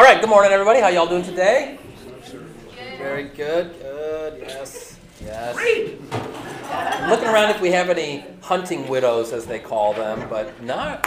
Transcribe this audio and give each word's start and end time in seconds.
All 0.00 0.06
right, 0.06 0.18
good 0.18 0.30
morning, 0.30 0.50
everybody. 0.50 0.80
How 0.80 0.88
y'all 0.88 1.06
doing 1.06 1.22
today? 1.22 1.78
Very 2.96 3.24
good. 3.24 3.78
Good. 3.82 4.40
Yes. 4.40 4.98
Yes. 5.20 5.54
I'm 6.72 7.10
looking 7.10 7.28
around 7.28 7.50
if 7.50 7.60
we 7.60 7.70
have 7.72 7.90
any 7.90 8.24
hunting 8.40 8.88
widows, 8.88 9.34
as 9.34 9.44
they 9.44 9.58
call 9.58 9.92
them, 9.92 10.26
but 10.30 10.62
not, 10.62 11.06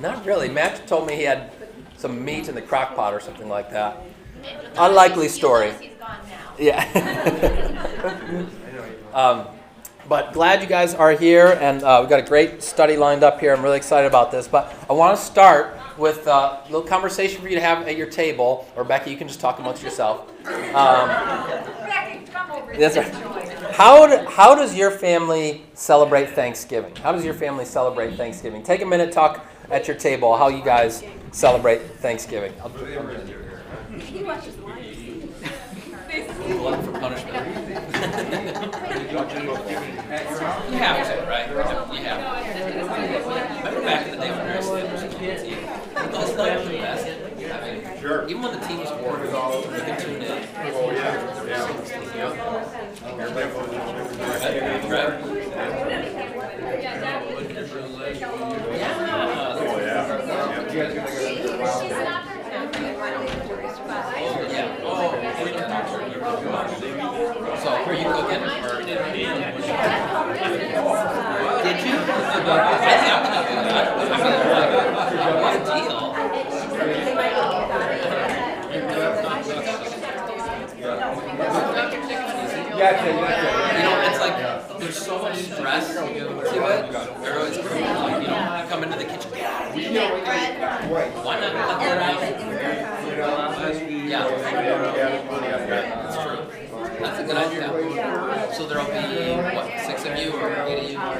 not 0.00 0.24
really. 0.24 0.48
Matt 0.48 0.86
told 0.86 1.06
me 1.06 1.16
he 1.16 1.24
had 1.24 1.52
some 1.98 2.24
meat 2.24 2.48
in 2.48 2.54
the 2.54 2.62
crock 2.62 2.96
pot 2.96 3.12
or 3.12 3.20
something 3.20 3.46
like 3.46 3.68
that. 3.72 3.98
Unlikely 4.78 5.28
story. 5.28 5.72
He's 5.72 5.90
gone 5.98 6.16
now. 6.26 6.54
Yeah. 6.58 6.86
um, 9.12 9.48
but 10.08 10.32
glad 10.32 10.62
you 10.62 10.66
guys 10.66 10.94
are 10.94 11.12
here, 11.12 11.58
and 11.60 11.82
uh, 11.82 11.98
we've 12.00 12.08
got 12.08 12.20
a 12.20 12.26
great 12.26 12.62
study 12.62 12.96
lined 12.96 13.22
up 13.22 13.38
here. 13.38 13.54
I'm 13.54 13.62
really 13.62 13.76
excited 13.76 14.06
about 14.06 14.30
this. 14.30 14.48
But 14.48 14.74
I 14.88 14.94
want 14.94 15.18
to 15.18 15.22
start 15.22 15.76
with 16.00 16.26
a 16.26 16.60
little 16.64 16.82
conversation 16.82 17.40
for 17.42 17.48
you 17.48 17.54
to 17.56 17.60
have 17.60 17.86
at 17.86 17.96
your 17.96 18.06
table, 18.08 18.66
or 18.74 18.84
Becky, 18.84 19.10
you 19.10 19.16
can 19.16 19.28
just 19.28 19.40
talk 19.40 19.58
amongst 19.58 19.82
yourself. 19.82 20.28
Um, 20.46 21.08
Becky, 21.08 22.26
come 22.32 22.50
over. 22.50 22.74
that's 22.76 22.96
right. 22.96 23.14
How, 23.74 24.06
do, 24.06 24.28
how 24.28 24.54
does 24.54 24.74
your 24.74 24.90
family 24.90 25.62
celebrate 25.74 26.30
Thanksgiving? 26.30 26.96
How 26.96 27.12
does 27.12 27.24
your 27.24 27.34
family 27.34 27.64
celebrate 27.64 28.16
Thanksgiving? 28.16 28.62
Take 28.62 28.82
a 28.82 28.86
minute, 28.86 29.12
talk 29.12 29.44
at 29.70 29.86
your 29.86 29.96
table 29.96 30.36
how 30.36 30.48
you 30.48 30.64
guys 30.64 31.04
celebrate 31.32 31.82
Thanksgiving. 31.98 32.52
I'll- 32.60 32.70
He 34.00 34.22
watches 34.24 34.56
the 34.56 34.62
lions. 34.62 34.96
Looking 36.10 36.82
for 36.82 36.92
punishment. 36.98 37.36
you 37.36 37.42
have 40.78 41.06
to, 41.06 41.14
right? 41.28 41.46
You 41.48 41.56
have 41.56 41.70
to. 41.70 41.76
Remember 43.60 43.82
back 43.82 44.06
in 44.06 44.10
the 44.12 44.16
day 44.16 44.30
when 44.30 44.38
Barry 44.38 44.62
Sanders 44.62 44.92
was 44.92 45.02
on 45.04 45.08
the 45.10 45.14
team? 46.44 46.54
Those 46.56 46.64
like 46.64 46.64
the 46.64 46.78
best. 46.78 47.06
I 47.06 47.72
mean, 47.72 48.00
Sure. 48.00 48.20
even 48.28 48.42
when 48.42 48.52
the 48.58 48.66
team 48.66 48.78
was 48.80 48.88
horrible, 48.90 49.60
you 49.60 49.82
could 49.82 49.98
tune 49.98 50.22
in. 50.22 50.30
Oh, 50.30 50.90
yeah, 50.90 51.46
yeah. 51.46 52.32
Everybody 53.20 53.48
goes 53.50 53.66
to- 53.70 53.80
Right? 54.90 55.20
Yeah. 58.20 58.88
Oh, 59.60 59.78
yeah. 59.80 60.08
Yeah. 60.72 60.88
She's 61.80 61.90
not 61.90 62.22
her 62.24 62.38
town. 62.50 62.66
Yeah. 64.50 64.84
Oh, 64.84 65.10
we 65.44 65.50
can 65.50 65.66
talk 65.68 65.84
to 65.86 65.92
her. 65.92 66.00
So, 67.60 67.68
are 67.70 67.94
you 67.94 68.04
cooking? 68.04 68.42
Or 68.42 68.76
did 68.80 68.86
Did 71.62 71.78
you? 71.86 71.96
I 72.52 72.76
think 72.80 73.04
I'm 73.10 73.22
gonna 73.22 73.42
do 73.48 73.54
that. 73.68 73.86
I 73.90 74.14
mean, 74.34 74.46
like, 74.56 75.38
what 75.42 75.54
a 75.56 75.58
deal. 75.64 76.00
You 82.90 82.96
know, 83.84 84.02
it's 84.10 84.18
like 84.20 84.36
there's 84.80 84.98
so 84.98 85.22
much 85.22 85.36
stress 85.36 85.94
to 85.94 86.02
it. 86.12 86.26
Everyone's 86.26 87.58
like, 87.58 88.22
you 88.22 88.28
know, 88.28 88.66
come 88.68 88.82
into 88.82 88.96
the 88.98 89.04
kitchen. 89.04 89.30
Get 89.32 89.44
out 89.46 89.68
of 89.68 89.74
here. 89.76 89.92
Why 91.22 91.38
not 91.38 91.54
let 91.54 91.78
that 91.78 92.02
out? 92.02 92.20
Yeah, 94.08 94.24
that's 96.02 96.16
true. 96.24 96.42
That's 96.98 97.18
a 97.20 97.22
good 97.24 97.36
idea. 97.36 97.68
So 98.54 98.66
there'll 98.66 98.86
be 98.86 98.92
what, 99.54 99.66
six 99.86 100.04
of 100.04 100.18
you 100.18 100.32
or 100.32 100.50
eight 100.66 100.84
of 100.84 100.90
you? 100.90 100.98
Or 100.98 101.14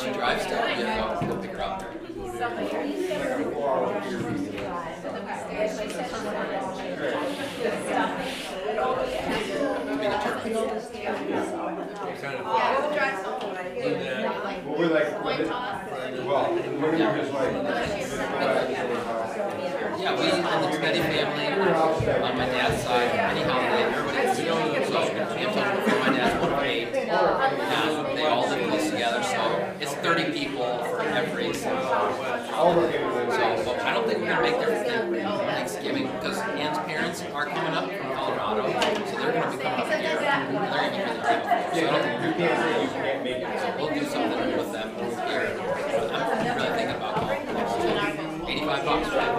she 0.00 0.10
drives 0.12 0.42
still. 0.42 0.58
Yeah, 0.58 1.20
go, 1.20 1.26
go 1.28 1.36
pick 1.40 1.52
her 1.52 1.62
up. 1.62 1.84
Yeah, 7.00 7.08
we 20.18 20.30
in 20.30 20.42
the 20.42 20.68
Tibetan 20.70 21.02
family, 21.02 21.46
on 22.20 22.36
my 22.36 22.46
dad's 22.46 22.82
side, 22.82 23.10
any 23.14 23.42
holiday, 23.42 23.82
everybody, 23.82 24.34
so, 24.34 24.56
I'm 24.58 25.54
talking 25.54 25.82
from 25.90 25.98
my 26.00 26.08
dad's 26.16 26.36
one 26.42 26.52
of 26.52 26.62
eight, 26.62 26.88
and 26.94 28.18
they 28.18 28.26
all 28.26 28.48
live 28.48 28.68
close 28.68 28.90
together, 28.90 29.22
so 29.22 29.74
it's 29.80 29.94
thirty 29.94 30.32
people 30.38 30.84
for 30.84 31.00
every, 31.00 31.54
so, 31.54 31.70
the 31.70 31.80
but 33.64 33.80
I 33.80 33.94
don't 33.94 34.06
think 34.06 34.18
we're 34.20 34.28
gonna 34.28 34.42
make 34.42 34.58
their 34.60 34.84
Are 37.20 37.44
coming 37.46 37.74
up 37.74 37.84
from 37.92 38.12
Colorado, 38.12 38.66
so 38.66 38.72
they're 39.16 39.32
gonna 39.32 39.56
be 39.56 39.62
coming 39.62 39.80
up 39.80 39.86
here, 39.86 39.98
they're 40.00 40.20
gonna 40.24 40.50
be 40.50 40.56
really 40.56 41.20
thankful, 41.20 41.70
so 41.70 41.76
You 41.80 41.86
can't 42.88 43.20
make 43.22 43.36
it. 43.36 43.60
so 43.60 43.66
we'll 43.76 43.92
do 43.94 44.02
something 44.06 44.56
with 44.56 44.70
them 44.72 44.88
here. 45.28 45.46
I'm 46.12 46.56
really 46.56 46.72
thinking 46.76 46.96
about 46.96 47.12
going 47.20 47.42
close 47.46 47.74
eighty-five 48.48 48.82
bucks, 48.84 49.08
right? 49.10 49.34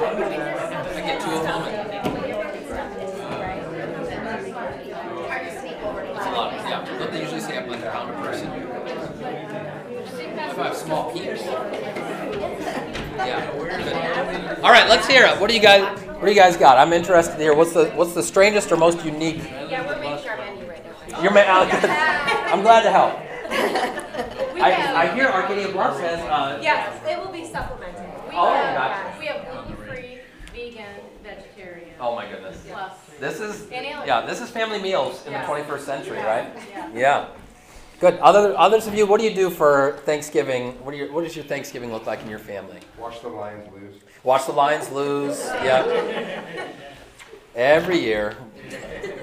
I 0.96 0.98
get 1.02 1.20
two 1.22 1.32
of 1.32 1.44
them 1.44 1.62
it's 6.14 6.26
a 6.26 6.32
lot, 6.32 6.54
yeah. 6.54 6.86
Don't 7.00 7.12
they 7.12 7.22
usually 7.22 7.42
say 7.42 7.58
I'm 7.58 7.68
like 7.70 7.82
a 7.82 7.90
pound 7.92 8.12
a 8.12 8.14
person? 8.22 8.48
If 8.52 10.58
I 10.60 10.62
have 10.68 10.78
small 10.78 11.12
people. 11.12 11.36
Yeah. 13.18 14.60
All 14.64 14.72
right, 14.72 14.88
let's 14.90 15.08
hear 15.08 15.26
it. 15.26 15.40
What 15.40 15.50
do 15.50 15.56
you 15.56 15.62
guys, 15.62 15.84
what 16.22 16.28
do 16.28 16.34
you 16.34 16.40
guys 16.40 16.56
got? 16.56 16.78
I'm 16.78 16.94
interested 16.94 17.32
to 17.38 17.42
hear. 17.42 17.56
What's 17.56 17.74
the, 17.74 17.86
what's 17.96 18.14
the 18.14 18.22
strangest 18.22 18.72
or 18.72 18.78
most 18.78 19.04
unique? 19.04 19.38
Yeah, 19.38 19.88
we're 19.88 20.00
making 20.00 20.30
our 20.30 20.38
menu 20.38 20.70
right 20.70 21.10
now. 21.10 21.22
Your 21.24 21.34
man, 21.34 21.48
I'm 22.54 22.62
glad 22.62 22.84
to 22.84 22.92
help. 22.92 23.18
I, 24.62 25.08
I 25.08 25.16
hear 25.16 25.26
Arcadia 25.26 25.70
Bluffs 25.72 26.00
has, 26.00 26.20
uh, 26.20 26.60
Yes, 26.62 27.02
it 27.10 27.18
will 27.20 27.32
be 27.32 27.44
supplemented. 27.44 28.06
We 28.30 28.36
Oh, 28.36 28.54
have, 28.54 28.76
gotcha. 28.78 29.20
we 29.20 29.26
have 29.26 29.46
gluten-free, 29.52 30.20
vegan, 30.54 30.86
vegetarian. 31.24 31.90
Oh 32.00 32.16
my 32.16 32.30
goodness. 32.30 32.64
Plus. 32.70 32.94
This 33.20 33.40
is 33.40 33.68
yeah, 33.72 34.24
this 34.28 34.42
is 34.42 34.50
family 34.52 34.80
meals 34.80 35.26
in 35.26 35.34
the 35.34 35.40
21st 35.40 35.80
century, 35.80 36.18
right? 36.20 36.52
Yeah. 36.70 36.90
Yeah. 36.94 37.28
Good. 38.00 38.18
Other 38.20 38.56
others 38.58 38.86
of 38.88 38.94
you, 38.96 39.06
what 39.08 39.20
do 39.20 39.28
you 39.28 39.34
do 39.36 39.50
for 39.50 40.00
Thanksgiving? 40.06 40.74
What 40.84 40.92
do 40.92 40.98
your 40.98 41.12
what 41.12 41.24
does 41.24 41.36
your 41.36 41.46
Thanksgiving 41.46 41.92
look 41.92 42.06
like 42.06 42.22
in 42.22 42.30
your 42.30 42.40
family? 42.40 42.80
Watch 42.98 43.22
the 43.22 43.30
Lions 43.30 43.68
lose. 43.74 43.96
Watch 44.24 44.46
the 44.46 44.52
Lions 44.52 44.92
lose. 44.92 45.40
Yeah. 45.64 46.74
Every 47.56 47.98
year. 48.00 48.36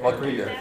What 0.00 0.14
Every 0.14 0.34
year. 0.36 0.58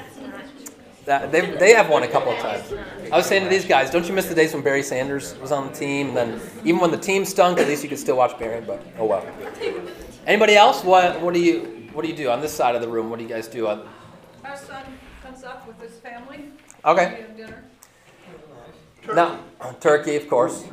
That, 1.06 1.32
they, 1.32 1.52
they 1.52 1.74
have 1.74 1.90
won 1.90 2.04
a 2.04 2.08
couple 2.08 2.34
of 2.34 2.40
times. 2.40 2.74
I 3.12 3.16
was 3.16 3.26
saying 3.26 3.44
to 3.44 3.50
these 3.50 3.66
guys, 3.66 3.90
don't 3.90 4.06
you 4.08 4.14
miss 4.14 4.26
the 4.26 4.36
days 4.36 4.54
when 4.54 4.62
Barry 4.62 4.84
Sanders 4.84 5.38
was 5.38 5.54
on 5.54 5.68
the 5.68 5.74
team? 5.74 6.10
And 6.10 6.18
then 6.18 6.42
even 6.66 6.82
when 6.82 6.92
the 6.92 6.98
team 6.98 7.24
stunk, 7.24 7.60
at 7.60 7.68
least 7.68 7.82
you 7.82 7.88
could 7.90 7.98
still 8.00 8.18
watch 8.18 8.38
Barry. 8.38 8.60
But 8.62 8.86
oh 9.00 9.06
well. 9.06 9.26
Anybody 10.26 10.56
else? 10.58 10.84
What 10.84 11.22
what 11.22 11.34
do 11.34 11.40
you 11.42 11.88
what 11.94 12.02
do 12.04 12.10
you 12.10 12.16
do 12.16 12.30
on 12.30 12.42
this 12.42 12.54
side 12.54 12.76
of 12.76 12.82
the 12.82 12.90
room? 12.90 13.10
What 13.10 13.20
do 13.20 13.24
you 13.24 13.30
guys 13.30 13.48
do? 13.48 13.68
On, 13.68 13.88
Our 14.44 14.58
son 14.58 14.84
comes 15.24 15.46
up 15.46 15.66
with 15.66 15.82
his 15.82 15.98
family. 16.00 16.50
okay. 16.84 17.26
Dinner. 17.38 17.64
Now, 19.16 19.40
turkey, 19.80 20.18
of 20.18 20.28
course. 20.28 20.66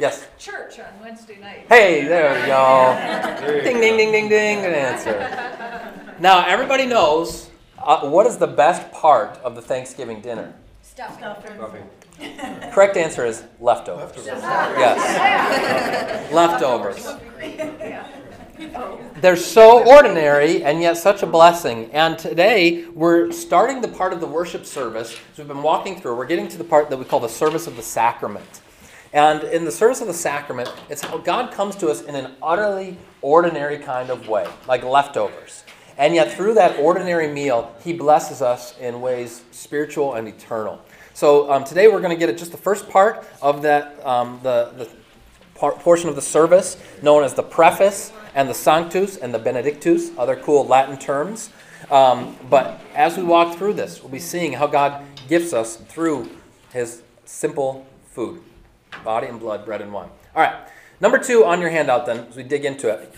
Yes. 0.00 0.26
Church 0.38 0.78
on 0.78 1.00
Wednesday 1.00 1.38
night. 1.40 1.66
Hey, 1.68 2.04
there 2.04 2.40
we 2.40 2.46
go. 2.46 3.62
Ding, 3.64 3.80
ding, 3.80 3.96
ding, 3.96 4.12
ding, 4.12 4.28
ding. 4.28 4.60
Good 4.60 4.74
answer. 4.74 6.14
Now, 6.20 6.46
everybody 6.46 6.86
knows 6.86 7.50
uh, 7.78 8.08
what 8.08 8.26
is 8.26 8.36
the 8.38 8.46
best 8.46 8.90
part 8.92 9.38
of 9.44 9.54
the 9.54 9.62
Thanksgiving 9.62 10.20
dinner? 10.20 10.54
Stuffing. 10.82 11.22
Nothing. 11.58 11.88
Correct 12.72 12.96
answer 12.96 13.26
is 13.26 13.44
leftovers. 13.60 14.24
Yes. 14.24 15.02
Leftovers. 16.32 17.06
They're 19.20 19.36
so 19.36 19.84
ordinary 19.84 20.62
and 20.62 20.80
yet 20.80 20.96
such 20.96 21.22
a 21.22 21.26
blessing. 21.26 21.90
And 21.92 22.18
today 22.18 22.84
we're 22.94 23.32
starting 23.32 23.80
the 23.80 23.88
part 23.88 24.12
of 24.12 24.20
the 24.20 24.26
worship 24.26 24.64
service. 24.64 25.16
as 25.32 25.38
we've 25.38 25.48
been 25.48 25.62
walking 25.62 26.00
through, 26.00 26.16
we're 26.16 26.26
getting 26.26 26.48
to 26.48 26.58
the 26.58 26.64
part 26.64 26.90
that 26.90 26.96
we 26.96 27.04
call 27.04 27.20
the 27.20 27.28
service 27.28 27.66
of 27.66 27.76
the 27.76 27.82
sacrament. 27.82 28.62
And 29.14 29.44
in 29.44 29.64
the 29.64 29.70
service 29.70 30.00
of 30.00 30.08
the 30.08 30.12
sacrament, 30.12 30.70
it's 30.90 31.00
how 31.00 31.18
God 31.18 31.52
comes 31.52 31.76
to 31.76 31.88
us 31.88 32.02
in 32.02 32.16
an 32.16 32.32
utterly 32.42 32.98
ordinary 33.22 33.78
kind 33.78 34.10
of 34.10 34.26
way, 34.26 34.44
like 34.66 34.82
leftovers. 34.82 35.62
And 35.96 36.16
yet, 36.16 36.32
through 36.32 36.54
that 36.54 36.80
ordinary 36.80 37.28
meal, 37.28 37.72
He 37.84 37.92
blesses 37.92 38.42
us 38.42 38.76
in 38.78 39.00
ways 39.00 39.44
spiritual 39.52 40.14
and 40.14 40.26
eternal. 40.26 40.82
So 41.14 41.48
um, 41.52 41.62
today 41.62 41.86
we're 41.86 42.00
going 42.00 42.10
to 42.10 42.18
get 42.18 42.28
at 42.28 42.36
just 42.36 42.50
the 42.50 42.58
first 42.58 42.88
part 42.88 43.24
of 43.40 43.62
that, 43.62 44.04
um, 44.04 44.40
the, 44.42 44.72
the 44.76 44.90
par- 45.54 45.74
portion 45.74 46.08
of 46.08 46.16
the 46.16 46.22
service 46.22 46.76
known 47.00 47.22
as 47.22 47.34
the 47.34 47.42
preface 47.44 48.12
and 48.34 48.48
the 48.48 48.54
sanctus 48.54 49.16
and 49.16 49.32
the 49.32 49.38
benedictus, 49.38 50.10
other 50.18 50.34
cool 50.34 50.66
Latin 50.66 50.98
terms. 50.98 51.50
Um, 51.88 52.36
but 52.50 52.80
as 52.96 53.16
we 53.16 53.22
walk 53.22 53.56
through 53.56 53.74
this, 53.74 54.02
we'll 54.02 54.10
be 54.10 54.18
seeing 54.18 54.54
how 54.54 54.66
God 54.66 55.04
gifts 55.28 55.52
us 55.52 55.76
through 55.76 56.28
His 56.72 57.02
simple 57.24 57.86
food 58.10 58.42
body 59.02 59.26
and 59.26 59.40
blood, 59.40 59.64
bread 59.64 59.80
and 59.80 59.92
wine. 59.92 60.10
All 60.34 60.42
right. 60.42 60.68
Number 61.00 61.18
two 61.18 61.44
on 61.44 61.60
your 61.60 61.70
handout, 61.70 62.06
then, 62.06 62.26
as 62.28 62.36
we 62.36 62.42
dig 62.42 62.64
into 62.64 62.88
it. 62.88 63.14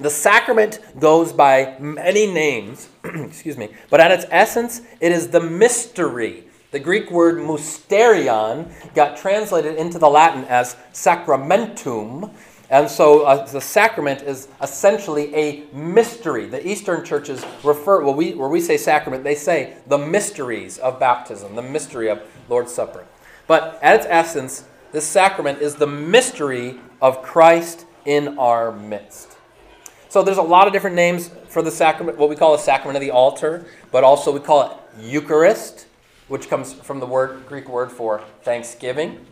The 0.00 0.10
sacrament 0.10 0.80
goes 1.00 1.32
by 1.32 1.76
many 1.80 2.26
names, 2.26 2.88
excuse 3.04 3.56
me, 3.56 3.70
but 3.90 4.00
at 4.00 4.12
its 4.12 4.26
essence, 4.30 4.80
it 5.00 5.10
is 5.10 5.28
the 5.28 5.40
mystery. 5.40 6.44
The 6.70 6.78
Greek 6.78 7.10
word 7.10 7.36
mysterion 7.36 8.70
got 8.94 9.16
translated 9.16 9.76
into 9.76 9.98
the 9.98 10.08
Latin 10.08 10.44
as 10.44 10.76
sacramentum, 10.92 12.30
and 12.70 12.88
so 12.88 13.22
uh, 13.22 13.46
the 13.46 13.60
sacrament 13.60 14.22
is 14.22 14.48
essentially 14.62 15.34
a 15.34 15.64
mystery. 15.72 16.46
The 16.46 16.66
Eastern 16.66 17.04
churches 17.04 17.44
refer, 17.64 18.04
well, 18.04 18.14
we, 18.14 18.34
where 18.34 18.48
we 18.48 18.60
say 18.60 18.76
sacrament, 18.76 19.24
they 19.24 19.34
say 19.34 19.78
the 19.86 19.98
mysteries 19.98 20.78
of 20.78 21.00
baptism, 21.00 21.56
the 21.56 21.62
mystery 21.62 22.10
of 22.10 22.22
Lord's 22.48 22.72
Supper. 22.72 23.06
But 23.46 23.78
at 23.82 23.96
its 23.96 24.06
essence, 24.08 24.67
this 24.92 25.06
sacrament 25.06 25.60
is 25.60 25.74
the 25.74 25.86
mystery 25.86 26.80
of 27.00 27.22
Christ 27.22 27.86
in 28.04 28.38
our 28.38 28.72
midst. 28.72 29.36
So 30.08 30.22
there's 30.22 30.38
a 30.38 30.42
lot 30.42 30.66
of 30.66 30.72
different 30.72 30.96
names 30.96 31.30
for 31.48 31.60
the 31.60 31.70
sacrament, 31.70 32.16
what 32.16 32.30
we 32.30 32.36
call 32.36 32.52
the 32.52 32.62
sacrament 32.62 32.96
of 32.96 33.02
the 33.02 33.10
altar, 33.10 33.66
but 33.90 34.04
also 34.04 34.32
we 34.32 34.40
call 34.40 34.70
it 34.70 35.02
Eucharist, 35.02 35.86
which 36.28 36.48
comes 36.48 36.72
from 36.72 37.00
the 37.00 37.06
word 37.06 37.46
Greek 37.46 37.68
word 37.68 37.92
for 37.92 38.22
thanksgiving. 38.42 39.26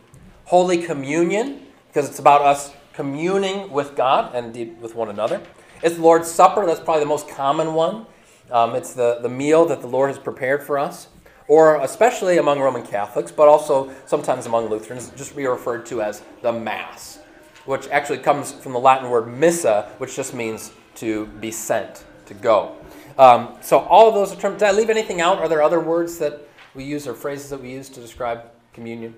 Holy 0.45 0.79
Communion, 0.79 1.67
because 1.89 2.09
it's 2.09 2.19
about 2.19 2.43
us 2.43 2.73
communing 2.93 3.71
with 3.71 3.97
God 3.97 4.35
and 4.35 4.47
indeed 4.47 4.81
with 4.81 4.95
one 4.95 5.09
another. 5.09 5.41
It's 5.83 5.99
Lord's 5.99 6.31
Supper, 6.31 6.67
that's 6.67 6.81
probably 6.81 7.03
the 7.03 7.09
most 7.09 7.29
common 7.29 7.75
one. 7.75 8.07
Um, 8.51 8.75
it's 8.75 8.95
the, 8.95 9.19
the 9.23 9.29
meal 9.29 9.65
that 9.67 9.81
the 9.81 9.87
Lord 9.87 10.11
has 10.11 10.19
prepared 10.19 10.63
for 10.63 10.79
us, 10.79 11.09
or 11.49 11.77
especially 11.83 12.39
among 12.39 12.61
Roman 12.61 12.83
Catholics, 12.83 13.31
but 13.31 13.49
also 13.49 13.93
sometimes 14.07 14.47
among 14.47 14.69
Lutherans, 14.69 15.11
just 15.17 15.37
be 15.37 15.47
referred 15.47 15.87
to 15.87 16.03
as 16.03 16.23
the 16.43 16.53
Mass, 16.53 17.19
which 17.65 17.89
actually 17.89 18.19
comes 18.19 18.53
from 18.53 18.73
the 18.73 18.81
Latin 18.81 19.11
word 19.11 19.29
missa, 19.29 19.91
which 19.99 20.17
just 20.17 20.35
means 20.35 20.73
to 20.97 21.27
be 21.41 21.51
sent, 21.51 22.05
to 22.27 22.35
go. 22.35 22.77
Um, 23.19 23.57
so 23.61 23.81
all 23.81 24.09
of 24.09 24.15
those 24.15 24.33
are 24.33 24.41
terms. 24.41 24.59
Did 24.59 24.69
I 24.69 24.73
leave 24.73 24.91
anything 24.91 25.21
out? 25.21 25.39
Are 25.39 25.49
there 25.49 25.63
other 25.63 25.81
words 25.81 26.19
that 26.19 26.47
we 26.75 26.85
use 26.85 27.07
or 27.07 27.15
phrases 27.15 27.51
that 27.51 27.63
we 27.63 27.71
use 27.71 27.89
to 27.91 28.01
describe 28.01 28.51
communion? 28.73 29.15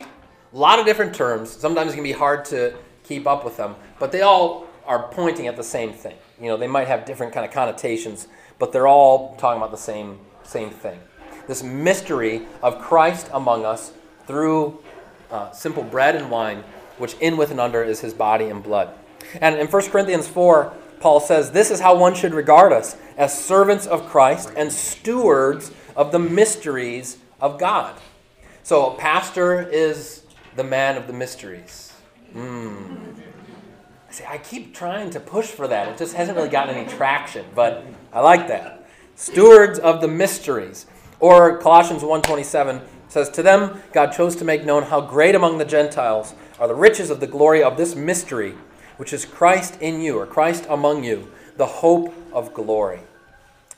A 0.00 0.06
lot 0.52 0.78
of 0.78 0.86
different 0.86 1.14
terms. 1.14 1.50
Sometimes 1.50 1.92
it 1.92 1.94
can 1.94 2.04
be 2.04 2.12
hard 2.12 2.44
to 2.46 2.76
keep 3.02 3.26
up 3.26 3.44
with 3.44 3.56
them, 3.56 3.74
but 3.98 4.12
they 4.12 4.22
all 4.22 4.66
are 4.86 5.08
pointing 5.08 5.48
at 5.48 5.56
the 5.56 5.64
same 5.64 5.92
thing. 5.92 6.16
You 6.40 6.46
know, 6.48 6.56
they 6.56 6.68
might 6.68 6.86
have 6.86 7.04
different 7.04 7.32
kind 7.32 7.44
of 7.44 7.52
connotations, 7.52 8.28
but 8.58 8.72
they're 8.72 8.86
all 8.86 9.34
talking 9.36 9.58
about 9.58 9.70
the 9.70 9.76
same 9.76 10.20
same 10.44 10.70
thing. 10.70 11.00
This 11.46 11.62
mystery 11.62 12.46
of 12.62 12.80
Christ 12.80 13.28
among 13.32 13.64
us 13.64 13.92
through 14.26 14.78
uh, 15.30 15.50
simple 15.52 15.82
bread 15.82 16.16
and 16.16 16.30
wine, 16.30 16.64
which 16.98 17.14
in 17.20 17.36
with 17.36 17.50
and 17.50 17.60
under 17.60 17.82
is 17.82 18.00
his 18.00 18.14
body 18.14 18.46
and 18.46 18.62
blood. 18.62 18.90
And 19.40 19.56
in 19.56 19.66
1 19.66 19.90
Corinthians 19.90 20.26
4, 20.28 20.72
Paul 21.00 21.20
says, 21.20 21.50
This 21.50 21.70
is 21.70 21.80
how 21.80 21.96
one 21.96 22.14
should 22.14 22.34
regard 22.34 22.72
us 22.72 22.96
as 23.16 23.36
servants 23.36 23.86
of 23.86 24.06
Christ 24.06 24.52
and 24.56 24.72
stewards 24.72 25.70
of 25.94 26.12
the 26.12 26.18
mysteries 26.18 27.18
of 27.40 27.58
God. 27.58 27.94
So, 28.62 28.92
a 28.92 28.96
pastor 28.96 29.62
is 29.62 30.24
the 30.56 30.64
man 30.64 30.96
of 30.96 31.06
the 31.06 31.12
mysteries. 31.12 31.92
Mm. 32.34 33.16
See, 34.10 34.24
I 34.24 34.38
keep 34.38 34.74
trying 34.74 35.10
to 35.10 35.20
push 35.20 35.46
for 35.46 35.68
that. 35.68 35.88
It 35.88 35.98
just 35.98 36.14
hasn't 36.14 36.36
really 36.36 36.48
gotten 36.48 36.74
any 36.74 36.88
traction, 36.88 37.44
but 37.54 37.84
I 38.12 38.20
like 38.20 38.48
that. 38.48 38.88
Stewards 39.14 39.78
of 39.78 40.00
the 40.00 40.08
mysteries. 40.08 40.86
Or 41.20 41.58
Colossians 41.58 42.02
1:27 42.02 42.82
says, 43.08 43.28
"To 43.30 43.42
them 43.42 43.82
God 43.92 44.12
chose 44.12 44.36
to 44.36 44.44
make 44.44 44.64
known 44.64 44.84
how 44.84 45.00
great 45.00 45.34
among 45.34 45.58
the 45.58 45.64
Gentiles 45.64 46.34
are 46.58 46.68
the 46.68 46.74
riches 46.74 47.10
of 47.10 47.20
the 47.20 47.26
glory 47.26 47.62
of 47.62 47.76
this 47.76 47.94
mystery, 47.94 48.54
which 48.96 49.12
is 49.12 49.24
Christ 49.24 49.76
in 49.80 50.00
you, 50.00 50.18
or 50.18 50.26
Christ 50.26 50.66
among 50.68 51.04
you, 51.04 51.30
the 51.56 51.66
hope 51.66 52.12
of 52.32 52.52
glory." 52.52 53.00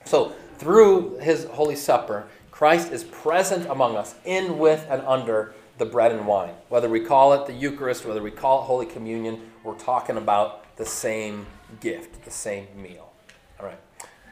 So, 0.04 0.32
through 0.58 1.18
his 1.18 1.44
holy 1.52 1.76
supper, 1.76 2.24
Christ 2.50 2.90
is 2.90 3.04
present 3.04 3.68
among 3.70 3.96
us, 3.96 4.16
in, 4.24 4.58
with, 4.58 4.84
and 4.90 5.02
under 5.06 5.54
the 5.78 5.84
bread 5.84 6.10
and 6.10 6.26
wine. 6.26 6.54
Whether 6.68 6.88
we 6.88 7.00
call 7.00 7.32
it 7.32 7.46
the 7.46 7.52
Eucharist, 7.52 8.04
whether 8.04 8.22
we 8.22 8.32
call 8.32 8.62
it 8.62 8.64
Holy 8.64 8.86
Communion, 8.86 9.52
we're 9.62 9.74
talking 9.74 10.16
about 10.16 10.76
the 10.76 10.84
same 10.84 11.46
gift, 11.80 12.24
the 12.24 12.30
same 12.30 12.66
meal. 12.74 13.12
All 13.60 13.66
right. 13.66 13.78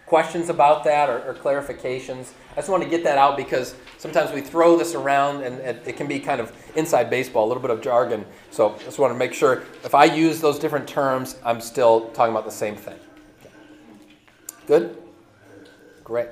Questions 0.07 0.49
about 0.49 0.83
that 0.85 1.09
or, 1.09 1.23
or 1.23 1.35
clarifications? 1.35 2.29
I 2.57 2.61
just 2.61 2.71
want 2.71 2.83
to 2.83 2.89
get 2.89 3.05
that 3.05 3.19
out 3.19 3.37
because 3.37 3.75
sometimes 3.99 4.33
we 4.33 4.41
throw 4.41 4.79
this 4.79 4.95
around 4.95 5.43
and 5.43 5.59
it, 5.59 5.83
it 5.85 5.97
can 5.99 6.07
be 6.07 6.19
kind 6.19 6.41
of 6.41 6.53
inside 6.75 7.11
baseball, 7.11 7.45
a 7.45 7.49
little 7.49 7.61
bit 7.61 7.71
of 7.71 7.83
jargon. 7.83 8.25
So 8.51 8.75
I 8.75 8.79
just 8.79 8.99
want 8.99 9.13
to 9.13 9.19
make 9.19 9.35
sure 9.35 9.65
if 9.85 9.95
I 9.95 10.05
use 10.07 10.41
those 10.41 10.59
different 10.59 10.89
terms, 10.89 11.37
I'm 11.45 11.61
still 11.61 12.09
talking 12.11 12.33
about 12.33 12.47
the 12.47 12.51
same 12.51 12.75
thing. 12.75 12.99
Okay. 13.41 13.51
Good? 14.67 14.97
Great. 16.03 16.31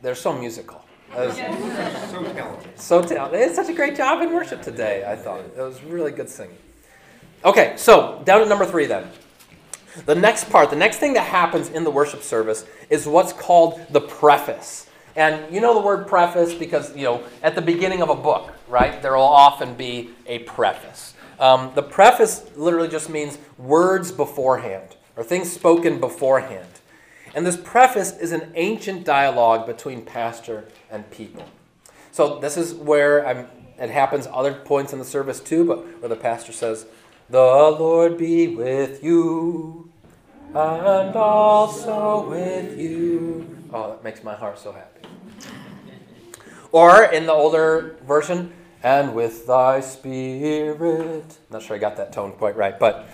They're 0.00 0.14
so 0.14 0.32
musical. 0.32 0.84
Was, 1.16 1.34
So 1.34 1.42
talented. 1.42 2.78
so 2.80 3.02
talented. 3.02 3.40
They 3.40 3.46
did 3.46 3.56
such 3.56 3.68
a 3.68 3.74
great 3.74 3.96
job 3.96 4.22
in 4.22 4.32
worship 4.32 4.62
today, 4.62 5.04
I 5.06 5.16
thought. 5.16 5.40
It 5.40 5.56
was 5.60 5.82
really 5.82 6.12
good 6.12 6.28
singing. 6.28 6.56
Okay, 7.44 7.74
so 7.76 8.22
down 8.24 8.40
to 8.40 8.46
number 8.46 8.64
three 8.64 8.86
then. 8.86 9.08
The 10.06 10.14
next 10.14 10.48
part, 10.50 10.70
the 10.70 10.76
next 10.76 10.98
thing 10.98 11.14
that 11.14 11.26
happens 11.26 11.68
in 11.68 11.82
the 11.82 11.90
worship 11.90 12.22
service 12.22 12.64
is 12.88 13.06
what's 13.06 13.32
called 13.32 13.80
the 13.90 14.00
preface. 14.00 14.86
And 15.14 15.52
you 15.54 15.60
know 15.60 15.74
the 15.74 15.80
word 15.80 16.06
preface 16.06 16.54
because, 16.54 16.96
you 16.96 17.04
know, 17.04 17.22
at 17.42 17.54
the 17.54 17.62
beginning 17.62 18.02
of 18.02 18.08
a 18.08 18.14
book, 18.14 18.52
right, 18.68 19.02
there 19.02 19.14
will 19.14 19.22
often 19.22 19.74
be 19.74 20.10
a 20.26 20.40
preface. 20.40 21.14
Um, 21.38 21.72
the 21.74 21.82
preface 21.82 22.44
literally 22.56 22.88
just 22.88 23.10
means 23.10 23.38
words 23.58 24.12
beforehand 24.12 24.96
or 25.16 25.24
things 25.24 25.52
spoken 25.52 26.00
beforehand. 26.00 26.68
And 27.34 27.46
this 27.46 27.56
preface 27.56 28.16
is 28.16 28.32
an 28.32 28.52
ancient 28.54 29.04
dialogue 29.04 29.66
between 29.66 30.02
pastor 30.02 30.64
and 30.90 31.10
people. 31.10 31.44
So 32.10 32.38
this 32.38 32.56
is 32.56 32.74
where 32.74 33.26
I'm, 33.26 33.46
it 33.78 33.90
happens 33.90 34.28
other 34.30 34.52
points 34.52 34.92
in 34.92 34.98
the 34.98 35.04
service 35.04 35.40
too, 35.40 35.64
but 35.64 36.00
where 36.00 36.08
the 36.08 36.16
pastor 36.16 36.52
says, 36.52 36.86
The 37.30 37.40
Lord 37.40 38.18
be 38.18 38.48
with 38.48 39.02
you 39.02 39.90
and 40.54 41.16
also 41.16 42.28
with 42.28 42.78
you. 42.78 43.48
Oh, 43.72 43.90
that 43.90 44.04
makes 44.04 44.22
my 44.22 44.34
heart 44.34 44.58
so 44.58 44.72
happy. 44.72 44.91
Or 46.72 47.04
in 47.04 47.26
the 47.26 47.32
older 47.32 47.96
version, 48.06 48.52
and 48.82 49.14
with 49.14 49.46
thy 49.46 49.80
spirit. 49.80 51.38
Not 51.50 51.62
sure 51.62 51.76
I 51.76 51.78
got 51.78 51.96
that 51.96 52.12
tone 52.12 52.32
quite 52.32 52.56
right, 52.56 52.78
but 52.78 53.08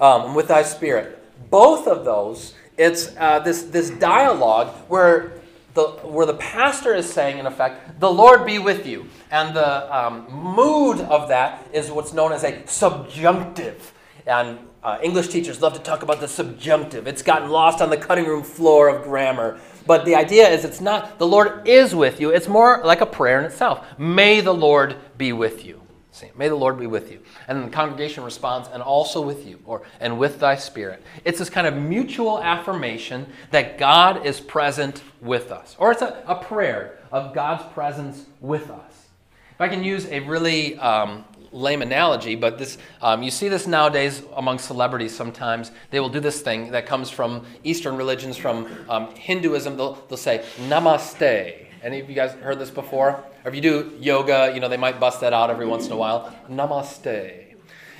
um, 0.00 0.34
with 0.34 0.48
thy 0.48 0.62
spirit. 0.62 1.16
Both 1.50 1.86
of 1.86 2.04
those, 2.04 2.54
it's 2.76 3.16
uh, 3.16 3.40
this, 3.40 3.64
this 3.64 3.90
dialogue 3.90 4.68
where 4.88 5.32
the, 5.74 5.82
where 6.02 6.26
the 6.26 6.34
pastor 6.34 6.94
is 6.94 7.10
saying, 7.10 7.38
in 7.38 7.46
effect, 7.46 8.00
the 8.00 8.10
Lord 8.10 8.44
be 8.44 8.58
with 8.58 8.86
you. 8.86 9.06
And 9.30 9.54
the 9.54 9.96
um, 9.96 10.26
mood 10.30 11.00
of 11.00 11.28
that 11.28 11.66
is 11.72 11.90
what's 11.90 12.12
known 12.12 12.32
as 12.32 12.44
a 12.44 12.66
subjunctive. 12.66 13.92
And 14.26 14.58
uh, 14.82 14.98
English 15.02 15.28
teachers 15.28 15.60
love 15.60 15.74
to 15.74 15.80
talk 15.80 16.02
about 16.02 16.20
the 16.20 16.28
subjunctive. 16.28 17.06
It's 17.06 17.22
gotten 17.22 17.50
lost 17.50 17.80
on 17.80 17.90
the 17.90 17.96
cutting 17.96 18.26
room 18.26 18.42
floor 18.42 18.88
of 18.88 19.04
grammar. 19.04 19.60
But 19.88 20.04
the 20.04 20.16
idea 20.16 20.46
is 20.46 20.66
it's 20.66 20.82
not 20.82 21.18
the 21.18 21.26
Lord 21.26 21.66
is 21.66 21.94
with 21.94 22.20
you, 22.20 22.28
it's 22.28 22.46
more 22.46 22.82
like 22.84 23.00
a 23.00 23.06
prayer 23.06 23.38
in 23.38 23.46
itself. 23.46 23.86
May 23.98 24.42
the 24.42 24.52
Lord 24.52 24.96
be 25.16 25.32
with 25.32 25.64
you. 25.64 25.80
See, 26.12 26.28
may 26.36 26.48
the 26.48 26.56
Lord 26.56 26.78
be 26.78 26.86
with 26.86 27.10
you. 27.10 27.20
And 27.48 27.64
the 27.64 27.70
congregation 27.70 28.22
responds, 28.22 28.68
and 28.68 28.82
also 28.82 29.22
with 29.22 29.46
you, 29.46 29.60
or 29.64 29.82
and 29.98 30.18
with 30.18 30.40
thy 30.40 30.56
spirit. 30.56 31.02
It's 31.24 31.38
this 31.38 31.48
kind 31.48 31.66
of 31.66 31.74
mutual 31.74 32.38
affirmation 32.38 33.32
that 33.50 33.78
God 33.78 34.26
is 34.26 34.40
present 34.40 35.02
with 35.22 35.50
us. 35.50 35.74
Or 35.78 35.90
it's 35.90 36.02
a, 36.02 36.22
a 36.26 36.34
prayer 36.34 36.98
of 37.10 37.32
God's 37.34 37.64
presence 37.72 38.26
with 38.42 38.70
us. 38.70 39.06
If 39.54 39.60
I 39.62 39.68
can 39.68 39.82
use 39.82 40.04
a 40.06 40.20
really 40.20 40.76
um, 40.78 41.24
lame 41.52 41.82
analogy, 41.82 42.34
but 42.34 42.58
this 42.58 42.78
um, 43.02 43.22
you 43.22 43.30
see 43.30 43.48
this 43.48 43.66
nowadays 43.66 44.22
among 44.36 44.58
celebrities 44.58 45.14
sometimes. 45.14 45.70
They 45.90 46.00
will 46.00 46.08
do 46.08 46.20
this 46.20 46.40
thing 46.40 46.70
that 46.72 46.86
comes 46.86 47.10
from 47.10 47.44
Eastern 47.64 47.96
religions, 47.96 48.36
from 48.36 48.68
um, 48.88 49.14
Hinduism. 49.14 49.76
They'll, 49.76 49.94
they'll 50.08 50.16
say 50.18 50.44
namaste. 50.68 51.66
Any 51.82 52.00
of 52.00 52.08
you 52.08 52.14
guys 52.14 52.32
heard 52.32 52.58
this 52.58 52.70
before? 52.70 53.24
Or 53.44 53.48
if 53.48 53.54
you 53.54 53.60
do 53.60 53.92
yoga, 54.00 54.50
you 54.52 54.60
know, 54.60 54.68
they 54.68 54.76
might 54.76 54.98
bust 54.98 55.20
that 55.20 55.32
out 55.32 55.48
every 55.48 55.66
once 55.66 55.86
in 55.86 55.92
a 55.92 55.96
while. 55.96 56.34
Namaste. 56.50 57.44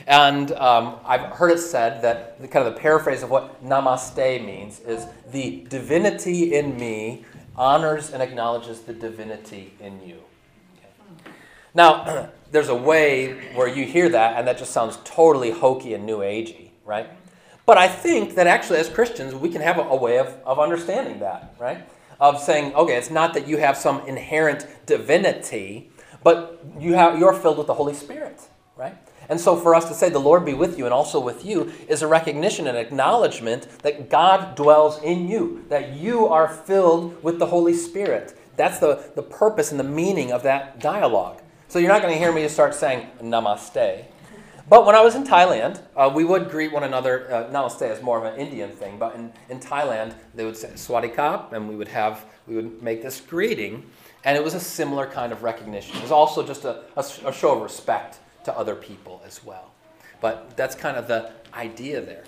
And 0.08 0.52
um, 0.52 0.96
I've 1.04 1.32
heard 1.36 1.50
it 1.50 1.58
said 1.58 2.02
that 2.02 2.40
the 2.40 2.48
kind 2.48 2.66
of 2.66 2.74
the 2.74 2.80
paraphrase 2.80 3.22
of 3.22 3.30
what 3.30 3.62
namaste 3.62 4.44
means 4.44 4.80
is 4.80 5.06
the 5.30 5.66
divinity 5.68 6.54
in 6.54 6.78
me 6.78 7.24
honors 7.54 8.10
and 8.10 8.22
acknowledges 8.22 8.80
the 8.80 8.94
divinity 8.94 9.74
in 9.80 10.00
you. 10.00 10.22
Now, 11.74 12.30
there's 12.50 12.68
a 12.68 12.74
way 12.74 13.32
where 13.54 13.68
you 13.68 13.84
hear 13.84 14.08
that 14.08 14.38
and 14.38 14.48
that 14.48 14.58
just 14.58 14.72
sounds 14.72 14.98
totally 15.04 15.50
hokey 15.50 15.94
and 15.94 16.06
new 16.06 16.18
agey, 16.18 16.70
right? 16.84 17.08
But 17.66 17.76
I 17.76 17.88
think 17.88 18.34
that 18.36 18.46
actually, 18.46 18.78
as 18.78 18.88
Christians, 18.88 19.34
we 19.34 19.50
can 19.50 19.60
have 19.60 19.78
a, 19.78 19.82
a 19.82 19.96
way 19.96 20.18
of, 20.18 20.28
of 20.46 20.58
understanding 20.58 21.20
that, 21.20 21.54
right? 21.58 21.86
Of 22.18 22.40
saying, 22.40 22.74
okay, 22.74 22.96
it's 22.96 23.10
not 23.10 23.34
that 23.34 23.46
you 23.46 23.58
have 23.58 23.76
some 23.76 24.00
inherent 24.06 24.66
divinity, 24.86 25.90
but 26.24 26.64
you 26.78 26.94
have, 26.94 27.18
you're 27.18 27.34
filled 27.34 27.58
with 27.58 27.66
the 27.66 27.74
Holy 27.74 27.94
Spirit, 27.94 28.40
right? 28.76 28.96
And 29.28 29.38
so 29.38 29.56
for 29.56 29.74
us 29.74 29.86
to 29.88 29.94
say, 29.94 30.08
the 30.08 30.18
Lord 30.18 30.44
be 30.44 30.54
with 30.54 30.78
you 30.78 30.86
and 30.86 30.94
also 30.94 31.20
with 31.20 31.44
you, 31.44 31.70
is 31.88 32.00
a 32.00 32.06
recognition 32.06 32.66
and 32.66 32.78
acknowledgement 32.78 33.68
that 33.82 34.08
God 34.08 34.56
dwells 34.56 35.02
in 35.02 35.28
you, 35.28 35.66
that 35.68 35.94
you 35.94 36.26
are 36.26 36.48
filled 36.48 37.22
with 37.22 37.38
the 37.38 37.46
Holy 37.46 37.74
Spirit. 37.74 38.36
That's 38.56 38.78
the, 38.78 39.10
the 39.14 39.22
purpose 39.22 39.70
and 39.70 39.78
the 39.78 39.84
meaning 39.84 40.32
of 40.32 40.42
that 40.44 40.80
dialogue. 40.80 41.42
So 41.70 41.78
you're 41.78 41.90
not 41.90 42.00
going 42.00 42.14
to 42.14 42.18
hear 42.18 42.32
me 42.32 42.40
just 42.40 42.54
start 42.54 42.74
saying 42.74 43.06
namaste. 43.20 44.06
But 44.70 44.86
when 44.86 44.94
I 44.94 45.02
was 45.02 45.14
in 45.14 45.24
Thailand, 45.24 45.82
uh, 45.94 46.10
we 46.14 46.24
would 46.24 46.50
greet 46.50 46.72
one 46.72 46.82
another. 46.82 47.30
Uh, 47.30 47.50
namaste 47.50 47.90
is 47.94 48.02
more 48.02 48.16
of 48.18 48.24
an 48.24 48.40
Indian 48.40 48.70
thing, 48.70 48.98
but 48.98 49.14
in, 49.14 49.30
in 49.50 49.60
Thailand, 49.60 50.14
they 50.34 50.46
would 50.46 50.56
say 50.56 50.68
swadikap, 50.68 51.52
and 51.52 51.68
we 51.68 51.76
would 51.76 51.88
have 51.88 52.24
we 52.46 52.54
would 52.54 52.82
make 52.82 53.02
this 53.02 53.20
greeting, 53.20 53.84
and 54.24 54.34
it 54.34 54.42
was 54.42 54.54
a 54.54 54.60
similar 54.60 55.06
kind 55.06 55.30
of 55.30 55.42
recognition. 55.42 55.94
It 55.98 56.02
was 56.02 56.10
also 56.10 56.46
just 56.46 56.64
a, 56.64 56.84
a, 56.96 57.04
a 57.26 57.32
show 57.34 57.56
of 57.56 57.60
respect 57.60 58.20
to 58.44 58.56
other 58.56 58.74
people 58.74 59.20
as 59.26 59.44
well. 59.44 59.70
But 60.22 60.56
that's 60.56 60.74
kind 60.74 60.96
of 60.96 61.06
the 61.06 61.32
idea 61.52 62.00
there. 62.00 62.24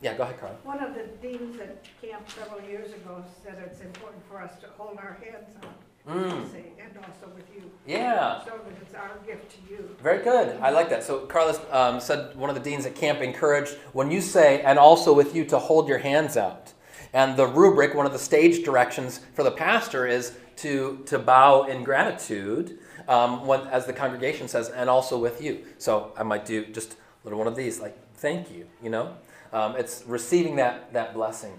Yeah, 0.00 0.16
go 0.16 0.22
ahead, 0.22 0.40
Carla. 0.40 0.56
One 0.64 0.82
of 0.82 0.94
the 0.94 1.04
deans 1.20 1.60
at 1.60 1.84
camp 2.00 2.26
several 2.30 2.62
years 2.62 2.92
ago 2.94 3.22
said 3.44 3.62
it's 3.66 3.82
important 3.82 4.22
for 4.30 4.40
us 4.40 4.58
to 4.60 4.66
hold 4.78 4.96
our 4.96 5.18
hands 5.22 5.56
up, 5.62 5.74
Mm, 6.08 6.50
say, 6.50 6.64
and 6.78 6.96
also 6.98 7.32
with 7.34 7.44
you. 7.54 7.70
yeah. 7.86 8.44
So 8.44 8.52
that 8.64 8.76
it's 8.80 8.94
our 8.94 9.18
gift 9.26 9.50
to 9.50 9.72
you. 9.72 9.96
Very 10.02 10.22
good. 10.22 10.58
I 10.60 10.70
like 10.70 10.88
that. 10.90 11.02
So 11.02 11.20
Carlos 11.26 11.60
um, 11.70 12.00
said 12.00 12.36
one 12.36 12.48
of 12.48 12.54
the 12.54 12.62
deans 12.62 12.86
at 12.86 12.94
camp 12.94 13.20
encouraged 13.20 13.74
when 13.92 14.10
you 14.10 14.20
say, 14.20 14.62
and 14.62 14.78
also 14.78 15.12
with 15.12 15.34
you 15.34 15.44
to 15.46 15.58
hold 15.58 15.88
your 15.88 15.98
hands 15.98 16.36
out. 16.36 16.72
And 17.12 17.36
the 17.36 17.46
rubric, 17.46 17.94
one 17.94 18.06
of 18.06 18.12
the 18.12 18.18
stage 18.18 18.64
directions 18.64 19.20
for 19.34 19.42
the 19.42 19.50
pastor 19.50 20.06
is 20.06 20.36
to, 20.56 21.02
to 21.06 21.18
bow 21.18 21.64
in 21.64 21.82
gratitude 21.82 22.78
um, 23.08 23.46
when, 23.46 23.60
as 23.68 23.86
the 23.86 23.92
congregation 23.92 24.48
says, 24.48 24.68
and 24.68 24.88
also 24.88 25.18
with 25.18 25.42
you. 25.42 25.64
So 25.78 26.12
I 26.16 26.22
might 26.22 26.44
do 26.44 26.66
just 26.66 26.92
a 26.92 26.96
little 27.24 27.38
one 27.38 27.48
of 27.48 27.56
these, 27.56 27.80
like, 27.80 27.96
thank 28.14 28.50
you, 28.50 28.66
you 28.82 28.90
know? 28.90 29.16
Um, 29.52 29.76
it's 29.76 30.04
receiving 30.06 30.56
that, 30.56 30.92
that 30.92 31.14
blessing. 31.14 31.52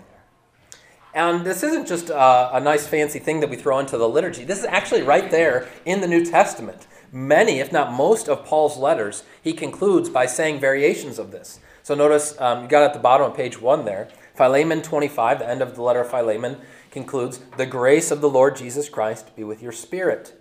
And 1.18 1.44
this 1.44 1.64
isn't 1.64 1.88
just 1.88 2.12
a, 2.12 2.58
a 2.58 2.60
nice 2.60 2.86
fancy 2.86 3.18
thing 3.18 3.40
that 3.40 3.50
we 3.50 3.56
throw 3.56 3.80
into 3.80 3.98
the 3.98 4.08
liturgy. 4.08 4.44
This 4.44 4.60
is 4.60 4.66
actually 4.66 5.02
right 5.02 5.32
there 5.32 5.68
in 5.84 6.00
the 6.00 6.08
New 6.08 6.24
Testament. 6.24 6.86
Many, 7.12 7.60
if 7.60 7.72
not 7.72 7.92
most, 7.92 8.30
of 8.30 8.46
Paul's 8.46 8.78
letters, 8.78 9.24
he 9.42 9.52
concludes 9.52 10.10
by 10.10 10.28
saying 10.28 10.60
variations 10.60 11.18
of 11.18 11.32
this. 11.32 11.60
So 11.82 11.96
notice 11.96 12.40
um, 12.40 12.62
you 12.62 12.70
got 12.70 12.84
at 12.84 12.94
the 12.94 13.00
bottom 13.00 13.32
of 13.32 13.36
page 13.36 13.60
one 13.60 13.84
there. 13.84 14.10
Philemon 14.36 14.84
25, 14.84 15.40
the 15.40 15.50
end 15.50 15.64
of 15.64 15.74
the 15.74 15.82
letter 15.82 16.02
of 16.02 16.12
Philemon, 16.12 16.58
concludes, 16.92 17.40
"The 17.58 17.66
grace 17.66 18.12
of 18.12 18.22
the 18.22 18.30
Lord 18.30 18.56
Jesus 18.56 18.88
Christ 18.88 19.36
be 19.36 19.44
with 19.44 19.64
your 19.64 19.72
spirit." 19.72 20.40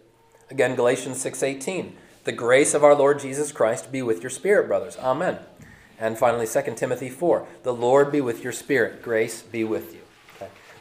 Again, 0.51 0.75
Galatians 0.75 1.19
6:18, 1.23 1.97
"The 2.25 2.33
grace 2.33 2.75
of 2.75 2.85
our 2.85 2.95
Lord 2.95 3.19
Jesus 3.19 3.51
Christ 3.51 3.91
be 3.91 4.03
with 4.03 4.23
your 4.23 4.29
spirit, 4.29 4.69
brothers." 4.69 4.99
Amen. 4.99 5.39
And 5.99 6.19
finally, 6.19 6.47
2 6.47 6.77
Timothy 6.77 7.09
4, 7.09 7.47
"The 7.63 7.73
Lord 7.73 8.13
be 8.13 8.21
with 8.21 8.45
your 8.45 8.53
spirit; 8.53 9.01
grace 9.01 9.41
be 9.41 9.65
with 9.65 9.95
you." 9.95 10.06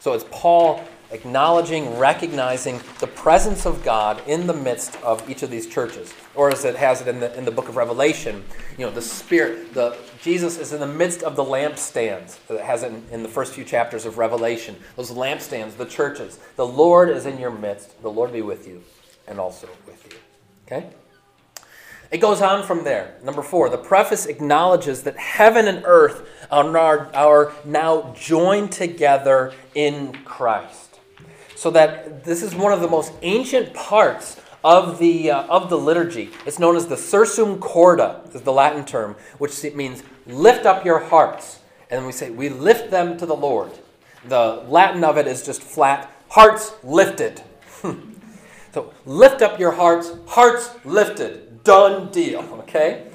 So 0.06 0.14
it's 0.14 0.26
Paul 0.30 0.84
acknowledging, 1.10 1.98
recognizing 1.98 2.80
the 3.00 3.08
presence 3.08 3.66
of 3.66 3.84
God 3.84 4.22
in 4.28 4.46
the 4.46 4.54
midst 4.54 4.96
of 5.02 5.28
each 5.28 5.42
of 5.42 5.50
these 5.50 5.66
churches. 5.66 6.14
Or 6.36 6.52
as 6.52 6.64
it 6.64 6.76
has 6.76 7.02
it 7.02 7.08
in 7.08 7.20
the, 7.20 7.36
in 7.36 7.44
the 7.44 7.50
book 7.50 7.70
of 7.70 7.76
Revelation, 7.76 8.44
you 8.78 8.86
know, 8.86 8.92
the 8.92 9.02
Spirit, 9.02 9.74
the 9.74 9.98
Jesus 10.22 10.60
is 10.60 10.74
in 10.74 10.80
the 10.80 10.86
midst 10.86 11.24
of 11.24 11.36
the 11.36 11.44
lampstands. 11.44 12.38
It 12.52 12.62
has 12.62 12.84
it 12.84 12.92
in, 12.92 13.04
in 13.10 13.24
the 13.24 13.30
first 13.30 13.56
few 13.56 13.64
chapters 13.64 14.06
of 14.06 14.20
Revelation. 14.20 14.76
Those 14.96 15.10
lampstands, 15.10 15.76
the 15.76 15.86
churches. 15.86 16.38
The 16.56 16.68
Lord 16.68 17.10
is 17.10 17.26
in 17.26 17.40
your 17.40 17.50
midst. 17.50 18.00
The 18.04 18.12
Lord 18.12 18.32
be 18.32 18.44
with 18.44 18.68
you 18.68 18.84
and 19.28 19.40
also 19.40 19.68
with 19.88 20.06
you. 20.14 20.20
Okay? 20.68 20.88
It 22.16 22.22
goes 22.22 22.42
on 22.42 22.64
from 22.64 22.86
there. 22.86 23.14
Number 23.26 23.42
four, 23.42 23.68
the 23.68 23.78
preface 23.78 24.26
acknowledges 24.26 25.04
that 25.04 25.18
heaven 25.18 25.68
and 25.68 25.84
earth 25.86 26.26
are, 26.50 27.14
are 27.14 27.52
now 27.66 28.16
joined 28.18 28.72
together 28.72 29.52
in 29.74 30.14
Christ. 30.24 31.02
So 31.58 31.70
that 31.72 32.24
this 32.24 32.42
is 32.42 32.56
one 32.56 32.72
of 32.72 32.80
the 32.80 32.88
most 32.88 33.12
ancient 33.22 33.74
parts 33.74 34.40
of 34.64 34.98
the, 34.98 35.30
uh, 35.30 35.44
of 35.48 35.70
the 35.70 35.78
liturgy. 35.78 36.30
It's 36.46 36.58
known 36.58 36.78
as 36.78 36.88
the 36.88 36.96
sursum 36.96 37.60
corda, 37.60 38.22
is 38.34 38.44
the 38.44 38.54
Latin 38.54 38.86
term, 38.86 39.18
which 39.38 39.62
means 39.76 40.02
lift 40.26 40.66
up 40.66 40.86
your 40.86 41.00
hearts. 41.00 41.60
And 41.90 42.06
we 42.06 42.14
say, 42.14 42.30
we 42.30 42.48
lift 42.48 42.92
them 42.92 43.18
to 43.18 43.26
the 43.26 43.36
Lord. 43.36 43.72
The 44.24 44.64
Latin 44.70 45.04
of 45.04 45.18
it 45.18 45.28
is 45.28 45.46
just 45.46 45.62
flat, 45.62 46.10
hearts 46.30 46.76
lifted. 46.82 47.44
so 48.74 48.94
lift 49.06 49.42
up 49.42 49.60
your 49.60 49.74
hearts, 49.74 50.12
hearts 50.28 50.70
lifted. 50.86 51.45
Done 51.66 52.12
deal, 52.12 52.40
okay? 52.60 53.08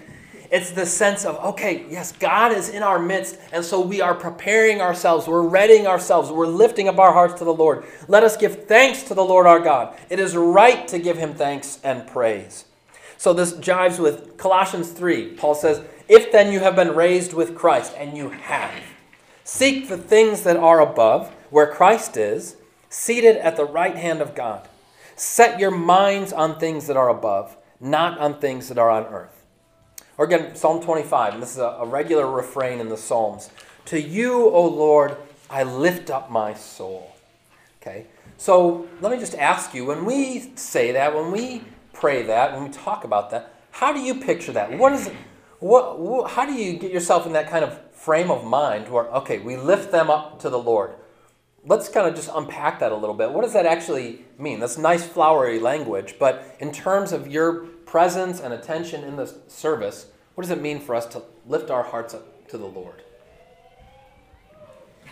It's 0.51 0.73
the 0.73 0.85
sense 0.85 1.25
of, 1.25 1.37
okay, 1.45 1.87
yes, 1.89 2.11
God 2.11 2.51
is 2.51 2.69
in 2.69 2.83
our 2.83 2.99
midst, 2.99 3.39
and 3.53 3.65
so 3.65 3.81
we 3.81 4.01
are 4.01 4.15
preparing 4.15 4.81
ourselves, 4.81 5.29
we're 5.29 5.47
readying 5.47 5.87
ourselves, 5.87 6.29
we're 6.31 6.49
lifting 6.49 6.89
up 6.89 6.99
our 6.99 7.13
hearts 7.13 7.35
to 7.35 7.45
the 7.45 7.55
Lord. 7.55 7.85
Let 8.09 8.25
us 8.25 8.37
give 8.37 8.67
thanks 8.67 9.05
to 9.05 9.15
the 9.15 9.25
Lord 9.25 9.47
our 9.47 9.61
God. 9.61 9.97
It 10.11 10.19
is 10.19 10.35
right 10.37 10.89
to 10.89 10.99
give 10.99 11.17
him 11.17 11.35
thanks 11.35 11.79
and 11.85 12.07
praise. 12.07 12.65
So 13.17 13.33
this 13.33 13.53
jives 13.53 14.01
with 14.01 14.37
Colossians 14.39 14.91
3. 14.91 15.37
Paul 15.37 15.55
says, 15.55 15.83
If 16.09 16.33
then 16.33 16.53
you 16.53 16.59
have 16.59 16.75
been 16.75 16.97
raised 16.97 17.33
with 17.33 17.55
Christ, 17.55 17.95
and 17.97 18.17
you 18.17 18.31
have, 18.31 18.73
seek 19.45 19.89
the 19.89 19.99
things 19.99 20.43
that 20.43 20.57
are 20.57 20.81
above, 20.81 21.29
where 21.51 21.73
Christ 21.73 22.17
is, 22.17 22.57
seated 22.89 23.37
at 23.37 23.57
the 23.57 23.65
right 23.65 23.95
hand 23.95 24.21
of 24.21 24.35
God. 24.35 24.69
Set 25.15 25.61
your 25.61 25.71
minds 25.71 26.33
on 26.33 26.59
things 26.59 26.89
that 26.89 26.97
are 26.97 27.09
above, 27.09 27.57
not 27.81 28.19
on 28.19 28.39
things 28.39 28.69
that 28.69 28.79
are 28.79 28.91
on 28.91 29.07
earth. 29.07 29.45
Or 30.19 30.27
again, 30.27 30.55
Psalm 30.55 30.83
25, 30.83 31.35
and 31.35 31.43
this 31.43 31.53
is 31.53 31.59
a, 31.59 31.79
a 31.81 31.87
regular 31.87 32.31
refrain 32.31 32.79
in 32.79 32.89
the 32.89 32.97
Psalms. 32.97 33.51
To 33.87 34.01
you, 34.01 34.51
O 34.51 34.67
Lord, 34.67 35.17
I 35.49 35.63
lift 35.63 36.11
up 36.11 36.31
my 36.31 36.55
soul. 36.55 37.17
Okay? 37.81 38.07
So 38.37 38.87
let 39.01 39.13
me 39.13 39.19
just 39.19 39.35
ask 39.35 39.75
you 39.75 39.87
when 39.87 40.05
we 40.05 40.53
say 40.57 40.93
that, 40.93 41.15
when 41.15 41.33
we 41.33 41.63
pray 41.93 42.23
that, 42.25 42.53
when 42.53 42.65
we 42.65 42.71
talk 42.71 43.05
about 43.05 43.31
that, 43.31 43.55
how 43.71 43.93
do 43.93 44.01
you 44.01 44.15
picture 44.17 44.53
that? 44.53 44.77
What 44.79 44.93
is 44.93 45.07
it? 45.07 45.17
What, 45.59 45.99
what, 45.99 46.31
how 46.31 46.47
do 46.47 46.53
you 46.53 46.79
get 46.79 46.93
yourself 46.93 47.27
in 47.27 47.33
that 47.35 47.51
kind 47.51 47.65
of 47.65 47.79
frame 47.93 48.31
of 48.31 48.45
mind 48.45 48.89
where, 48.89 49.05
okay, 49.07 49.39
we 49.39 49.57
lift 49.57 49.93
them 49.93 50.11
up 50.11 50.41
to 50.41 50.51
the 50.51 50.59
Lord? 50.59 50.95
Let's 51.65 51.89
kind 51.89 52.07
of 52.09 52.15
just 52.15 52.31
unpack 52.35 52.79
that 52.79 52.91
a 52.91 52.97
little 52.97 53.15
bit. 53.15 53.33
What 53.33 53.43
does 53.43 53.53
that 53.53 53.67
actually 53.67 54.25
mean? 54.39 54.61
That's 54.61 54.79
nice, 54.79 55.05
flowery 55.07 55.59
language, 55.59 56.15
but 56.19 56.57
in 56.59 56.73
terms 56.73 57.13
of 57.13 57.29
your 57.29 57.67
presence 57.85 58.41
and 58.41 58.55
attention 58.55 59.05
in 59.05 59.17
the 59.17 59.27
service, 59.49 60.07
what 60.35 60.43
does 60.43 60.51
it 60.51 60.61
mean 60.63 60.81
for 60.81 60.95
us 60.95 61.05
to 61.07 61.23
lift 61.47 61.71
our 61.71 61.83
hearts 61.83 62.15
up 62.15 62.49
to 62.49 62.57
the 62.57 62.67
Lord? 62.67 63.03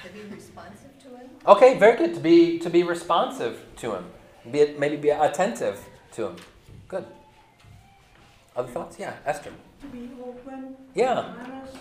To 0.02 0.09
be 0.11 0.23
responsive 0.35 0.99
to 1.02 1.09
Him? 1.17 1.28
Okay, 1.47 1.76
very 1.78 1.97
good. 1.99 2.14
To 2.14 2.21
be 2.21 2.59
to 2.61 2.71
be 2.71 2.83
responsive 2.83 3.61
to 3.76 3.97
Him, 3.97 4.05
be 4.50 4.75
maybe 4.78 4.97
be 4.97 5.11
attentive 5.11 5.85
to 6.12 6.28
Him. 6.28 6.37
Good. 6.87 7.05
Other 8.57 8.69
thoughts? 8.69 8.97
Yeah, 8.99 9.14
Esther. 9.26 9.52
To 9.83 9.87
be 9.88 10.09
open, 10.25 10.76
Yeah, 10.95 11.35
honest. 11.40 11.76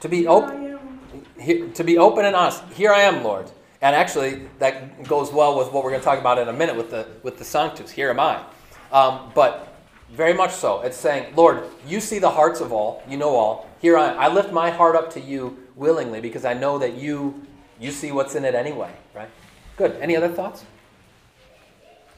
to 0.00 0.08
be 0.08 0.26
open. 0.26 0.50
I 0.50 0.64
am. 0.66 1.00
Here, 1.40 1.68
to 1.68 1.84
be 1.84 1.98
open 1.98 2.24
and 2.24 2.36
honest. 2.36 2.62
Here 2.74 2.92
I 2.92 3.00
am, 3.00 3.24
Lord. 3.24 3.50
And 3.82 3.94
actually, 3.94 4.48
that 4.58 5.04
goes 5.04 5.32
well 5.32 5.58
with 5.58 5.72
what 5.72 5.84
we're 5.84 5.90
going 5.90 6.00
to 6.00 6.04
talk 6.04 6.18
about 6.18 6.38
in 6.38 6.48
a 6.48 6.52
minute 6.52 6.76
with 6.76 6.90
the 6.90 7.06
with 7.22 7.38
the 7.38 7.44
Sanctus. 7.44 7.90
Here 7.90 8.10
am 8.10 8.20
I. 8.20 8.42
Um, 8.90 9.30
but 9.34 9.74
very 10.10 10.32
much 10.32 10.52
so. 10.52 10.80
It's 10.82 10.96
saying, 10.96 11.34
Lord, 11.34 11.64
you 11.86 12.00
see 12.00 12.18
the 12.18 12.30
hearts 12.30 12.60
of 12.60 12.72
all. 12.72 13.02
You 13.08 13.16
know 13.16 13.34
all. 13.34 13.68
Here 13.80 13.98
I 13.98 14.12
am. 14.12 14.18
I 14.18 14.28
lift 14.28 14.52
my 14.52 14.70
heart 14.70 14.96
up 14.96 15.12
to 15.12 15.20
you 15.20 15.58
willingly 15.74 16.20
because 16.20 16.44
I 16.44 16.54
know 16.54 16.78
that 16.78 16.94
you 16.94 17.46
you 17.78 17.90
see 17.90 18.12
what's 18.12 18.34
in 18.34 18.44
it 18.44 18.54
anyway. 18.54 18.92
Right? 19.14 19.28
Good. 19.76 19.96
Any 20.00 20.16
other 20.16 20.28
thoughts? 20.28 20.64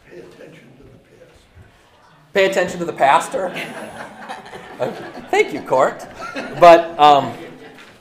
Pay 0.09 0.21
attention 0.21 0.69
to 0.77 0.85
the 0.85 0.99
past. 0.99 1.41
Pay 2.33 2.51
attention 2.51 2.79
to 2.79 2.85
the 2.85 2.93
pastor. 2.93 3.51
Thank 5.31 5.53
you, 5.53 5.61
Court. 5.63 6.07
But 6.61 6.99
um, 7.01 7.37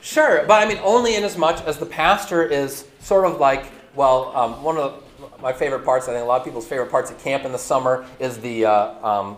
sure, 0.00 0.44
but 0.46 0.62
I 0.62 0.68
mean 0.68 0.78
only 0.84 1.16
in 1.16 1.24
as 1.24 1.36
much 1.36 1.60
as 1.62 1.78
the 1.78 1.86
pastor 1.86 2.44
is 2.44 2.87
sort 3.00 3.24
of 3.24 3.40
like 3.40 3.72
well, 3.98 4.36
um, 4.36 4.62
one 4.62 4.76
of 4.76 5.02
my 5.42 5.52
favorite 5.52 5.84
parts. 5.84 6.08
I 6.08 6.12
think 6.12 6.22
a 6.22 6.26
lot 6.26 6.40
of 6.40 6.44
people's 6.44 6.68
favorite 6.68 6.88
parts 6.90 7.10
at 7.10 7.18
camp 7.18 7.44
in 7.44 7.50
the 7.50 7.58
summer 7.58 8.06
is 8.20 8.38
the 8.38 8.64
uh, 8.64 9.06
um, 9.06 9.36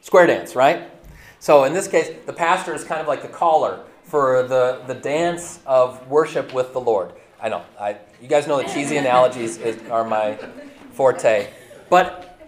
square 0.00 0.26
dance, 0.26 0.56
right? 0.56 0.90
So 1.38 1.64
in 1.64 1.74
this 1.74 1.86
case, 1.86 2.10
the 2.24 2.32
pastor 2.32 2.74
is 2.74 2.82
kind 2.82 3.00
of 3.00 3.06
like 3.06 3.20
the 3.20 3.28
caller 3.28 3.84
for 4.04 4.42
the, 4.44 4.82
the 4.86 4.94
dance 4.94 5.60
of 5.66 6.08
worship 6.08 6.54
with 6.54 6.72
the 6.72 6.80
Lord. 6.80 7.12
I 7.42 7.50
know, 7.50 7.62
I, 7.78 7.98
you 8.20 8.28
guys 8.28 8.46
know 8.46 8.56
that 8.56 8.72
cheesy 8.72 8.96
analogies 8.96 9.58
is, 9.58 9.78
are 9.90 10.04
my 10.04 10.38
forte. 10.92 11.50
But 11.90 12.38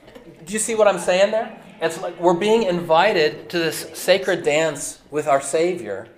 do 0.47 0.54
you 0.54 0.59
see 0.59 0.75
what 0.75 0.88
I'm 0.88 0.99
saying 0.99 1.32
there? 1.32 1.59
It's 1.82 2.00
like 2.00 2.18
we're 2.18 2.32
being 2.32 2.62
invited 2.62 3.50
to 3.50 3.59
this 3.59 3.90
sacred 3.92 4.42
dance 4.42 5.00
with 5.11 5.26
our 5.26 5.42
Savior. 5.42 6.09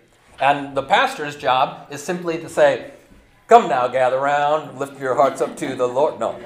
And 0.41 0.76
the 0.76 0.83
pastor's 0.83 1.37
job 1.37 1.88
is 1.91 2.03
simply 2.03 2.38
to 2.38 2.49
say, 2.49 2.93
Come 3.47 3.69
now, 3.69 3.87
gather 3.89 4.19
round, 4.19 4.79
lift 4.79 4.99
your 4.99 5.15
hearts 5.15 5.43
up 5.43 5.55
to 5.59 5.77
the 5.77 5.87
Lord. 5.87 6.19
No. 6.19 6.41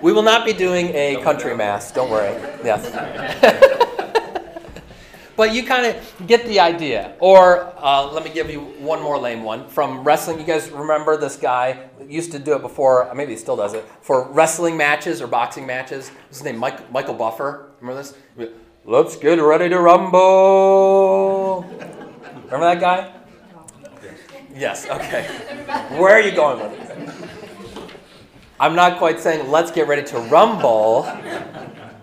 We 0.00 0.12
will 0.12 0.22
not 0.22 0.46
be 0.46 0.52
doing 0.52 0.94
a 0.94 1.20
country 1.22 1.56
mass, 1.56 1.90
don't 1.90 2.08
worry. 2.08 2.30
Yes. 2.64 2.88
but 5.36 5.52
you 5.52 5.64
kind 5.64 5.86
of 5.86 6.26
get 6.28 6.46
the 6.46 6.60
idea. 6.60 7.16
Or 7.18 7.74
uh, 7.76 8.08
let 8.12 8.22
me 8.22 8.30
give 8.30 8.50
you 8.50 8.60
one 8.60 9.02
more 9.02 9.18
lame 9.18 9.42
one 9.42 9.66
from 9.66 10.04
wrestling. 10.04 10.38
You 10.38 10.46
guys 10.46 10.70
remember 10.70 11.16
this 11.16 11.34
guy 11.34 11.88
used 12.08 12.30
to 12.32 12.38
do 12.38 12.54
it 12.54 12.62
before? 12.62 13.12
Maybe 13.12 13.32
he 13.32 13.36
still 13.36 13.56
does 13.56 13.74
it 13.74 13.84
for 14.00 14.30
wrestling 14.30 14.76
matches 14.76 15.20
or 15.20 15.26
boxing 15.26 15.66
matches. 15.66 16.10
What's 16.10 16.38
his 16.38 16.44
name? 16.44 16.56
Mike, 16.56 16.92
Michael 16.92 17.14
Buffer. 17.14 17.70
Remember 17.80 18.00
this? 18.00 18.14
Let's 18.84 19.16
get 19.16 19.40
ready 19.40 19.68
to 19.68 19.80
rumble. 19.80 21.62
Remember 22.44 22.60
that 22.60 22.80
guy? 22.80 23.19
Yes. 24.54 24.86
Okay. 24.86 25.24
Where 25.98 26.14
are 26.14 26.20
you 26.20 26.32
going 26.32 26.60
with 26.60 26.80
it? 26.80 27.90
I'm 28.58 28.74
not 28.74 28.98
quite 28.98 29.20
saying 29.20 29.50
let's 29.50 29.70
get 29.70 29.88
ready 29.88 30.02
to 30.04 30.18
rumble. 30.18 31.02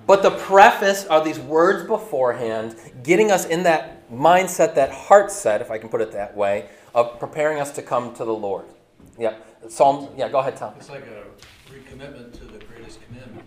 But 0.08 0.24
the 0.24 0.32
preface 0.32 1.06
are 1.06 1.22
these 1.22 1.38
words 1.38 1.86
beforehand, 1.86 2.78
getting 3.04 3.30
us 3.30 3.46
in 3.46 3.64
that 3.64 4.10
mindset, 4.10 4.74
that 4.76 4.90
heart 4.90 5.32
set, 5.32 5.60
if 5.60 5.70
I 5.70 5.78
can 5.78 5.90
put 5.90 6.00
it 6.00 6.14
that 6.14 6.36
way, 6.36 6.70
of 6.96 7.20
preparing 7.20 7.60
us 7.60 7.72
to 7.72 7.82
come 7.82 8.14
to 8.16 8.24
the 8.24 8.34
Lord. 8.34 8.66
Yeah. 9.20 9.36
Psalm, 9.68 10.08
yeah, 10.16 10.30
go 10.30 10.40
ahead, 10.40 10.56
Tom. 10.56 10.74
It's 10.78 10.90
like 10.90 11.04
a 11.04 11.26
recommitment 11.70 12.32
to 12.40 12.46
the 12.46 12.64
greatest 12.64 13.00
commandment. 13.06 13.46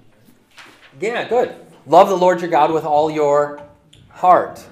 Yeah, 1.00 1.26
good. 1.26 1.54
Love 1.87 2.11
the 2.11 2.16
Lord 2.16 2.42
your 2.42 2.50
God 2.50 2.71
with 2.73 2.85
all 2.85 3.11
your 3.11 3.62
heart 4.11 4.62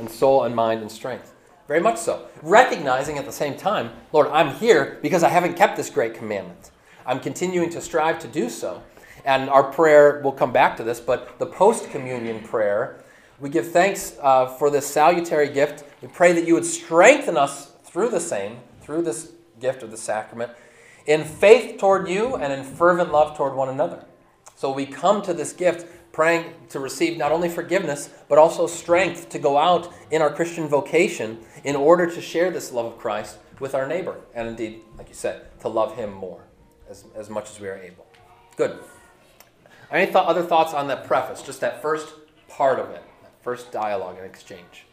and 0.00 0.10
soul 0.10 0.42
and 0.44 0.56
mind 0.56 0.80
and 0.80 0.90
strength. 0.90 1.32
Very 1.68 1.80
much 1.80 1.98
so. 1.98 2.28
Recognizing 2.42 3.18
at 3.18 3.24
the 3.24 3.32
same 3.32 3.56
time, 3.56 3.90
Lord, 4.12 4.28
I'm 4.28 4.54
here 4.54 4.98
because 5.02 5.22
I 5.22 5.28
haven't 5.28 5.54
kept 5.54 5.76
this 5.76 5.90
great 5.90 6.14
commandment. 6.14 6.70
I'm 7.04 7.20
continuing 7.20 7.70
to 7.70 7.80
strive 7.80 8.18
to 8.20 8.28
do 8.28 8.48
so. 8.48 8.82
And 9.24 9.50
our 9.50 9.64
prayer, 9.64 10.20
we'll 10.22 10.32
come 10.32 10.52
back 10.52 10.76
to 10.76 10.84
this, 10.84 11.00
but 11.00 11.38
the 11.40 11.46
post 11.46 11.90
communion 11.90 12.40
prayer, 12.42 13.02
we 13.40 13.50
give 13.50 13.72
thanks 13.72 14.16
uh, 14.22 14.46
for 14.46 14.70
this 14.70 14.86
salutary 14.86 15.48
gift. 15.48 15.84
We 16.00 16.08
pray 16.08 16.32
that 16.32 16.46
you 16.46 16.54
would 16.54 16.64
strengthen 16.64 17.36
us 17.36 17.72
through 17.82 18.10
the 18.10 18.20
same, 18.20 18.58
through 18.80 19.02
this 19.02 19.32
gift 19.60 19.82
of 19.82 19.90
the 19.90 19.96
sacrament, 19.96 20.52
in 21.06 21.24
faith 21.24 21.78
toward 21.78 22.08
you 22.08 22.36
and 22.36 22.52
in 22.52 22.62
fervent 22.62 23.10
love 23.10 23.36
toward 23.36 23.54
one 23.54 23.68
another. 23.68 24.04
So 24.54 24.72
we 24.72 24.86
come 24.86 25.22
to 25.22 25.34
this 25.34 25.52
gift 25.52 25.86
praying 26.16 26.54
to 26.70 26.80
receive 26.80 27.18
not 27.18 27.30
only 27.30 27.46
forgiveness, 27.46 28.08
but 28.26 28.38
also 28.38 28.66
strength 28.66 29.28
to 29.28 29.38
go 29.38 29.58
out 29.58 29.92
in 30.10 30.22
our 30.22 30.32
Christian 30.32 30.66
vocation 30.66 31.38
in 31.62 31.76
order 31.76 32.10
to 32.10 32.22
share 32.22 32.50
this 32.50 32.72
love 32.72 32.86
of 32.86 32.96
Christ 32.96 33.36
with 33.60 33.74
our 33.74 33.86
neighbor. 33.86 34.16
And 34.34 34.48
indeed, 34.48 34.80
like 34.96 35.10
you 35.10 35.14
said, 35.14 35.42
to 35.60 35.68
love 35.68 35.94
him 35.94 36.10
more 36.14 36.40
as, 36.88 37.04
as 37.14 37.28
much 37.28 37.50
as 37.50 37.60
we 37.60 37.68
are 37.68 37.76
able. 37.76 38.06
Good. 38.56 38.78
Any 39.92 40.06
th- 40.06 40.16
other 40.16 40.42
thoughts 40.42 40.72
on 40.72 40.88
that 40.88 41.06
preface, 41.06 41.42
just 41.42 41.60
that 41.60 41.82
first 41.82 42.14
part 42.48 42.78
of 42.78 42.88
it, 42.92 43.02
that 43.20 43.32
first 43.42 43.70
dialogue 43.70 44.16
and 44.16 44.24
exchange? 44.24 44.86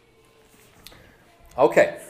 Okay, 1.57 2.01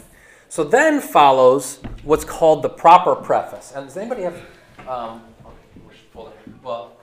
so 0.50 0.64
then 0.64 1.00
follows 1.00 1.84
what's 2.02 2.26
called 2.26 2.64
the 2.64 2.70
proper 2.70 3.14
preface. 3.14 3.74
And 3.76 3.86
does 3.86 3.96
anybody 3.96 4.24
have? 4.24 4.42
Um, 4.88 5.22
well, 6.64 6.94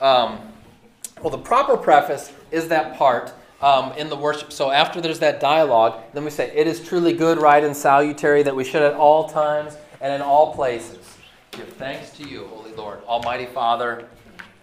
Um, 0.00 0.52
well, 1.22 1.30
the 1.30 1.38
proper 1.38 1.76
preface 1.76 2.32
is 2.50 2.68
that 2.68 2.96
part 2.96 3.32
um, 3.60 3.92
in 3.92 4.08
the 4.08 4.16
worship. 4.16 4.52
So 4.52 4.70
after 4.70 5.00
there's 5.00 5.18
that 5.18 5.40
dialogue, 5.40 6.00
then 6.14 6.24
we 6.24 6.30
say, 6.30 6.52
"It 6.54 6.66
is 6.66 6.86
truly 6.86 7.12
good, 7.12 7.38
right, 7.38 7.62
and 7.62 7.76
salutary 7.76 8.42
that 8.44 8.54
we 8.54 8.64
should 8.64 8.82
at 8.82 8.94
all 8.94 9.28
times 9.28 9.76
and 10.00 10.12
in 10.12 10.22
all 10.22 10.54
places 10.54 11.16
give 11.50 11.68
thanks 11.70 12.10
to 12.18 12.28
you, 12.28 12.46
Holy 12.46 12.72
Lord, 12.72 13.00
Almighty 13.04 13.46
Father, 13.46 14.06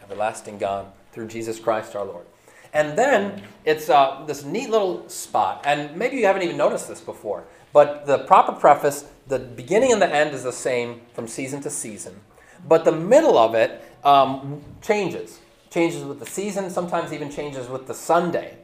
everlasting 0.01 0.58
God, 0.58 0.86
through 1.12 1.27
Jesus 1.27 1.60
Christ 1.60 1.96
our 1.96 2.06
Lord." 2.06 2.25
And 2.74 2.98
then 2.98 3.42
it's 3.63 3.89
uh, 3.89 4.24
this 4.27 4.44
neat 4.44 4.70
little 4.70 5.08
spot, 5.10 5.63
and 5.65 5.96
maybe 5.96 6.18
you 6.18 6.25
haven't 6.25 6.44
even 6.44 6.58
noticed 6.58 6.88
this 6.88 7.01
before, 7.01 7.46
but 7.74 8.06
the 8.06 8.20
proper 8.20 8.51
preface, 8.51 9.06
the 9.27 9.39
beginning 9.39 9.92
and 9.92 10.01
the 10.01 10.13
end 10.13 10.34
is 10.34 10.44
the 10.44 10.51
same 10.51 11.01
from 11.13 11.27
season 11.27 11.62
to 11.62 11.69
season, 11.69 12.19
but 12.67 12.84
the 12.84 12.91
middle 12.91 13.38
of 13.38 13.56
it 13.56 13.82
um, 14.06 14.62
changes. 14.82 15.39
Changes 15.70 16.04
with 16.04 16.20
the 16.20 16.26
season, 16.26 16.70
sometimes 16.70 17.12
even 17.12 17.30
changes 17.30 17.68
with 17.68 17.88
the 17.88 17.94
Sunday. 17.94 18.58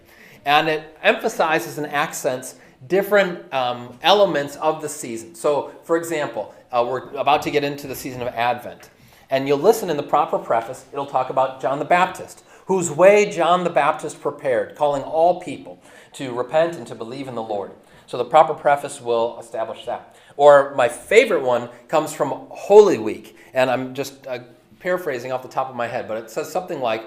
And 0.46 0.70
it 0.70 0.98
emphasizes 1.04 1.78
and 1.78 1.88
accents 1.88 2.56
different 2.88 3.54
um, 3.54 4.00
elements 4.02 4.56
of 4.56 4.82
the 4.82 4.90
season. 4.90 5.36
So, 5.36 5.72
for 5.84 5.98
example, 5.98 6.56
uh, 6.72 6.86
we're 6.88 7.10
about 7.16 7.42
to 7.44 7.52
get 7.52 7.64
into 7.64 7.88
the 7.88 7.96
season 7.96 8.22
of 8.22 8.30
Advent. 8.30 8.90
And 9.30 9.48
you'll 9.48 9.60
listen 9.60 9.90
in 9.90 9.98
the 9.98 10.04
proper 10.04 10.38
preface, 10.38 10.86
it'll 10.94 11.06
talk 11.06 11.30
about 11.30 11.62
John 11.62 11.80
the 11.80 11.86
Baptist 11.86 12.44
whose 12.72 12.90
way 12.90 13.30
John 13.30 13.66
the 13.66 13.70
Baptist 13.70 14.22
prepared, 14.22 14.78
calling 14.78 15.04
all 15.04 15.42
people 15.42 15.82
to 16.14 16.32
repent 16.34 16.78
and 16.78 16.88
to 16.88 16.96
believe 16.96 17.28
in 17.28 17.36
the 17.36 17.44
Lord. 17.44 17.72
So 18.08 18.18
the 18.18 18.24
proper 18.24 18.54
preface 18.54 19.02
will 19.02 19.38
establish 19.42 19.86
that. 19.86 20.16
Or 20.38 20.74
my 20.76 20.88
favorite 20.88 21.44
one 21.44 21.68
comes 21.90 22.14
from 22.14 22.30
Holy 22.50 22.98
Week, 22.98 23.36
and 23.54 23.70
I'm 23.70 23.94
just 23.94 24.26
uh, 24.26 24.40
paraphrasing 24.82 25.32
off 25.32 25.42
the 25.42 25.48
top 25.48 25.70
of 25.70 25.76
my 25.76 25.88
head, 25.88 26.08
but 26.08 26.18
it 26.18 26.30
says 26.30 26.52
something 26.52 26.80
like, 26.80 27.06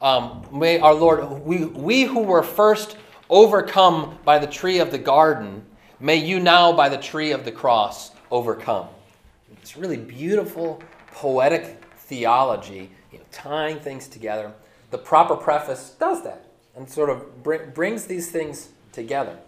um, 0.00 0.46
May 0.52 0.78
our 0.80 0.94
Lord, 0.94 1.44
we, 1.44 1.64
we 1.64 2.02
who 2.02 2.20
were 2.20 2.42
first 2.42 2.96
overcome 3.30 4.18
by 4.24 4.38
the 4.38 4.46
tree 4.46 4.78
of 4.78 4.90
the 4.90 4.98
garden, 4.98 5.64
may 6.00 6.16
you 6.16 6.40
now 6.40 6.72
by 6.72 6.88
the 6.88 6.98
tree 6.98 7.30
of 7.30 7.44
the 7.44 7.52
cross 7.52 8.10
overcome. 8.30 8.88
It's 9.52 9.76
really 9.76 9.96
beautiful, 9.96 10.82
poetic 11.12 11.82
theology, 11.96 12.90
you 13.12 13.18
know, 13.18 13.24
tying 13.30 13.78
things 13.78 14.08
together 14.08 14.52
the 14.92 14.98
proper 14.98 15.34
preface 15.34 15.96
does 15.98 16.22
that 16.22 16.44
and 16.76 16.88
sort 16.88 17.10
of 17.10 17.42
br- 17.42 17.64
brings 17.74 18.04
these 18.04 18.30
things 18.30 18.68
together. 18.92 19.38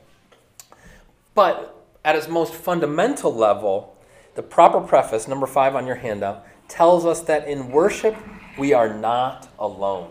But 1.34 1.86
at 2.04 2.16
its 2.16 2.28
most 2.28 2.54
fundamental 2.54 3.32
level, 3.32 3.96
the 4.34 4.42
proper 4.42 4.80
preface, 4.80 5.28
number 5.28 5.46
five 5.46 5.76
on 5.76 5.86
your 5.86 5.96
handout, 5.96 6.44
tells 6.68 7.04
us 7.04 7.20
that 7.22 7.46
in 7.46 7.70
worship, 7.70 8.16
we 8.58 8.72
are 8.72 8.92
not 8.92 9.48
alone. 9.58 10.10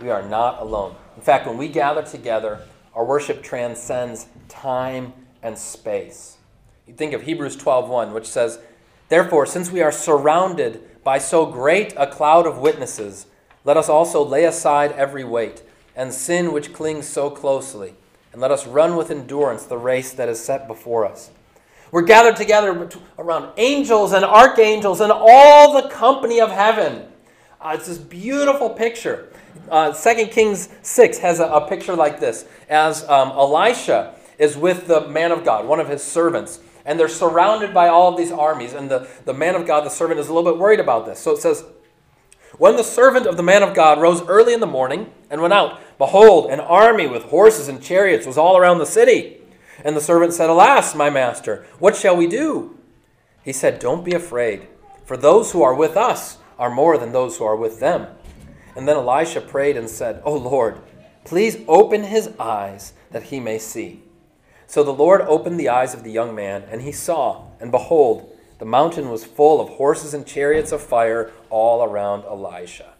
We 0.00 0.10
are 0.10 0.22
not 0.22 0.60
alone. 0.60 0.96
In 1.16 1.22
fact, 1.22 1.46
when 1.46 1.58
we 1.58 1.68
gather 1.68 2.02
together, 2.02 2.60
our 2.94 3.04
worship 3.04 3.42
transcends 3.42 4.26
time 4.48 5.12
and 5.42 5.56
space. 5.56 6.36
You 6.86 6.94
think 6.94 7.12
of 7.12 7.22
Hebrews 7.22 7.56
12:1, 7.56 8.12
which 8.12 8.28
says, 8.28 8.58
"Therefore, 9.08 9.46
since 9.46 9.70
we 9.70 9.82
are 9.82 9.92
surrounded 9.92 11.02
by 11.04 11.18
so 11.18 11.46
great 11.46 11.94
a 11.96 12.06
cloud 12.06 12.46
of 12.46 12.58
witnesses, 12.58 13.26
let 13.64 13.76
us 13.76 13.88
also 13.88 14.24
lay 14.24 14.44
aside 14.44 14.92
every 14.92 15.24
weight 15.24 15.62
and 15.94 16.12
sin 16.12 16.52
which 16.52 16.72
clings 16.72 17.06
so 17.06 17.30
closely, 17.30 17.94
and 18.32 18.40
let 18.40 18.50
us 18.50 18.66
run 18.66 18.96
with 18.96 19.10
endurance 19.10 19.64
the 19.64 19.78
race 19.78 20.10
that 20.12 20.28
is 20.28 20.42
set 20.42 20.66
before 20.66 21.04
us. 21.04 21.30
We're 21.92 22.02
gathered 22.02 22.36
together 22.36 22.88
around 23.18 23.52
angels 23.58 24.14
and 24.14 24.24
archangels 24.24 25.02
and 25.02 25.12
all 25.14 25.80
the 25.80 25.90
company 25.90 26.40
of 26.40 26.50
heaven. 26.50 27.06
Uh, 27.60 27.74
it's 27.74 27.86
this 27.86 27.98
beautiful 27.98 28.70
picture. 28.70 29.28
Uh, 29.70 29.92
2 29.92 30.26
Kings 30.28 30.70
6 30.80 31.18
has 31.18 31.38
a, 31.38 31.44
a, 31.44 31.68
picture 31.68 31.94
like 31.94 32.18
this 32.18 32.46
as 32.70 33.06
um, 33.10 33.28
Elisha 33.32 34.14
is 34.38 34.56
with 34.56 34.86
the 34.86 35.06
man 35.08 35.32
of 35.32 35.44
God, 35.44 35.66
one 35.66 35.80
of 35.80 35.88
his 35.90 36.02
servants, 36.02 36.60
and 36.86 36.98
they're 36.98 37.08
surrounded 37.08 37.74
by 37.74 37.88
all 37.88 38.10
of 38.10 38.16
these 38.16 38.32
armies. 38.32 38.72
And 38.72 38.90
the, 38.90 39.06
the 39.26 39.34
man 39.34 39.54
of 39.54 39.66
God, 39.66 39.84
the 39.84 39.90
servant, 39.90 40.18
is 40.18 40.28
a 40.28 40.32
little 40.32 40.50
bit 40.50 40.58
worried 40.58 40.80
about 40.80 41.04
this. 41.04 41.18
So 41.18 41.32
it 41.32 41.42
says, 41.42 41.62
when 42.56 42.76
the 42.76 42.84
servant 42.84 43.26
of 43.26 43.36
the 43.36 43.42
man 43.42 43.62
of 43.62 43.74
God 43.74 44.00
rose 44.00 44.22
early 44.22 44.54
in 44.54 44.60
the 44.60 44.66
morning 44.66 45.12
and 45.28 45.42
went 45.42 45.52
out, 45.52 45.78
behold, 45.98 46.50
an 46.50 46.58
army 46.58 47.06
with 47.06 47.24
horses 47.24 47.68
and 47.68 47.82
chariots 47.82 48.26
was 48.26 48.38
all 48.38 48.56
around 48.56 48.78
the 48.78 48.86
city. 48.86 49.41
And 49.84 49.96
the 49.96 50.00
servant 50.00 50.32
said, 50.32 50.50
Alas, 50.50 50.94
my 50.94 51.10
master, 51.10 51.66
what 51.78 51.96
shall 51.96 52.16
we 52.16 52.26
do? 52.26 52.78
He 53.42 53.52
said, 53.52 53.78
Don't 53.78 54.04
be 54.04 54.12
afraid, 54.12 54.68
for 55.04 55.16
those 55.16 55.52
who 55.52 55.62
are 55.62 55.74
with 55.74 55.96
us 55.96 56.38
are 56.58 56.70
more 56.70 56.98
than 56.98 57.12
those 57.12 57.38
who 57.38 57.44
are 57.44 57.56
with 57.56 57.80
them. 57.80 58.06
And 58.76 58.86
then 58.86 58.96
Elisha 58.96 59.40
prayed 59.40 59.76
and 59.76 59.88
said, 59.88 60.22
O 60.24 60.34
Lord, 60.34 60.78
please 61.24 61.58
open 61.68 62.04
his 62.04 62.30
eyes 62.38 62.92
that 63.10 63.24
he 63.24 63.40
may 63.40 63.58
see. 63.58 64.02
So 64.66 64.82
the 64.82 64.92
Lord 64.92 65.20
opened 65.22 65.60
the 65.60 65.68
eyes 65.68 65.92
of 65.92 66.02
the 66.02 66.12
young 66.12 66.34
man, 66.34 66.64
and 66.70 66.82
he 66.82 66.92
saw, 66.92 67.44
and 67.60 67.70
behold, 67.70 68.34
the 68.58 68.64
mountain 68.64 69.10
was 69.10 69.24
full 69.24 69.60
of 69.60 69.68
horses 69.70 70.14
and 70.14 70.26
chariots 70.26 70.72
of 70.72 70.80
fire 70.80 71.30
all 71.50 71.84
around 71.84 72.24
Elisha. 72.24 72.91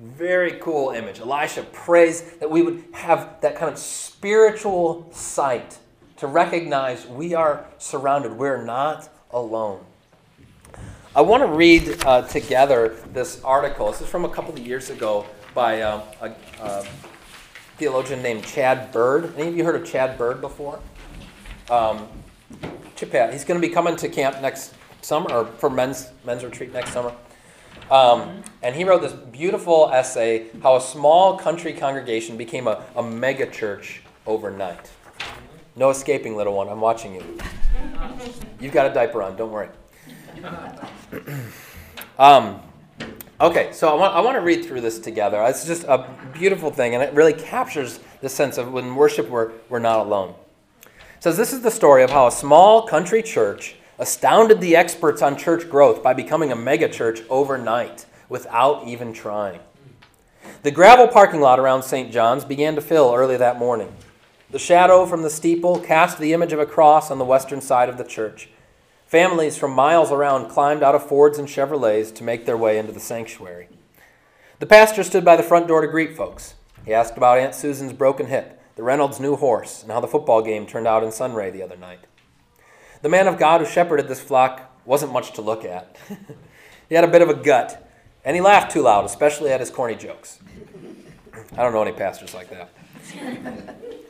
Very 0.00 0.52
cool 0.60 0.90
image. 0.90 1.18
Elisha 1.18 1.64
prays 1.64 2.22
that 2.38 2.48
we 2.48 2.62
would 2.62 2.84
have 2.92 3.40
that 3.40 3.56
kind 3.56 3.72
of 3.72 3.78
spiritual 3.78 5.08
sight 5.12 5.78
to 6.18 6.26
recognize 6.26 7.06
we 7.06 7.34
are 7.34 7.66
surrounded, 7.78 8.32
we're 8.32 8.62
not 8.62 9.08
alone. 9.32 9.84
I 11.16 11.22
want 11.22 11.42
to 11.42 11.48
read 11.48 12.04
uh, 12.04 12.22
together 12.22 12.96
this 13.12 13.42
article. 13.42 13.90
This 13.90 14.02
is 14.02 14.08
from 14.08 14.24
a 14.24 14.28
couple 14.28 14.52
of 14.52 14.60
years 14.60 14.90
ago 14.90 15.26
by 15.52 15.80
uh, 15.80 16.02
a, 16.20 16.34
a, 16.62 16.86
theologian 17.76 18.22
named 18.22 18.44
Chad 18.44 18.92
Bird. 18.92 19.34
Any 19.36 19.48
of 19.48 19.56
you 19.56 19.64
heard 19.64 19.80
of 19.80 19.86
Chad 19.86 20.16
Bird 20.16 20.40
before? 20.40 20.78
Um, 21.70 22.06
He's 22.96 23.44
going 23.44 23.60
to 23.60 23.66
be 23.66 23.72
coming 23.72 23.94
to 23.94 24.08
camp 24.08 24.40
next 24.42 24.74
summer, 25.02 25.30
or 25.32 25.44
for 25.44 25.70
men's 25.70 26.08
men's 26.24 26.42
retreat 26.42 26.72
next 26.72 26.92
summer. 26.92 27.12
Um, 27.90 28.42
and 28.62 28.74
he 28.76 28.84
wrote 28.84 29.00
this 29.00 29.12
beautiful 29.12 29.90
essay 29.92 30.48
how 30.62 30.76
a 30.76 30.80
small 30.80 31.38
country 31.38 31.72
congregation 31.72 32.36
became 32.36 32.66
a, 32.66 32.84
a 32.96 33.02
mega 33.02 33.50
church 33.50 34.02
overnight. 34.26 34.90
No 35.74 35.90
escaping, 35.90 36.36
little 36.36 36.54
one. 36.54 36.68
I'm 36.68 36.80
watching 36.80 37.14
you. 37.14 37.38
You've 38.60 38.72
got 38.72 38.90
a 38.90 38.94
diaper 38.94 39.22
on. 39.22 39.36
Don't 39.36 39.52
worry. 39.52 39.68
Um, 42.18 42.60
okay, 43.40 43.70
so 43.72 43.88
I 43.88 43.94
want, 43.94 44.12
I 44.12 44.20
want 44.20 44.34
to 44.34 44.40
read 44.40 44.64
through 44.64 44.80
this 44.80 44.98
together. 44.98 45.40
It's 45.44 45.64
just 45.64 45.84
a 45.84 46.04
beautiful 46.34 46.72
thing, 46.72 46.94
and 46.94 47.02
it 47.02 47.14
really 47.14 47.32
captures 47.32 48.00
the 48.20 48.28
sense 48.28 48.58
of 48.58 48.72
when 48.72 48.96
worship, 48.96 49.28
we're, 49.28 49.52
we're 49.68 49.78
not 49.78 50.00
alone. 50.00 50.34
It 50.84 51.22
says 51.22 51.36
this 51.36 51.52
is 51.52 51.60
the 51.60 51.70
story 51.70 52.02
of 52.02 52.10
how 52.10 52.26
a 52.26 52.32
small 52.32 52.88
country 52.88 53.22
church 53.22 53.76
astounded 53.98 54.60
the 54.60 54.76
experts 54.76 55.22
on 55.22 55.36
church 55.36 55.68
growth 55.68 56.02
by 56.02 56.14
becoming 56.14 56.52
a 56.52 56.56
megachurch 56.56 57.26
overnight 57.28 58.06
without 58.28 58.86
even 58.86 59.12
trying. 59.12 59.60
The 60.62 60.70
gravel 60.70 61.08
parking 61.08 61.40
lot 61.40 61.58
around 61.58 61.82
St. 61.82 62.12
John's 62.12 62.44
began 62.44 62.74
to 62.74 62.80
fill 62.80 63.14
early 63.14 63.36
that 63.36 63.58
morning. 63.58 63.92
The 64.50 64.58
shadow 64.58 65.04
from 65.04 65.22
the 65.22 65.30
steeple 65.30 65.78
cast 65.80 66.18
the 66.18 66.32
image 66.32 66.52
of 66.52 66.58
a 66.58 66.66
cross 66.66 67.10
on 67.10 67.18
the 67.18 67.24
western 67.24 67.60
side 67.60 67.88
of 67.88 67.98
the 67.98 68.04
church. 68.04 68.48
Families 69.06 69.56
from 69.56 69.72
miles 69.72 70.10
around 70.10 70.48
climbed 70.48 70.82
out 70.82 70.94
of 70.94 71.06
Fords 71.06 71.38
and 71.38 71.48
Chevrolets 71.48 72.14
to 72.14 72.24
make 72.24 72.46
their 72.46 72.56
way 72.56 72.78
into 72.78 72.92
the 72.92 73.00
sanctuary. 73.00 73.68
The 74.58 74.66
pastor 74.66 75.04
stood 75.04 75.24
by 75.24 75.36
the 75.36 75.42
front 75.42 75.68
door 75.68 75.80
to 75.80 75.86
greet 75.86 76.16
folks. 76.16 76.54
He 76.84 76.92
asked 76.92 77.16
about 77.16 77.38
Aunt 77.38 77.54
Susan's 77.54 77.92
broken 77.92 78.26
hip, 78.26 78.60
the 78.76 78.82
Reynolds' 78.82 79.20
new 79.20 79.36
horse, 79.36 79.82
and 79.82 79.92
how 79.92 80.00
the 80.00 80.08
football 80.08 80.42
game 80.42 80.66
turned 80.66 80.86
out 80.86 81.04
in 81.04 81.12
Sunray 81.12 81.50
the 81.50 81.62
other 81.62 81.76
night. 81.76 82.07
The 83.02 83.08
man 83.08 83.28
of 83.28 83.38
God 83.38 83.60
who 83.60 83.66
shepherded 83.66 84.08
this 84.08 84.20
flock 84.20 84.62
wasn't 84.84 85.12
much 85.12 85.32
to 85.34 85.42
look 85.42 85.64
at. 85.64 85.96
he 86.88 86.94
had 86.94 87.04
a 87.04 87.08
bit 87.08 87.22
of 87.22 87.28
a 87.28 87.34
gut, 87.34 87.88
and 88.24 88.34
he 88.34 88.40
laughed 88.40 88.72
too 88.72 88.82
loud, 88.82 89.04
especially 89.04 89.50
at 89.50 89.60
his 89.60 89.70
corny 89.70 89.94
jokes. 89.94 90.40
I 91.52 91.62
don't 91.62 91.72
know 91.72 91.82
any 91.82 91.92
pastors 91.92 92.34
like 92.34 92.50
that. 92.50 92.70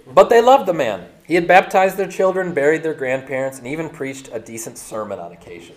but 0.15 0.31
they 0.31 0.41
loved 0.41 0.67
the 0.67 0.73
man. 0.73 1.07
He 1.27 1.35
had 1.35 1.47
baptized 1.47 1.97
their 1.97 2.09
children, 2.09 2.55
buried 2.55 2.83
their 2.83 2.95
grandparents, 2.95 3.59
and 3.59 3.67
even 3.67 3.91
preached 3.91 4.31
a 4.33 4.39
decent 4.39 4.79
sermon 4.79 5.19
on 5.19 5.33
occasion. 5.33 5.77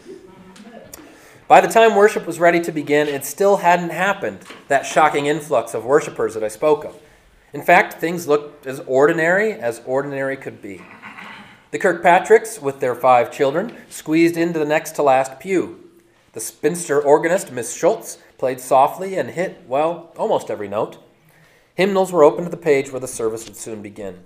By 1.48 1.60
the 1.60 1.68
time 1.68 1.96
worship 1.96 2.26
was 2.26 2.40
ready 2.40 2.62
to 2.62 2.72
begin, 2.72 3.10
it 3.10 3.26
still 3.26 3.58
hadn't 3.58 3.90
happened, 3.90 4.40
that 4.70 4.86
shocking 4.86 5.26
influx 5.26 5.74
of 5.74 5.84
worshipers 5.84 6.34
that 6.34 6.46
I 6.46 6.48
spoke 6.48 6.86
of. 6.86 6.96
In 7.52 7.62
fact, 7.62 7.96
things 7.96 8.26
looked 8.26 8.66
as 8.66 8.80
ordinary 8.88 9.52
as 9.52 9.82
ordinary 9.86 10.38
could 10.38 10.62
be. 10.62 10.82
The 11.72 11.80
Kirkpatricks, 11.80 12.62
with 12.62 12.82
their 12.82 12.96
five 12.96 13.32
children, 13.32 13.74
squeezed 13.90 14.36
into 14.36 14.60
the 14.60 14.66
next 14.66 14.92
to 14.96 15.04
last 15.04 15.40
pew. 15.40 15.90
The 16.34 16.42
spinster 16.42 17.02
organist, 17.02 17.54
Miss 17.54 17.74
Schultz, 17.74 18.18
played 18.38 18.60
softly 18.60 19.16
and 19.16 19.30
hit, 19.30 19.64
well, 19.68 20.12
almost 20.18 20.52
every 20.52 20.68
note. 20.68 20.98
Hymnals 21.76 22.12
were 22.12 22.26
open 22.26 22.44
to 22.44 22.50
the 22.50 22.58
page 22.58 22.92
where 22.92 23.00
the 23.00 23.08
service 23.08 23.46
would 23.46 23.56
soon 23.56 23.82
begin. 23.82 24.22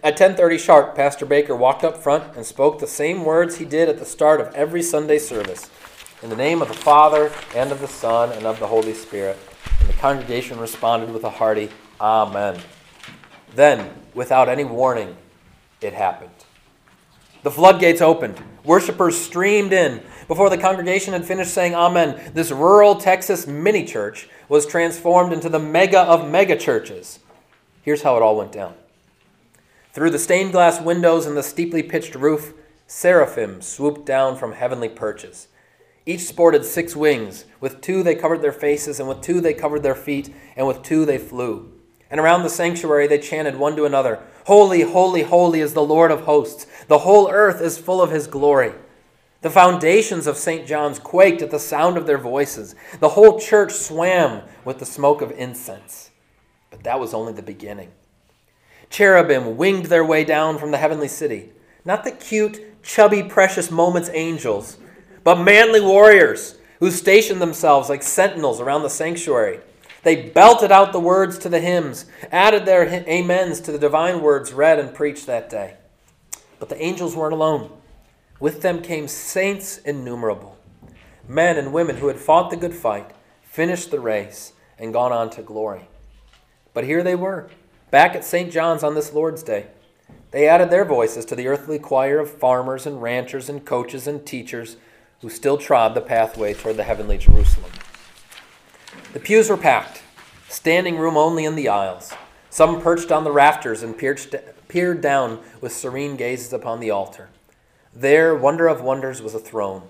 At 0.00 0.16
10:30 0.16 0.58
sharp, 0.58 0.94
Pastor 0.94 1.26
Baker 1.26 1.56
walked 1.56 1.82
up 1.82 2.00
front 2.00 2.36
and 2.36 2.46
spoke 2.46 2.78
the 2.78 2.86
same 2.86 3.24
words 3.24 3.56
he 3.56 3.64
did 3.64 3.88
at 3.88 3.98
the 3.98 4.04
start 4.04 4.40
of 4.40 4.54
every 4.54 4.82
Sunday 4.82 5.18
service. 5.18 5.68
In 6.22 6.30
the 6.30 6.36
name 6.36 6.62
of 6.62 6.68
the 6.68 6.74
Father 6.74 7.32
and 7.54 7.72
of 7.72 7.80
the 7.80 7.88
Son 7.88 8.30
and 8.30 8.46
of 8.46 8.60
the 8.60 8.68
Holy 8.68 8.94
Spirit. 8.94 9.38
And 9.80 9.88
the 9.88 9.94
congregation 9.94 10.60
responded 10.60 11.10
with 11.10 11.24
a 11.24 11.30
hearty 11.30 11.70
Amen. 12.00 12.60
Then, 13.54 13.90
without 14.14 14.48
any 14.48 14.64
warning, 14.64 15.16
it 15.80 15.92
happened. 15.92 16.43
The 17.44 17.50
floodgates 17.50 18.00
opened. 18.00 18.40
Worshippers 18.64 19.20
streamed 19.20 19.74
in. 19.74 20.02
Before 20.28 20.48
the 20.48 20.56
congregation 20.56 21.12
had 21.12 21.26
finished 21.26 21.52
saying 21.52 21.74
Amen, 21.74 22.18
this 22.32 22.50
rural 22.50 22.94
Texas 22.94 23.46
mini 23.46 23.84
church 23.84 24.30
was 24.48 24.64
transformed 24.64 25.30
into 25.30 25.50
the 25.50 25.58
mega 25.58 26.00
of 26.00 26.30
mega 26.30 26.56
churches. 26.56 27.18
Here's 27.82 28.00
how 28.00 28.16
it 28.16 28.22
all 28.22 28.38
went 28.38 28.50
down. 28.50 28.74
Through 29.92 30.08
the 30.08 30.18
stained 30.18 30.52
glass 30.52 30.80
windows 30.80 31.26
and 31.26 31.36
the 31.36 31.42
steeply 31.42 31.82
pitched 31.82 32.14
roof, 32.14 32.54
seraphim 32.86 33.60
swooped 33.60 34.06
down 34.06 34.38
from 34.38 34.52
heavenly 34.52 34.88
perches. 34.88 35.48
Each 36.06 36.22
sported 36.22 36.64
six 36.64 36.96
wings. 36.96 37.44
With 37.60 37.82
two 37.82 38.02
they 38.02 38.14
covered 38.14 38.40
their 38.40 38.52
faces, 38.52 38.98
and 38.98 39.06
with 39.06 39.20
two 39.20 39.42
they 39.42 39.52
covered 39.52 39.82
their 39.82 39.94
feet, 39.94 40.34
and 40.56 40.66
with 40.66 40.82
two 40.82 41.04
they 41.04 41.18
flew. 41.18 41.70
And 42.10 42.18
around 42.18 42.42
the 42.42 42.48
sanctuary 42.48 43.06
they 43.06 43.18
chanted 43.18 43.56
one 43.56 43.76
to 43.76 43.84
another 43.84 44.22
Holy, 44.44 44.82
holy, 44.82 45.22
holy 45.22 45.60
is 45.60 45.72
the 45.72 45.82
Lord 45.82 46.10
of 46.10 46.22
hosts. 46.22 46.66
The 46.86 46.98
whole 46.98 47.30
earth 47.30 47.60
is 47.60 47.78
full 47.78 48.02
of 48.02 48.10
his 48.10 48.26
glory. 48.26 48.72
The 49.40 49.50
foundations 49.50 50.26
of 50.26 50.36
St. 50.36 50.66
John's 50.66 50.98
quaked 50.98 51.42
at 51.42 51.50
the 51.50 51.58
sound 51.58 51.96
of 51.96 52.06
their 52.06 52.18
voices. 52.18 52.74
The 53.00 53.10
whole 53.10 53.38
church 53.38 53.72
swam 53.72 54.42
with 54.64 54.78
the 54.78 54.86
smoke 54.86 55.22
of 55.22 55.30
incense. 55.32 56.10
But 56.70 56.84
that 56.84 57.00
was 57.00 57.14
only 57.14 57.32
the 57.32 57.42
beginning. 57.42 57.90
Cherubim 58.90 59.56
winged 59.56 59.86
their 59.86 60.04
way 60.04 60.24
down 60.24 60.58
from 60.58 60.70
the 60.70 60.78
heavenly 60.78 61.08
city. 61.08 61.52
Not 61.84 62.04
the 62.04 62.10
cute, 62.10 62.82
chubby, 62.82 63.22
precious 63.22 63.70
moments 63.70 64.10
angels, 64.12 64.78
but 65.22 65.42
manly 65.42 65.80
warriors 65.80 66.56
who 66.80 66.90
stationed 66.90 67.40
themselves 67.40 67.88
like 67.88 68.02
sentinels 68.02 68.60
around 68.60 68.82
the 68.82 68.90
sanctuary. 68.90 69.60
They 70.04 70.16
belted 70.16 70.70
out 70.70 70.92
the 70.92 71.00
words 71.00 71.38
to 71.38 71.48
the 71.48 71.60
hymns, 71.60 72.04
added 72.30 72.66
their 72.66 73.04
amens 73.08 73.58
to 73.60 73.72
the 73.72 73.78
divine 73.78 74.20
words 74.20 74.52
read 74.52 74.78
and 74.78 74.94
preached 74.94 75.26
that 75.26 75.48
day. 75.48 75.74
But 76.58 76.68
the 76.68 76.80
angels 76.80 77.16
weren't 77.16 77.32
alone. 77.32 77.72
With 78.38 78.60
them 78.60 78.82
came 78.82 79.08
saints 79.08 79.78
innumerable, 79.78 80.58
men 81.26 81.56
and 81.56 81.72
women 81.72 81.96
who 81.96 82.08
had 82.08 82.18
fought 82.18 82.50
the 82.50 82.56
good 82.56 82.74
fight, 82.74 83.12
finished 83.42 83.90
the 83.90 84.00
race, 84.00 84.52
and 84.78 84.92
gone 84.92 85.12
on 85.12 85.30
to 85.30 85.42
glory. 85.42 85.88
But 86.74 86.84
here 86.84 87.02
they 87.02 87.14
were, 87.14 87.48
back 87.90 88.14
at 88.14 88.24
St. 88.24 88.52
John's 88.52 88.82
on 88.82 88.94
this 88.94 89.12
Lord's 89.14 89.42
Day. 89.42 89.66
They 90.32 90.48
added 90.48 90.68
their 90.68 90.84
voices 90.84 91.24
to 91.26 91.36
the 91.36 91.46
earthly 91.46 91.78
choir 91.78 92.18
of 92.18 92.30
farmers 92.30 92.86
and 92.86 93.00
ranchers 93.00 93.48
and 93.48 93.64
coaches 93.64 94.06
and 94.06 94.26
teachers 94.26 94.76
who 95.22 95.30
still 95.30 95.56
trod 95.56 95.94
the 95.94 96.00
pathway 96.00 96.52
toward 96.52 96.76
the 96.76 96.82
heavenly 96.82 97.16
Jerusalem. 97.16 97.70
The 99.14 99.20
pews 99.20 99.48
were 99.48 99.56
packed, 99.56 100.02
standing 100.48 100.98
room 100.98 101.16
only 101.16 101.44
in 101.44 101.54
the 101.54 101.68
aisles. 101.68 102.12
Some 102.50 102.82
perched 102.82 103.12
on 103.12 103.22
the 103.22 103.30
rafters 103.30 103.80
and 103.80 103.96
peered 103.96 105.00
down 105.00 105.38
with 105.60 105.72
serene 105.72 106.16
gazes 106.16 106.52
upon 106.52 106.80
the 106.80 106.90
altar. 106.90 107.28
There, 107.94 108.34
wonder 108.34 108.66
of 108.66 108.82
wonders, 108.82 109.22
was 109.22 109.32
a 109.32 109.38
throne, 109.38 109.84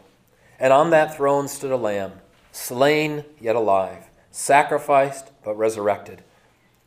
and 0.60 0.74
on 0.74 0.90
that 0.90 1.16
throne 1.16 1.48
stood 1.48 1.70
a 1.70 1.76
lamb, 1.78 2.12
slain 2.52 3.24
yet 3.40 3.56
alive, 3.56 4.10
sacrificed 4.30 5.32
but 5.42 5.56
resurrected. 5.56 6.22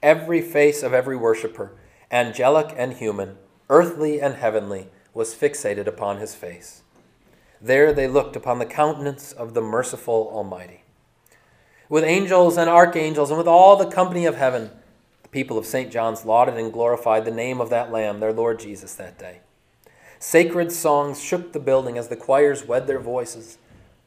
Every 0.03 0.41
face 0.41 0.83
of 0.83 0.93
every 0.93 1.17
worshiper, 1.17 1.71
angelic 2.11 2.71
and 2.77 2.93
human, 2.93 3.37
earthly 3.67 4.21
and 4.21 4.35
heavenly, 4.35 4.89
was 5.11 5.33
fixated 5.33 5.87
upon 5.87 6.17
his 6.17 6.35
face. 6.35 6.83
There 7.59 7.91
they 7.91 8.07
looked 8.07 8.35
upon 8.35 8.59
the 8.59 8.67
countenance 8.67 9.31
of 9.31 9.55
the 9.55 9.61
merciful 9.61 10.29
Almighty. 10.31 10.83
With 11.89 12.03
angels 12.03 12.57
and 12.57 12.69
archangels 12.69 13.29
and 13.29 13.37
with 13.37 13.47
all 13.47 13.77
the 13.77 13.89
company 13.89 14.25
of 14.25 14.35
heaven, 14.35 14.71
the 15.23 15.29
people 15.29 15.57
of 15.57 15.65
St. 15.65 15.91
John's 15.91 16.25
lauded 16.25 16.57
and 16.57 16.73
glorified 16.73 17.23
the 17.23 17.31
name 17.31 17.61
of 17.61 17.69
that 17.69 17.91
Lamb, 17.91 18.19
their 18.19 18.33
Lord 18.33 18.59
Jesus, 18.59 18.93
that 18.95 19.17
day. 19.17 19.39
Sacred 20.19 20.71
songs 20.71 21.21
shook 21.21 21.53
the 21.53 21.59
building 21.59 21.97
as 21.97 22.07
the 22.07 22.15
choirs 22.15 22.65
wed 22.65 22.87
their 22.87 22.99
voices. 22.99 23.57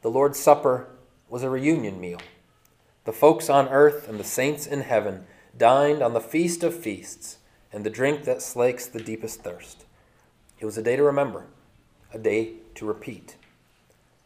The 0.02 0.10
Lord's 0.10 0.38
Supper 0.38 0.88
was 1.28 1.42
a 1.42 1.50
reunion 1.50 2.00
meal. 2.00 2.20
The 3.04 3.12
folks 3.12 3.48
on 3.48 3.68
earth 3.68 4.08
and 4.08 4.20
the 4.20 4.24
saints 4.24 4.66
in 4.66 4.82
heaven 4.82 5.24
dined 5.56 6.02
on 6.02 6.12
the 6.12 6.20
feast 6.20 6.62
of 6.62 6.74
feasts 6.74 7.38
and 7.72 7.84
the 7.84 7.90
drink 7.90 8.24
that 8.24 8.42
slakes 8.42 8.86
the 8.86 9.02
deepest 9.02 9.42
thirst. 9.42 9.84
It 10.58 10.64
was 10.64 10.76
a 10.76 10.82
day 10.82 10.96
to 10.96 11.02
remember, 11.02 11.46
a 12.12 12.18
day 12.18 12.54
to 12.74 12.84
repeat. 12.84 13.36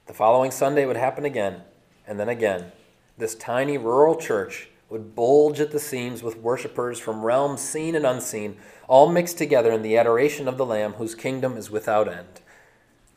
The 0.07 0.14
following 0.14 0.51
Sunday 0.51 0.87
would 0.87 0.97
happen 0.97 1.25
again, 1.25 1.62
and 2.07 2.19
then 2.19 2.29
again. 2.29 2.73
This 3.16 3.37
tiny 3.37 3.79
rural 3.79 4.16
church 4.16 4.68
would 4.90 5.14
bulge 5.14 5.61
at 5.61 5.70
the 5.70 5.79
seams 5.79 6.22
with 6.22 6.38
worshippers 6.38 6.98
from 6.98 7.24
realms 7.24 7.61
seen 7.61 7.94
and 7.94 8.05
unseen, 8.05 8.57
all 8.88 9.09
mixed 9.11 9.38
together 9.38 9.72
in 9.72 9.83
the 9.83 9.96
adoration 9.96 10.48
of 10.48 10.59
the 10.59 10.66
Lamb 10.66 10.94
whose 10.94 11.14
kingdom 11.14 11.57
is 11.57 11.70
without 11.70 12.09
end. 12.09 12.40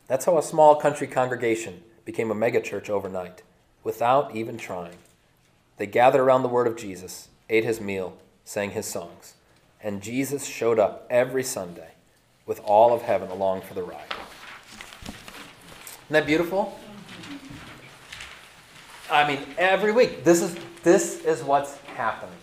That's 0.06 0.24
how 0.24 0.38
a 0.38 0.42
small 0.42 0.76
country 0.76 1.06
congregation 1.06 1.82
became 2.04 2.30
a 2.30 2.34
megachurch 2.34 2.88
overnight, 2.88 3.42
without 3.84 4.34
even 4.34 4.56
trying. 4.56 4.98
They 5.76 5.86
gathered 5.86 6.22
around 6.22 6.42
the 6.42 6.48
word 6.48 6.66
of 6.66 6.76
Jesus, 6.76 7.28
ate 7.50 7.64
his 7.64 7.80
meal, 7.80 8.16
sang 8.44 8.70
his 8.70 8.86
songs, 8.86 9.34
and 9.82 10.00
Jesus 10.00 10.46
showed 10.46 10.78
up 10.78 11.06
every 11.10 11.42
Sunday 11.42 11.90
with 12.46 12.60
all 12.64 12.94
of 12.94 13.02
heaven 13.02 13.30
along 13.30 13.62
for 13.62 13.74
the 13.74 13.82
ride. 13.82 14.14
Isn't 15.04 16.10
that 16.10 16.26
beautiful? 16.26 16.78
I 19.10 19.26
mean, 19.26 19.40
every 19.56 19.92
week. 19.92 20.22
This 20.22 20.42
is 20.42 20.56
this 20.82 21.24
is 21.24 21.42
what's 21.42 21.76
happening. 21.96 22.34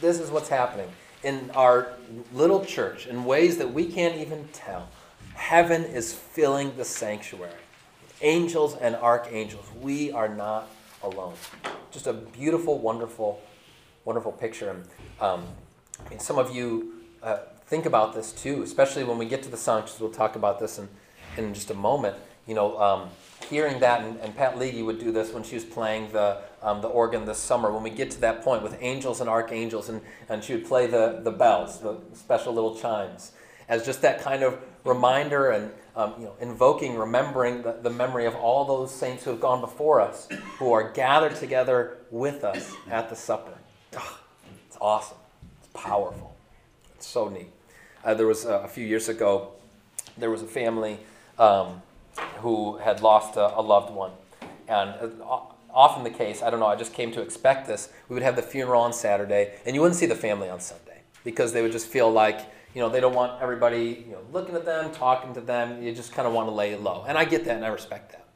This 0.00 0.18
is 0.18 0.30
what's 0.30 0.48
happening 0.48 0.88
in 1.22 1.50
our 1.54 1.92
little 2.32 2.64
church 2.64 3.06
in 3.06 3.24
ways 3.24 3.58
that 3.58 3.72
we 3.72 3.86
can't 3.86 4.16
even 4.16 4.48
tell. 4.52 4.88
Heaven 5.34 5.84
is 5.84 6.12
filling 6.12 6.76
the 6.76 6.84
sanctuary. 6.84 7.52
Angels 8.20 8.76
and 8.76 8.96
archangels, 8.96 9.64
we 9.80 10.10
are 10.10 10.28
not 10.28 10.68
alone. 11.02 11.34
Just 11.92 12.08
a 12.08 12.12
beautiful, 12.12 12.78
wonderful, 12.78 13.40
wonderful 14.04 14.32
picture. 14.32 14.70
And 14.70 14.84
um, 15.20 15.46
I 16.04 16.10
mean, 16.10 16.18
some 16.18 16.38
of 16.38 16.54
you 16.54 16.94
uh, 17.22 17.38
think 17.66 17.86
about 17.86 18.12
this 18.12 18.32
too, 18.32 18.62
especially 18.62 19.04
when 19.04 19.18
we 19.18 19.26
get 19.26 19.42
to 19.44 19.48
the 19.48 19.56
Sanctus. 19.56 20.00
We'll 20.00 20.10
talk 20.10 20.34
about 20.34 20.58
this 20.58 20.78
in, 20.80 20.88
in 21.36 21.54
just 21.54 21.70
a 21.70 21.74
moment. 21.74 22.16
You 22.46 22.54
know, 22.56 22.80
um, 22.80 23.08
hearing 23.52 23.80
that, 23.80 24.00
and, 24.00 24.18
and, 24.20 24.34
Pat 24.34 24.58
Leahy 24.58 24.82
would 24.82 24.98
do 24.98 25.12
this 25.12 25.30
when 25.30 25.42
she 25.42 25.54
was 25.54 25.64
playing 25.64 26.10
the, 26.10 26.38
um, 26.62 26.80
the 26.80 26.88
organ 26.88 27.26
this 27.26 27.38
summer. 27.38 27.70
When 27.70 27.82
we 27.82 27.90
get 27.90 28.10
to 28.12 28.20
that 28.22 28.42
point 28.42 28.62
with 28.62 28.78
angels 28.80 29.20
and 29.20 29.28
archangels, 29.28 29.90
and, 29.90 30.00
and 30.30 30.42
she 30.42 30.54
would 30.54 30.64
play 30.64 30.86
the, 30.86 31.20
the 31.22 31.30
bells, 31.30 31.78
the 31.80 31.98
special 32.14 32.54
little 32.54 32.74
chimes, 32.74 33.32
as 33.68 33.84
just 33.84 34.00
that 34.00 34.22
kind 34.22 34.42
of 34.42 34.58
reminder 34.84 35.50
and 35.50 35.70
um, 35.94 36.14
you 36.18 36.24
know, 36.24 36.34
invoking, 36.40 36.96
remembering 36.96 37.62
the, 37.62 37.72
the 37.72 37.90
memory 37.90 38.24
of 38.24 38.34
all 38.36 38.64
those 38.64 38.90
saints 38.90 39.24
who 39.24 39.30
have 39.30 39.40
gone 39.40 39.60
before 39.60 40.00
us, 40.00 40.28
who 40.58 40.72
are 40.72 40.90
gathered 40.90 41.36
together 41.36 41.98
with 42.10 42.44
us 42.44 42.72
at 42.90 43.10
the 43.10 43.16
supper. 43.16 43.52
Oh, 43.98 44.20
it's 44.66 44.78
awesome. 44.80 45.18
It's 45.58 45.68
powerful. 45.74 46.34
It's 46.94 47.06
so 47.06 47.28
neat. 47.28 47.50
Uh, 48.02 48.14
there 48.14 48.26
was 48.26 48.46
uh, 48.46 48.62
a 48.64 48.68
few 48.68 48.86
years 48.86 49.10
ago, 49.10 49.52
there 50.16 50.30
was 50.30 50.42
a 50.42 50.46
family 50.46 50.98
um, 51.38 51.82
who 52.38 52.78
had 52.78 53.02
lost 53.02 53.36
a, 53.36 53.58
a 53.58 53.62
loved 53.62 53.92
one. 53.92 54.12
And 54.68 54.90
uh, 55.22 55.40
often 55.72 56.04
the 56.04 56.10
case, 56.10 56.42
I 56.42 56.50
don't 56.50 56.60
know, 56.60 56.66
I 56.66 56.76
just 56.76 56.92
came 56.92 57.12
to 57.12 57.20
expect 57.20 57.66
this. 57.66 57.90
We 58.08 58.14
would 58.14 58.22
have 58.22 58.36
the 58.36 58.42
funeral 58.42 58.82
on 58.82 58.92
Saturday, 58.92 59.54
and 59.66 59.74
you 59.74 59.80
wouldn't 59.80 59.98
see 59.98 60.06
the 60.06 60.14
family 60.14 60.48
on 60.48 60.60
Sunday 60.60 61.02
because 61.24 61.52
they 61.52 61.62
would 61.62 61.72
just 61.72 61.86
feel 61.86 62.10
like 62.10 62.40
you 62.74 62.80
know, 62.80 62.88
they 62.88 63.00
don't 63.00 63.14
want 63.14 63.40
everybody, 63.42 64.04
you 64.06 64.12
know, 64.12 64.20
looking 64.32 64.54
at 64.54 64.64
them, 64.64 64.90
talking 64.92 65.34
to 65.34 65.40
them. 65.40 65.82
You 65.82 65.92
just 65.92 66.12
kind 66.12 66.26
of 66.26 66.32
want 66.32 66.48
to 66.48 66.54
lay 66.54 66.74
low. 66.76 67.04
And 67.06 67.18
I 67.18 67.24
get 67.24 67.44
that 67.44 67.56
and 67.56 67.64
I 67.64 67.68
respect 67.68 68.12
that. 68.12 68.26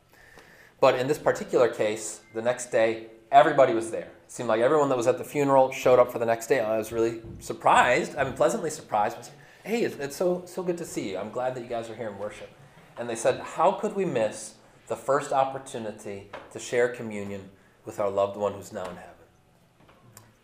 But 0.78 0.98
in 0.98 1.06
this 1.06 1.18
particular 1.18 1.68
case, 1.68 2.20
the 2.34 2.42
next 2.42 2.66
day, 2.66 3.06
everybody 3.32 3.72
was 3.72 3.90
there. 3.90 4.10
It 4.24 4.32
seemed 4.32 4.48
like 4.48 4.60
everyone 4.60 4.90
that 4.90 4.96
was 4.96 5.06
at 5.06 5.16
the 5.16 5.24
funeral 5.24 5.72
showed 5.72 5.98
up 5.98 6.12
for 6.12 6.18
the 6.18 6.26
next 6.26 6.48
day. 6.48 6.60
I 6.60 6.76
was 6.76 6.92
really 6.92 7.22
surprised. 7.38 8.14
I 8.16 8.24
mean, 8.24 8.34
pleasantly 8.34 8.68
surprised. 8.68 9.30
Hey, 9.64 9.84
it's, 9.84 9.96
it's 9.96 10.16
so, 10.16 10.42
so 10.44 10.62
good 10.62 10.76
to 10.78 10.84
see 10.84 11.12
you. 11.12 11.18
I'm 11.18 11.30
glad 11.30 11.54
that 11.54 11.62
you 11.62 11.68
guys 11.68 11.88
are 11.88 11.94
here 11.94 12.08
in 12.08 12.18
worship. 12.18 12.50
And 12.98 13.08
they 13.08 13.14
said, 13.14 13.40
how 13.40 13.72
could 13.72 13.94
we 13.94 14.04
miss 14.04 14.54
the 14.88 14.96
first 14.96 15.32
opportunity 15.32 16.30
to 16.52 16.58
share 16.58 16.88
communion 16.88 17.50
with 17.84 18.00
our 18.00 18.10
loved 18.10 18.36
one 18.36 18.54
who's 18.54 18.72
now 18.72 18.84
in 18.84 18.96
heaven? 18.96 19.12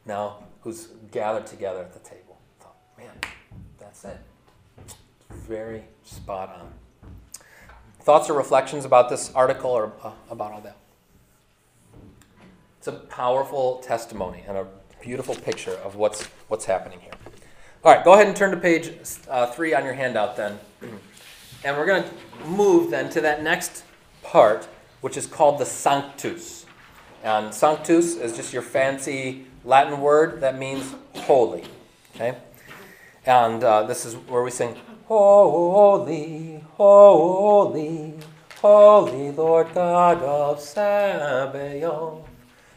Now, 0.05 0.39
who's 0.63 0.89
gathered 1.11 1.47
together 1.47 1.81
at 1.81 1.93
the 1.93 2.01
table. 2.01 2.39
I 2.61 2.65
thought, 2.65 2.77
man, 2.99 3.13
that's 3.79 4.05
it. 4.05 4.19
Very 5.31 5.85
spot 6.05 6.57
on. 6.61 6.73
Thoughts 8.01 8.29
or 8.29 8.35
reflections 8.35 8.85
about 8.85 9.09
this 9.09 9.33
article 9.35 9.71
or 9.71 9.93
uh, 10.03 10.11
about 10.31 10.53
all 10.53 10.61
that? 10.63 10.77
It's 12.79 12.89
a 12.89 12.93
powerful 12.93 13.79
testimony 13.79 14.43
and 14.49 14.57
a 14.57 14.67
beautiful 15.01 15.35
picture 15.35 15.79
of 15.85 15.97
what's 15.97 16.25
what's 16.49 16.65
happening 16.65 16.99
here. 17.01 17.13
All 17.85 17.95
right, 17.95 18.05
go 18.05 18.15
ahead 18.15 18.27
and 18.27 18.37
turn 18.37 18.51
to 18.51 18.57
page 18.57 18.93
uh, 19.29 19.47
three 19.47 19.75
on 19.75 19.85
your 19.85 19.95
handout 19.95 20.37
then, 20.37 20.59
and 21.65 21.77
we're 21.77 21.87
going 21.87 22.05
to 22.05 22.47
move 22.47 22.91
then 22.91 23.11
to 23.11 23.21
that 23.21 23.43
next 23.43 23.85
part, 24.23 24.69
which 25.01 25.17
is 25.17 25.27
called 25.27 25.59
the 25.59 25.67
Sanctus. 25.67 26.67
And 27.23 27.55
Sanctus 27.55 28.17
is 28.17 28.37
just 28.37 28.53
your 28.53 28.63
fancy 28.63 29.47
Latin 29.65 30.01
word 30.01 30.41
that 30.41 30.59
means 30.59 30.95
holy. 31.15 31.65
Okay. 32.15 32.37
And 33.25 33.63
uh, 33.63 33.85
this 33.85 34.05
is 34.05 34.15
where 34.15 34.43
we 34.43 34.51
sing, 34.51 34.77
Holy, 35.07 36.65
holy, 36.75 38.15
holy 38.61 39.31
Lord 39.31 39.73
God 39.75 40.23
of 40.23 40.61
Sabaoth. 40.61 42.27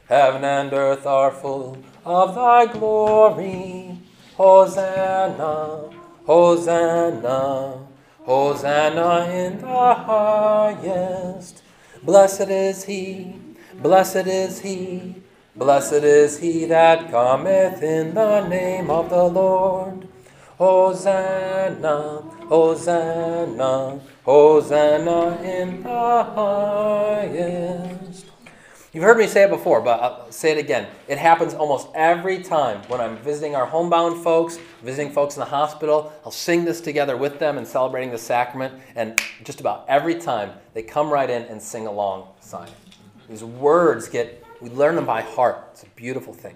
Heaven 0.08 0.43
and 0.43 0.71
earth 0.71 1.06
are 1.08 1.32
full 1.32 1.80
of 2.04 2.36
thy 2.36 2.67
glory. 2.67 3.98
Hosanna, 4.36 5.89
Hosanna, 6.26 7.88
Hosanna 8.26 9.30
in 9.32 9.62
the 9.62 9.94
highest. 9.94 11.62
Blessed 12.02 12.50
is 12.50 12.84
he, 12.86 13.36
blessed 13.82 14.26
is 14.28 14.62
he, 14.62 15.22
blessed 15.56 16.04
is 16.04 16.40
he 16.40 16.66
that 16.66 17.12
cometh 17.12 17.84
in 17.84 18.16
the 18.16 18.48
name 18.48 18.90
of 18.90 19.12
the 19.12 19.26
Lord. 19.26 20.08
Hosanna, 20.58 22.24
Hosanna, 22.50 24.00
Hosanna 24.24 25.42
in 25.44 25.84
the 25.84 26.24
highest. 26.36 28.05
You've 28.95 29.03
heard 29.03 29.17
me 29.17 29.27
say 29.27 29.43
it 29.43 29.49
before, 29.49 29.81
but 29.81 29.99
I'll 29.99 30.31
say 30.31 30.53
it 30.53 30.58
again. 30.58 30.88
It 31.10 31.17
happens 31.17 31.53
almost 31.53 31.89
every 31.93 32.41
time 32.41 32.81
when 32.88 33.01
I'm 33.01 33.17
visiting 33.17 33.53
our 33.53 33.65
homebound 33.65 34.23
folks, 34.23 34.58
visiting 34.84 35.12
folks 35.12 35.36
in 35.36 35.41
the 35.41 35.47
hospital. 35.47 36.13
I'll 36.23 36.31
sing 36.31 36.63
this 36.63 36.79
together 36.79 37.17
with 37.17 37.38
them 37.38 37.58
and 37.58 37.67
celebrating 37.67 38.12
the 38.12 38.17
sacrament, 38.17 38.73
and 38.95 39.19
just 39.43 39.60
about 39.60 39.84
every 39.89 40.15
time 40.15 40.53
they 40.73 40.81
come 40.81 41.10
right 41.10 41.29
in 41.29 41.41
and 41.43 41.62
sing 41.62 41.88
along 41.88 42.29
sign. 42.39 42.69
These 43.27 43.43
words 43.43 44.08
get, 44.08 44.41
we 44.62 44.69
learn 44.69 44.95
them 44.95 45.05
by 45.05 45.23
heart. 45.23 45.67
It's 45.73 45.84
a 45.84 45.88
beautiful 45.88 46.34
thing. 46.34 46.55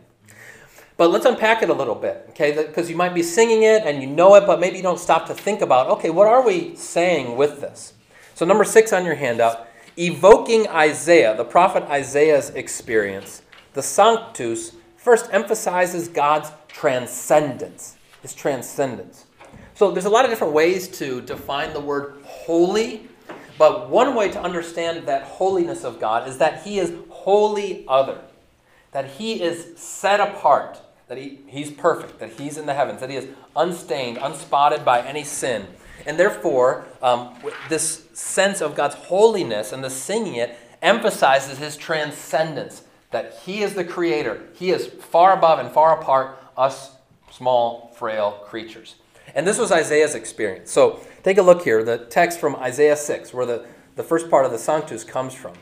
But 0.95 1.12
let's 1.12 1.25
unpack 1.25 1.62
it 1.62 1.69
a 1.69 1.73
little 1.73 1.93
bit, 1.93 2.25
okay? 2.30 2.56
Because 2.56 2.89
you 2.89 2.95
might 2.95 3.13
be 3.13 3.21
singing 3.21 3.63
it 3.63 3.84
and 3.84 4.02
you 4.02 4.08
know 4.08 4.36
it, 4.36 4.45
but 4.47 4.62
maybe 4.62 4.78
you 4.78 4.84
don't 4.84 4.97
stop 4.97 5.28
to 5.28 5.34
think 5.34 5.60
about, 5.60 5.88
okay, 5.89 6.10
what 6.10 6.25
are 6.28 6.41
we 6.41 6.73
saying 6.78 7.36
with 7.36 7.60
this? 7.60 7.95
So, 8.34 8.45
number 8.45 8.63
six 8.63 8.93
on 8.93 9.04
your 9.04 9.15
handout, 9.15 9.67
evoking 10.00 10.68
Isaiah, 10.68 11.36
the 11.36 11.44
prophet 11.44 11.84
Isaiah's 11.84 12.52
experience, 12.52 13.42
the 13.74 13.84
Sanctus 13.84 14.76
first 14.96 15.30
emphasizes 15.32 16.08
God's 16.08 16.52
transcendence, 16.68 17.98
his 18.22 18.34
transcendence. 18.34 19.26
So, 19.76 19.92
there's 19.92 20.06
a 20.06 20.10
lot 20.10 20.26
of 20.26 20.32
different 20.32 20.54
ways 20.54 20.88
to 21.00 21.22
define 21.22 21.74
the 21.74 21.80
word 21.80 22.16
holy, 22.24 23.08
but 23.58 23.90
one 23.90 24.16
way 24.16 24.30
to 24.32 24.42
understand 24.42 25.08
that 25.08 25.24
holiness 25.24 25.84
of 25.84 26.00
God 26.00 26.28
is 26.28 26.38
that 26.38 26.64
he 26.64 26.80
is 26.80 26.94
wholly 27.10 27.86
other, 27.88 28.20
that 28.92 29.06
he 29.12 29.42
is 29.42 29.78
set 29.78 30.20
apart 30.20 30.82
that 31.10 31.18
he, 31.18 31.40
he's 31.48 31.72
perfect, 31.72 32.20
that 32.20 32.30
he's 32.34 32.58
in 32.58 32.68
the 32.68 32.74
heavens, 32.74 33.02
that 33.02 33.10
he 33.10 33.16
is 33.16 33.28
unstained, 33.56 34.20
unspotted 34.22 34.86
by 34.86 35.02
any 35.02 35.24
sin. 35.24 35.68
And 36.06 36.20
therefore, 36.20 36.86
um, 37.02 37.36
this 37.68 38.08
sense 38.14 38.62
of 38.62 38.76
God's 38.76 38.96
holiness 38.96 39.72
and 39.72 39.84
the 39.84 39.90
singing 39.90 40.36
it 40.36 40.58
emphasizes 40.82 41.58
his 41.58 41.76
transcendence, 41.76 42.84
that 43.12 43.40
he 43.46 43.62
is 43.62 43.74
the 43.74 43.84
creator. 43.84 44.42
He 44.54 44.72
is 44.72 44.88
far 44.88 45.38
above 45.38 45.60
and 45.60 45.72
far 45.72 46.00
apart 46.00 46.42
us 46.58 46.92
small, 47.32 47.94
frail 47.96 48.32
creatures. 48.46 48.96
And 49.36 49.46
this 49.46 49.58
was 49.58 49.72
Isaiah's 49.72 50.16
experience. 50.16 50.72
So 50.72 51.00
take 51.24 51.38
a 51.38 51.42
look 51.42 51.64
here. 51.64 51.84
The 51.84 51.98
text 51.98 52.40
from 52.40 52.56
Isaiah 52.56 52.96
6, 52.96 53.34
where 53.34 53.46
the, 53.46 53.66
the 53.96 54.04
first 54.04 54.30
part 54.30 54.46
of 54.46 54.52
the 54.52 54.58
Sanctus 54.58 55.04
comes 55.04 55.34
from, 55.34 55.54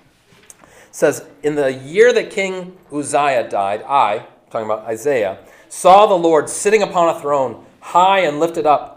says, 0.91 1.25
In 1.43 1.55
the 1.55 1.73
year 1.73 2.13
that 2.13 2.29
King 2.29 2.77
Uzziah 2.91 3.49
died, 3.49 3.83
I, 3.83 4.27
talking 4.49 4.65
about 4.65 4.85
Isaiah, 4.85 5.39
saw 5.69 6.05
the 6.05 6.15
Lord 6.15 6.49
sitting 6.49 6.81
upon 6.81 7.15
a 7.15 7.19
throne, 7.19 7.65
high 7.79 8.19
and 8.19 8.39
lifted 8.39 8.65
up, 8.65 8.96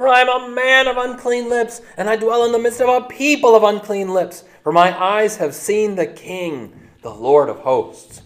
for 0.00 0.08
I 0.08 0.22
am 0.22 0.30
a 0.30 0.48
man 0.48 0.88
of 0.88 0.96
unclean 0.96 1.50
lips, 1.50 1.82
and 1.98 2.08
I 2.08 2.16
dwell 2.16 2.46
in 2.46 2.52
the 2.52 2.58
midst 2.58 2.80
of 2.80 2.88
a 2.88 3.06
people 3.06 3.54
of 3.54 3.62
unclean 3.62 4.14
lips. 4.14 4.44
For 4.62 4.72
my 4.72 4.98
eyes 4.98 5.36
have 5.36 5.54
seen 5.54 5.94
the 5.94 6.06
King, 6.06 6.88
the 7.02 7.12
Lord 7.12 7.50
of 7.50 7.58
hosts. 7.58 8.22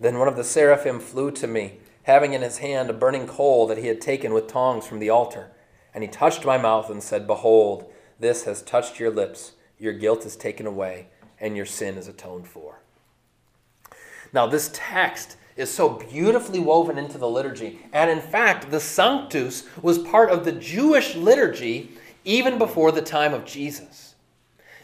Then 0.00 0.18
one 0.18 0.26
of 0.26 0.34
the 0.34 0.42
seraphim 0.42 0.98
flew 0.98 1.30
to 1.30 1.46
me, 1.46 1.74
having 2.02 2.32
in 2.32 2.42
his 2.42 2.58
hand 2.58 2.90
a 2.90 2.92
burning 2.92 3.28
coal 3.28 3.68
that 3.68 3.78
he 3.78 3.86
had 3.86 4.00
taken 4.00 4.34
with 4.34 4.48
tongs 4.48 4.88
from 4.88 4.98
the 4.98 5.08
altar. 5.08 5.52
And 5.94 6.02
he 6.02 6.10
touched 6.10 6.44
my 6.44 6.58
mouth 6.58 6.90
and 6.90 7.00
said, 7.00 7.28
Behold, 7.28 7.88
this 8.18 8.42
has 8.42 8.60
touched 8.60 8.98
your 8.98 9.12
lips. 9.12 9.52
Your 9.78 9.92
guilt 9.92 10.26
is 10.26 10.34
taken 10.34 10.66
away, 10.66 11.06
and 11.38 11.56
your 11.56 11.64
sin 11.64 11.96
is 11.96 12.08
atoned 12.08 12.48
for. 12.48 12.80
Now, 14.32 14.48
this 14.48 14.68
text 14.74 15.36
is 15.58 15.70
so 15.70 15.88
beautifully 15.88 16.60
woven 16.60 16.96
into 16.96 17.18
the 17.18 17.28
liturgy. 17.28 17.80
And 17.92 18.10
in 18.10 18.20
fact, 18.20 18.70
the 18.70 18.80
Sanctus 18.80 19.64
was 19.82 19.98
part 19.98 20.30
of 20.30 20.44
the 20.44 20.52
Jewish 20.52 21.16
liturgy 21.16 21.90
even 22.24 22.58
before 22.58 22.92
the 22.92 23.02
time 23.02 23.34
of 23.34 23.44
Jesus. 23.44 24.14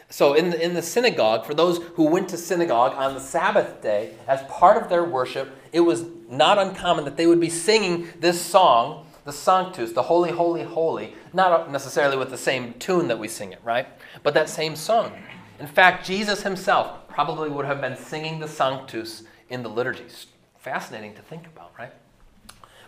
So, 0.09 0.33
in 0.33 0.51
the, 0.51 0.63
in 0.63 0.75
the 0.75 0.81
synagogue, 0.81 1.45
for 1.45 1.53
those 1.53 1.79
who 1.95 2.03
went 2.03 2.29
to 2.29 2.37
synagogue 2.37 2.93
on 2.95 3.15
the 3.15 3.19
Sabbath 3.19 3.81
day, 3.81 4.11
as 4.27 4.43
part 4.43 4.81
of 4.81 4.89
their 4.89 5.03
worship, 5.03 5.49
it 5.71 5.79
was 5.79 6.05
not 6.29 6.59
uncommon 6.59 7.05
that 7.05 7.17
they 7.17 7.25
would 7.25 7.39
be 7.39 7.49
singing 7.49 8.09
this 8.19 8.39
song, 8.39 9.07
the 9.23 9.33
Sanctus, 9.33 9.93
the 9.93 10.03
Holy, 10.03 10.31
Holy, 10.31 10.63
Holy, 10.63 11.15
not 11.33 11.71
necessarily 11.71 12.17
with 12.17 12.29
the 12.29 12.37
same 12.37 12.73
tune 12.75 13.07
that 13.07 13.17
we 13.17 13.27
sing 13.27 13.51
it, 13.51 13.59
right? 13.63 13.87
But 14.21 14.35
that 14.35 14.47
same 14.47 14.75
song. 14.75 15.11
In 15.59 15.67
fact, 15.67 16.05
Jesus 16.05 16.43
himself 16.43 17.07
probably 17.07 17.49
would 17.49 17.65
have 17.65 17.81
been 17.81 17.97
singing 17.97 18.39
the 18.39 18.47
Sanctus 18.47 19.23
in 19.49 19.63
the 19.63 19.69
liturgies. 19.69 20.27
Fascinating 20.65 21.13
to 21.13 21.21
think 21.21 21.45
about, 21.45 21.73
right? 21.77 21.93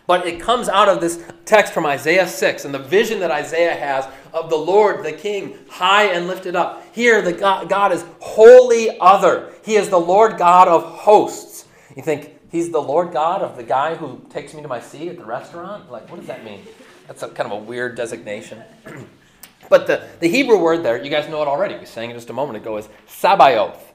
But 0.08 0.26
it 0.26 0.40
comes 0.40 0.68
out 0.68 0.88
of 0.88 1.00
this 1.00 1.22
text 1.44 1.72
from 1.72 1.86
Isaiah 1.86 2.26
6 2.26 2.64
and 2.64 2.74
the 2.74 2.80
vision 2.80 3.20
that 3.20 3.30
Isaiah 3.30 3.76
has 3.76 4.04
of 4.32 4.50
the 4.50 4.56
Lord, 4.56 5.04
the 5.04 5.12
King, 5.12 5.56
high 5.70 6.06
and 6.06 6.26
lifted 6.26 6.56
up. 6.56 6.84
Here, 6.92 7.22
the 7.22 7.32
God, 7.32 7.68
God 7.68 7.92
is 7.92 8.04
wholly 8.18 8.98
other. 8.98 9.52
He 9.64 9.76
is 9.76 9.90
the 9.90 10.00
Lord 10.00 10.38
God 10.38 10.66
of 10.66 10.82
hosts. 10.82 11.66
You 11.94 12.02
think, 12.02 12.36
he's 12.50 12.72
the 12.72 12.82
Lord 12.82 13.12
God 13.12 13.42
of 13.42 13.56
the 13.56 13.62
guy 13.62 13.94
who 13.94 14.20
takes 14.28 14.54
me 14.54 14.62
to 14.62 14.68
my 14.68 14.80
seat 14.80 15.10
at 15.10 15.16
the 15.16 15.24
restaurant? 15.24 15.88
Like, 15.88 16.10
what 16.10 16.16
does 16.16 16.26
that 16.26 16.44
mean? 16.44 16.64
That's 17.06 17.22
a, 17.22 17.28
kind 17.28 17.52
of 17.52 17.62
a 17.62 17.64
weird 17.64 17.94
designation. 17.94 18.60
but 19.70 19.86
the, 19.86 20.04
the 20.18 20.28
Hebrew 20.28 20.58
word 20.58 20.82
there, 20.82 21.00
you 21.00 21.10
guys 21.10 21.28
know 21.28 21.42
it 21.42 21.46
already. 21.46 21.78
We 21.78 21.86
sang 21.86 22.10
it 22.10 22.14
just 22.14 22.28
a 22.28 22.32
moment 22.32 22.56
ago, 22.56 22.76
is 22.76 22.88
Sabaoth. 23.06 23.92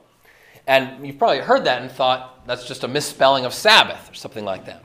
And 0.67 1.06
you've 1.06 1.19
probably 1.19 1.39
heard 1.39 1.65
that 1.65 1.82
and 1.82 1.91
thought 1.91 2.33
that's 2.45 2.67
just 2.67 2.84
a 2.84 2.88
misspelling 2.88 3.45
of 3.45 3.53
Sabbath 3.53 4.12
or 4.12 4.13
something 4.13 4.45
like 4.45 4.65
that. 4.65 4.84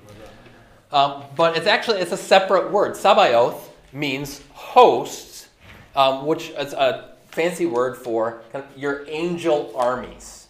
Um, 0.92 1.24
but 1.36 1.56
it's 1.56 1.66
actually 1.66 2.00
it's 2.00 2.12
a 2.12 2.16
separate 2.16 2.70
word. 2.70 2.96
Sabaoth 2.96 3.70
means 3.92 4.42
hosts, 4.52 5.48
um, 5.94 6.26
which 6.26 6.50
is 6.50 6.72
a 6.72 7.14
fancy 7.28 7.66
word 7.66 7.96
for 7.96 8.42
kind 8.52 8.64
of 8.64 8.78
your 8.78 9.04
angel 9.08 9.72
armies. 9.76 10.48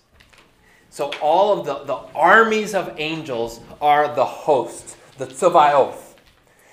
So 0.90 1.10
all 1.20 1.58
of 1.58 1.66
the, 1.66 1.84
the 1.84 2.00
armies 2.14 2.74
of 2.74 2.94
angels 2.98 3.60
are 3.80 4.14
the 4.14 4.24
hosts, 4.24 4.96
the 5.16 5.30
Sabaoth. 5.30 6.16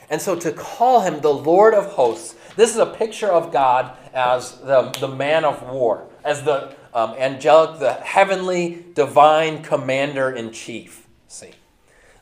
And 0.09 0.21
so 0.21 0.35
to 0.35 0.51
call 0.51 1.01
him 1.01 1.21
the 1.21 1.33
Lord 1.33 1.73
of 1.73 1.85
hosts, 1.87 2.35
this 2.55 2.71
is 2.71 2.77
a 2.77 2.85
picture 2.85 3.27
of 3.27 3.51
God 3.51 3.95
as 4.13 4.57
the, 4.59 4.91
the 4.99 5.07
man 5.07 5.43
of 5.43 5.61
war, 5.63 6.07
as 6.25 6.43
the 6.43 6.75
um, 6.93 7.11
angelic, 7.11 7.79
the 7.79 7.93
heavenly, 7.93 8.83
divine 8.93 9.63
commander 9.63 10.29
in 10.29 10.51
chief. 10.51 11.07
See? 11.29 11.51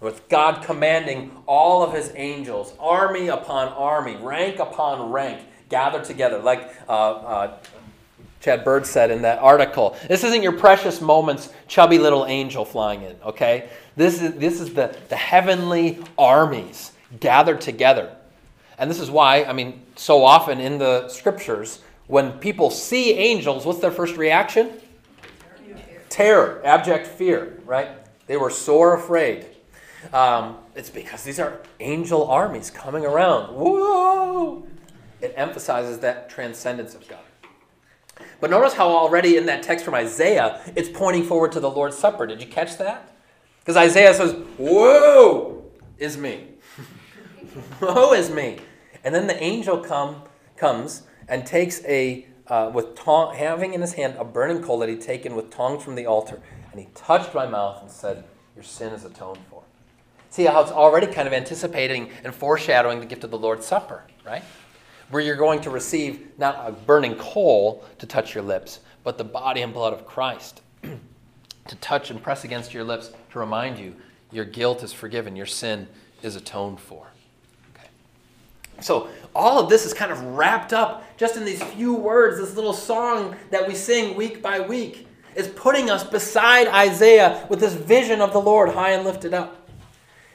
with 0.03 0.27
God 0.27 0.63
commanding 0.63 1.31
all 1.47 1.81
of 1.81 1.93
his 1.93 2.11
angels, 2.15 2.73
army 2.77 3.29
upon 3.29 3.69
army, 3.69 4.17
rank 4.17 4.59
upon 4.59 5.11
rank, 5.11 5.39
gathered 5.69 6.03
together, 6.03 6.39
like 6.39 6.69
uh, 6.89 6.91
uh, 6.91 7.57
Chad 8.41 8.65
Bird 8.65 8.85
said 8.85 9.09
in 9.09 9.21
that 9.21 9.39
article. 9.39 9.95
This 10.09 10.25
isn't 10.25 10.43
your 10.43 10.51
precious 10.51 10.99
moments, 10.99 11.49
chubby 11.69 11.97
little 11.97 12.25
angel 12.25 12.65
flying 12.65 13.03
in, 13.03 13.15
okay? 13.23 13.69
This 13.95 14.21
is, 14.21 14.33
this 14.35 14.59
is 14.59 14.73
the, 14.73 14.93
the 15.07 15.15
heavenly 15.15 16.03
armies 16.17 16.91
gathered 17.21 17.61
together. 17.61 18.13
And 18.77 18.89
this 18.89 18.99
is 18.99 19.09
why, 19.09 19.45
I 19.45 19.53
mean, 19.53 19.81
so 19.95 20.25
often 20.25 20.59
in 20.59 20.79
the 20.79 21.07
scriptures, 21.07 21.79
when 22.07 22.33
people 22.33 22.69
see 22.69 23.13
angels, 23.13 23.65
what's 23.65 23.79
their 23.79 23.91
first 23.91 24.17
reaction? 24.17 24.71
Terror, 26.09 26.61
abject 26.63 27.07
fear, 27.07 27.59
right? 27.65 27.89
They 28.27 28.37
were 28.37 28.49
sore 28.49 28.95
afraid. 28.95 29.47
Um, 30.11 30.57
it's 30.75 30.89
because 30.89 31.23
these 31.23 31.39
are 31.39 31.61
angel 31.79 32.29
armies 32.29 32.69
coming 32.69 33.05
around. 33.05 33.55
Whoa! 33.55 34.67
It 35.21 35.33
emphasizes 35.37 35.99
that 35.99 36.29
transcendence 36.29 36.93
of 36.93 37.07
God. 37.07 37.19
But 38.39 38.49
notice 38.49 38.73
how 38.73 38.89
already 38.89 39.37
in 39.37 39.45
that 39.45 39.63
text 39.63 39.85
from 39.85 39.95
Isaiah, 39.95 40.61
it's 40.75 40.89
pointing 40.89 41.23
forward 41.23 41.51
to 41.53 41.59
the 41.59 41.69
Lord's 41.69 41.97
Supper. 41.97 42.27
Did 42.27 42.41
you 42.41 42.47
catch 42.47 42.77
that? 42.77 43.15
Because 43.59 43.77
Isaiah 43.77 44.13
says, 44.13 44.33
Whoa 44.57 45.63
is 45.97 46.17
me. 46.17 46.49
Woe 47.81 48.13
is 48.13 48.29
me. 48.29 48.59
And 49.03 49.15
then 49.15 49.27
the 49.27 49.41
angel 49.41 49.77
come, 49.77 50.23
comes 50.57 51.03
and 51.27 51.45
takes 51.45 51.83
a, 51.85 52.25
uh, 52.47 52.71
with 52.73 52.95
tong, 52.95 53.35
having 53.35 53.73
in 53.73 53.81
his 53.81 53.93
hand 53.93 54.15
a 54.17 54.23
burning 54.23 54.61
coal 54.61 54.79
that 54.79 54.89
he'd 54.89 55.01
taken 55.01 55.35
with 55.35 55.49
tongs 55.49 55.83
from 55.83 55.95
the 55.95 56.05
altar. 56.05 56.41
And 56.71 56.79
he 56.79 56.87
touched 56.95 57.33
my 57.33 57.45
mouth 57.45 57.81
and 57.81 57.91
said, 57.91 58.23
Your 58.55 58.63
sin 58.63 58.93
is 58.93 59.05
atoned 59.05 59.39
for. 59.49 59.63
See 60.29 60.45
how 60.45 60.61
it's 60.61 60.71
already 60.71 61.07
kind 61.07 61.27
of 61.27 61.33
anticipating 61.33 62.09
and 62.23 62.33
foreshadowing 62.33 62.99
the 62.99 63.05
gift 63.05 63.23
of 63.23 63.31
the 63.31 63.37
Lord's 63.37 63.67
Supper, 63.67 64.03
right? 64.25 64.43
Where 65.11 65.21
you're 65.21 65.35
going 65.35 65.61
to 65.61 65.69
receive 65.69 66.27
not 66.39 66.67
a 66.67 66.71
burning 66.71 67.15
coal 67.15 67.85
to 67.99 68.07
touch 68.07 68.33
your 68.33 68.43
lips, 68.43 68.79
but 69.03 69.19
the 69.19 69.23
body 69.23 69.61
and 69.61 69.71
blood 69.71 69.93
of 69.93 70.07
Christ 70.07 70.61
to 70.81 71.75
touch 71.75 72.09
and 72.09 72.21
press 72.21 72.43
against 72.43 72.73
your 72.73 72.83
lips 72.83 73.11
to 73.31 73.39
remind 73.39 73.77
you 73.77 73.95
your 74.31 74.45
guilt 74.45 74.81
is 74.81 74.91
forgiven, 74.91 75.35
your 75.35 75.45
sin 75.45 75.87
is 76.23 76.35
atoned 76.35 76.79
for. 76.79 77.12
So 78.83 79.07
all 79.33 79.59
of 79.59 79.69
this 79.69 79.85
is 79.85 79.93
kind 79.93 80.11
of 80.11 80.21
wrapped 80.21 80.73
up 80.73 81.03
just 81.17 81.37
in 81.37 81.45
these 81.45 81.63
few 81.63 81.95
words, 81.95 82.37
this 82.37 82.55
little 82.55 82.73
song 82.73 83.35
that 83.49 83.67
we 83.67 83.75
sing 83.75 84.15
week 84.15 84.41
by 84.41 84.59
week 84.59 85.07
is 85.35 85.47
putting 85.47 85.89
us 85.89 86.03
beside 86.03 86.67
Isaiah 86.67 87.47
with 87.49 87.59
this 87.59 87.73
vision 87.73 88.21
of 88.21 88.33
the 88.33 88.41
Lord 88.41 88.69
high 88.69 88.91
and 88.91 89.03
lifted 89.03 89.33
up. 89.33 89.67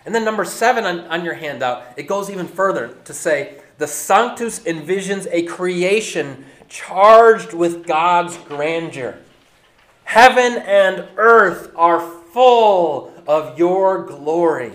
And 0.04 0.14
then 0.14 0.24
number 0.24 0.44
seven 0.44 0.84
on, 0.84 1.00
on 1.00 1.24
your 1.24 1.34
handout, 1.34 1.84
it 1.96 2.04
goes 2.04 2.30
even 2.30 2.48
further 2.48 2.96
to 3.04 3.12
say 3.12 3.60
the 3.76 3.86
Sanctus 3.86 4.60
envisions 4.60 5.28
a 5.30 5.42
creation 5.42 6.44
charged 6.68 7.52
with 7.52 7.86
God's 7.86 8.36
grandeur. 8.38 9.18
Heaven 10.04 10.62
and 10.62 11.06
earth 11.16 11.70
are 11.76 12.00
full 12.00 13.12
of 13.26 13.58
your 13.58 14.04
glory. 14.06 14.72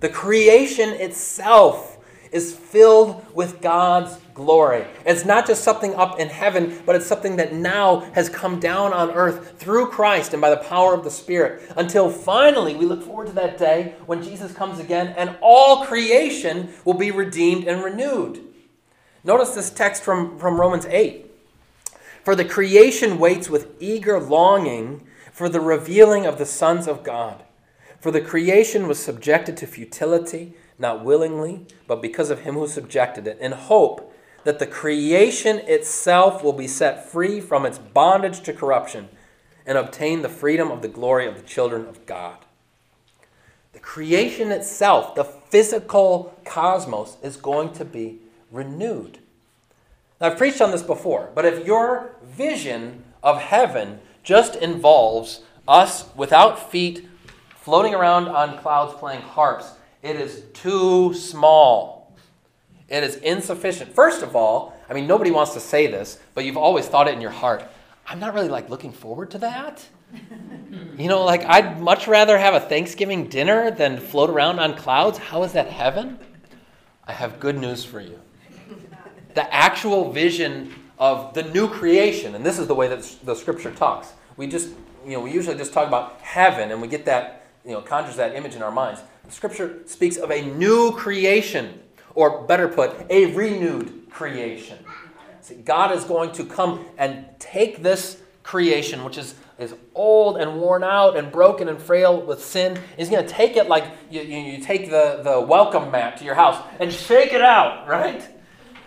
The 0.00 0.08
creation 0.08 0.90
itself 0.90 1.97
is 2.32 2.54
filled 2.54 3.24
with 3.34 3.60
God's 3.60 4.18
glory. 4.34 4.86
It's 5.04 5.24
not 5.24 5.46
just 5.46 5.64
something 5.64 5.94
up 5.94 6.20
in 6.20 6.28
heaven, 6.28 6.80
but 6.86 6.94
it's 6.94 7.06
something 7.06 7.36
that 7.36 7.52
now 7.52 8.00
has 8.12 8.28
come 8.28 8.60
down 8.60 8.92
on 8.92 9.10
earth 9.10 9.58
through 9.58 9.88
Christ 9.88 10.32
and 10.32 10.40
by 10.40 10.50
the 10.50 10.56
power 10.56 10.94
of 10.94 11.04
the 11.04 11.10
Spirit. 11.10 11.62
Until 11.76 12.08
finally, 12.10 12.76
we 12.76 12.86
look 12.86 13.02
forward 13.02 13.26
to 13.26 13.32
that 13.34 13.58
day 13.58 13.94
when 14.06 14.22
Jesus 14.22 14.52
comes 14.52 14.78
again 14.78 15.14
and 15.16 15.36
all 15.40 15.84
creation 15.84 16.72
will 16.84 16.94
be 16.94 17.10
redeemed 17.10 17.66
and 17.66 17.82
renewed. 17.82 18.44
Notice 19.24 19.50
this 19.50 19.70
text 19.70 20.02
from, 20.02 20.38
from 20.38 20.60
Romans 20.60 20.86
8. 20.86 21.26
For 22.24 22.34
the 22.34 22.44
creation 22.44 23.18
waits 23.18 23.50
with 23.50 23.74
eager 23.80 24.20
longing 24.20 25.06
for 25.32 25.48
the 25.48 25.60
revealing 25.60 26.26
of 26.26 26.38
the 26.38 26.46
sons 26.46 26.86
of 26.86 27.02
God. 27.02 27.42
For 28.00 28.10
the 28.10 28.20
creation 28.20 28.86
was 28.86 29.02
subjected 29.02 29.56
to 29.56 29.66
futility 29.66 30.54
not 30.78 31.04
willingly, 31.04 31.66
but 31.86 32.02
because 32.02 32.30
of 32.30 32.40
him 32.40 32.54
who 32.54 32.66
subjected 32.66 33.26
it, 33.26 33.38
in 33.40 33.52
hope 33.52 34.14
that 34.44 34.58
the 34.58 34.66
creation 34.66 35.58
itself 35.66 36.42
will 36.42 36.52
be 36.52 36.68
set 36.68 37.10
free 37.10 37.40
from 37.40 37.66
its 37.66 37.78
bondage 37.78 38.40
to 38.42 38.52
corruption 38.52 39.08
and 39.66 39.76
obtain 39.76 40.22
the 40.22 40.28
freedom 40.28 40.70
of 40.70 40.80
the 40.80 40.88
glory 40.88 41.26
of 41.26 41.36
the 41.36 41.42
children 41.42 41.86
of 41.86 42.06
God. 42.06 42.38
The 43.72 43.80
creation 43.80 44.50
itself, 44.50 45.14
the 45.14 45.24
physical 45.24 46.38
cosmos, 46.44 47.16
is 47.22 47.36
going 47.36 47.72
to 47.74 47.84
be 47.84 48.20
renewed. 48.50 49.18
Now, 50.20 50.28
I've 50.28 50.38
preached 50.38 50.60
on 50.60 50.70
this 50.70 50.82
before, 50.82 51.30
but 51.34 51.44
if 51.44 51.66
your 51.66 52.16
vision 52.24 53.04
of 53.22 53.40
heaven 53.40 54.00
just 54.22 54.56
involves 54.56 55.42
us 55.66 56.06
without 56.16 56.70
feet 56.70 57.06
floating 57.54 57.94
around 57.94 58.28
on 58.28 58.58
clouds 58.58 58.94
playing 58.94 59.20
harps, 59.20 59.72
it 60.02 60.16
is 60.16 60.42
too 60.52 61.14
small. 61.14 62.16
It 62.88 63.02
is 63.02 63.16
insufficient. 63.16 63.94
First 63.94 64.22
of 64.22 64.34
all, 64.34 64.74
I 64.88 64.94
mean, 64.94 65.06
nobody 65.06 65.30
wants 65.30 65.52
to 65.54 65.60
say 65.60 65.86
this, 65.86 66.18
but 66.34 66.44
you've 66.44 66.56
always 66.56 66.86
thought 66.86 67.08
it 67.08 67.14
in 67.14 67.20
your 67.20 67.30
heart. 67.30 67.64
I'm 68.06 68.18
not 68.18 68.32
really 68.32 68.48
like 68.48 68.70
looking 68.70 68.92
forward 68.92 69.30
to 69.32 69.38
that. 69.38 69.86
you 70.96 71.08
know, 71.08 71.24
like 71.24 71.44
I'd 71.44 71.80
much 71.80 72.08
rather 72.08 72.38
have 72.38 72.54
a 72.54 72.60
Thanksgiving 72.60 73.28
dinner 73.28 73.70
than 73.70 73.98
float 73.98 74.30
around 74.30 74.58
on 74.58 74.74
clouds. 74.74 75.18
How 75.18 75.42
is 75.42 75.52
that 75.52 75.68
heaven? 75.68 76.18
I 77.06 77.12
have 77.12 77.38
good 77.40 77.58
news 77.58 77.84
for 77.84 78.00
you. 78.00 78.18
The 79.34 79.54
actual 79.54 80.10
vision 80.10 80.74
of 80.98 81.34
the 81.34 81.42
new 81.42 81.68
creation, 81.68 82.34
and 82.34 82.44
this 82.44 82.58
is 82.58 82.66
the 82.66 82.74
way 82.74 82.88
that 82.88 83.16
the 83.24 83.34
scripture 83.34 83.70
talks. 83.70 84.12
We 84.36 84.46
just, 84.46 84.70
you 85.04 85.12
know, 85.12 85.20
we 85.20 85.32
usually 85.32 85.56
just 85.56 85.72
talk 85.72 85.86
about 85.86 86.20
heaven 86.20 86.70
and 86.72 86.80
we 86.80 86.88
get 86.88 87.04
that, 87.04 87.46
you 87.64 87.72
know, 87.72 87.80
conjures 87.80 88.16
that 88.16 88.34
image 88.34 88.54
in 88.54 88.62
our 88.62 88.72
minds. 88.72 89.00
Scripture 89.30 89.80
speaks 89.86 90.16
of 90.16 90.30
a 90.30 90.42
new 90.42 90.92
creation, 90.92 91.80
or 92.14 92.42
better 92.46 92.68
put, 92.68 92.94
a 93.10 93.34
renewed 93.34 94.10
creation. 94.10 94.78
See, 95.42 95.56
God 95.56 95.92
is 95.92 96.04
going 96.04 96.32
to 96.32 96.44
come 96.44 96.84
and 96.96 97.26
take 97.38 97.82
this 97.82 98.20
creation, 98.42 99.04
which 99.04 99.18
is, 99.18 99.34
is 99.58 99.74
old 99.94 100.38
and 100.38 100.60
worn 100.60 100.82
out 100.82 101.16
and 101.16 101.30
broken 101.30 101.68
and 101.68 101.80
frail 101.80 102.20
with 102.20 102.42
sin. 102.42 102.78
He's 102.96 103.10
going 103.10 103.26
to 103.26 103.32
take 103.32 103.56
it 103.56 103.68
like 103.68 103.84
you, 104.10 104.22
you, 104.22 104.38
you 104.38 104.64
take 104.64 104.90
the, 104.90 105.20
the 105.22 105.40
welcome 105.40 105.90
mat 105.90 106.16
to 106.18 106.24
your 106.24 106.34
house 106.34 106.62
and 106.80 106.92
shake 106.92 107.32
it 107.32 107.42
out, 107.42 107.86
right? 107.86 108.26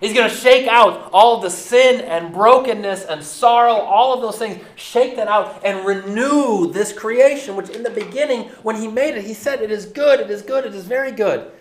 He's 0.01 0.15
going 0.15 0.31
to 0.31 0.35
shake 0.35 0.67
out 0.67 1.11
all 1.13 1.39
the 1.39 1.51
sin 1.51 2.01
and 2.01 2.33
brokenness 2.33 3.05
and 3.05 3.23
sorrow, 3.23 3.75
all 3.75 4.15
of 4.15 4.21
those 4.21 4.39
things, 4.39 4.59
shake 4.75 5.15
that 5.15 5.27
out 5.27 5.61
and 5.63 5.85
renew 5.85 6.71
this 6.71 6.91
creation, 6.91 7.55
which 7.55 7.69
in 7.69 7.83
the 7.83 7.91
beginning, 7.91 8.49
when 8.63 8.75
he 8.75 8.87
made 8.87 9.15
it, 9.15 9.23
he 9.23 9.35
said, 9.35 9.61
It 9.61 9.69
is 9.69 9.85
good, 9.85 10.19
it 10.19 10.31
is 10.31 10.41
good, 10.41 10.65
it 10.65 10.73
is 10.73 10.85
very 10.85 11.11
good. 11.11 11.51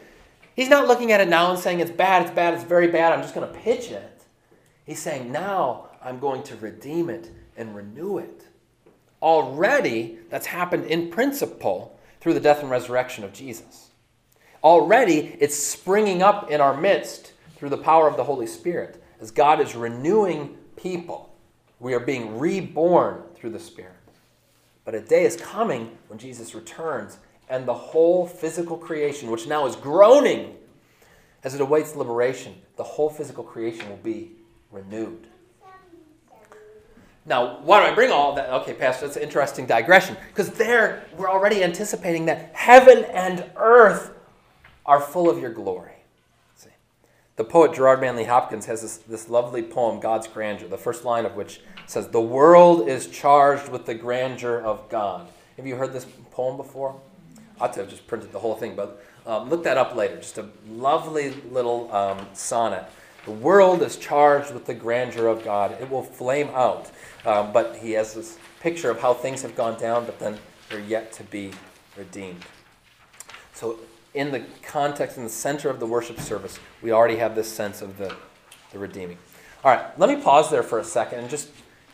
He's 0.57 0.71
not 0.71 0.89
looking 0.89 1.13
at 1.13 1.21
it 1.21 1.29
now 1.29 1.51
and 1.51 1.59
saying, 1.59 1.81
It's 1.81 1.91
bad, 1.91 2.23
it's 2.23 2.35
bad, 2.35 2.55
it's 2.55 2.65
very 2.65 2.89
bad, 2.89 3.13
I'm 3.13 3.21
just 3.21 3.35
going 3.35 3.47
to 3.47 3.59
pitch 3.61 3.91
it. 3.91 4.23
He's 4.87 5.01
saying, 5.01 5.31
Now 5.31 5.91
I'm 6.03 6.19
going 6.19 6.43
to 6.45 6.57
redeem 6.57 7.11
it 7.11 7.31
and 7.59 7.77
renew 7.77 8.17
it. 8.17 8.47
Already, 9.21 10.19
that's 10.31 10.47
happened 10.47 10.87
in 10.87 11.11
principle 11.11 12.01
through 12.21 12.33
the 12.33 12.41
death 12.41 12.63
and 12.63 12.71
resurrection 12.71 13.23
of 13.23 13.35
Jesus. 13.35 13.91
Already, 14.65 15.37
it's 15.41 15.63
springing 15.63 16.23
up 16.23 16.51
in 16.51 16.63
our 16.63 16.75
midst 16.75 17.30
through 17.61 17.69
the 17.69 17.77
power 17.77 18.09
of 18.09 18.17
the 18.17 18.25
Holy 18.25 18.47
Spirit. 18.47 19.05
As 19.21 19.31
God 19.31 19.61
is 19.61 19.77
renewing 19.77 20.57
people, 20.77 21.31
we 21.79 21.93
are 21.93 22.01
being 22.01 22.39
reborn 22.39 23.23
through 23.35 23.51
the 23.51 23.61
Spirit. 23.61 23.93
But 24.87 24.95
a 24.95 25.01
day 25.03 25.25
is 25.25 25.37
coming 25.37 25.99
when 26.09 26.19
Jesus 26.19 26.55
returns, 26.55 27.19
and 27.51 27.67
the 27.67 27.75
whole 27.75 28.27
physical 28.27 28.79
creation, 28.79 29.31
which 29.31 29.47
now 29.47 29.67
is 29.67 29.77
groaning 29.77 30.57
as 31.45 31.55
it 31.55 31.61
awaits 31.61 31.95
liberation, 31.95 32.55
the 32.77 32.83
whole 32.83 33.11
physical 33.11 33.45
creation 33.45 33.91
will 33.91 33.97
be 33.99 34.31
renewed. 34.73 35.27
Now, 37.27 37.61
why 37.61 37.85
do 37.85 37.93
I 37.93 37.95
bring 37.95 38.11
all 38.11 38.35
that? 38.37 38.49
Okay, 38.63 38.73
Pastor, 38.73 39.05
that's 39.05 39.19
an 39.19 39.23
interesting 39.23 39.67
digression. 39.67 40.17
Because 40.29 40.51
there, 40.53 41.05
we're 41.19 41.31
already 41.31 41.63
anticipating 41.63 42.25
that 42.25 42.53
heaven 42.55 43.05
and 43.13 43.45
earth 43.57 44.13
are 44.87 44.99
full 44.99 45.29
of 45.29 45.39
your 45.39 45.53
glory. 45.53 45.90
The 47.41 47.45
poet 47.45 47.73
Gerard 47.73 48.03
Manley 48.03 48.25
Hopkins 48.25 48.67
has 48.67 48.83
this, 48.83 48.99
this 48.99 49.31
lovely 49.31 49.63
poem, 49.63 49.99
God's 49.99 50.29
Grandeur, 50.29 50.69
the 50.69 50.77
first 50.77 51.07
line 51.07 51.25
of 51.25 51.37
which 51.37 51.63
says, 51.87 52.07
The 52.09 52.21
world 52.21 52.87
is 52.87 53.07
charged 53.07 53.71
with 53.71 53.87
the 53.87 53.95
grandeur 53.95 54.61
of 54.61 54.87
God. 54.91 55.27
Have 55.57 55.67
you 55.67 55.77
heard 55.77 55.95
this 55.95 56.07
poem 56.33 56.59
before? 56.59 57.01
I 57.59 57.65
ought 57.65 57.73
to 57.73 57.81
have 57.81 57.89
just 57.89 58.07
printed 58.07 58.33
the 58.33 58.41
whole 58.41 58.57
thing, 58.57 58.77
but 58.77 59.03
um, 59.25 59.49
look 59.49 59.65
that 59.65 59.79
up 59.79 59.97
later. 59.97 60.17
Just 60.17 60.37
a 60.37 60.51
lovely 60.69 61.31
little 61.51 61.91
um, 61.95 62.27
sonnet. 62.35 62.85
The 63.25 63.33
world 63.33 63.81
is 63.81 63.97
charged 63.97 64.53
with 64.53 64.67
the 64.67 64.75
grandeur 64.75 65.27
of 65.27 65.43
God. 65.43 65.81
It 65.81 65.89
will 65.89 66.03
flame 66.03 66.51
out. 66.51 66.91
Um, 67.25 67.55
but 67.55 67.77
he 67.77 67.93
has 67.93 68.13
this 68.13 68.39
picture 68.61 68.91
of 68.91 69.01
how 69.01 69.15
things 69.15 69.41
have 69.41 69.57
gone 69.57 69.81
down, 69.81 70.05
but 70.05 70.19
then 70.19 70.37
they're 70.69 70.81
yet 70.81 71.11
to 71.13 71.23
be 71.23 71.53
redeemed. 71.97 72.45
So, 73.55 73.79
in 74.15 74.33
the 74.33 74.41
context, 74.63 75.17
in 75.17 75.25
the 75.25 75.31
center 75.31 75.71
of 75.71 75.81
the 75.81 75.87
worship 75.87 76.19
service, 76.19 76.59
we 76.83 76.93
already 76.93 77.17
have 77.17 77.35
this 77.35 77.51
sense 77.51 77.83
of 77.83 77.97
the, 77.99 78.15
the 78.73 78.79
redeeming. 78.79 79.19
All 79.63 79.71
right, 79.71 79.99
let 79.99 80.09
me 80.09 80.23
pause 80.23 80.51
there 80.51 80.63
for 80.63 80.79
a 80.79 80.85
second 80.85 81.21
and 81.21 81.31
just 81.31 81.51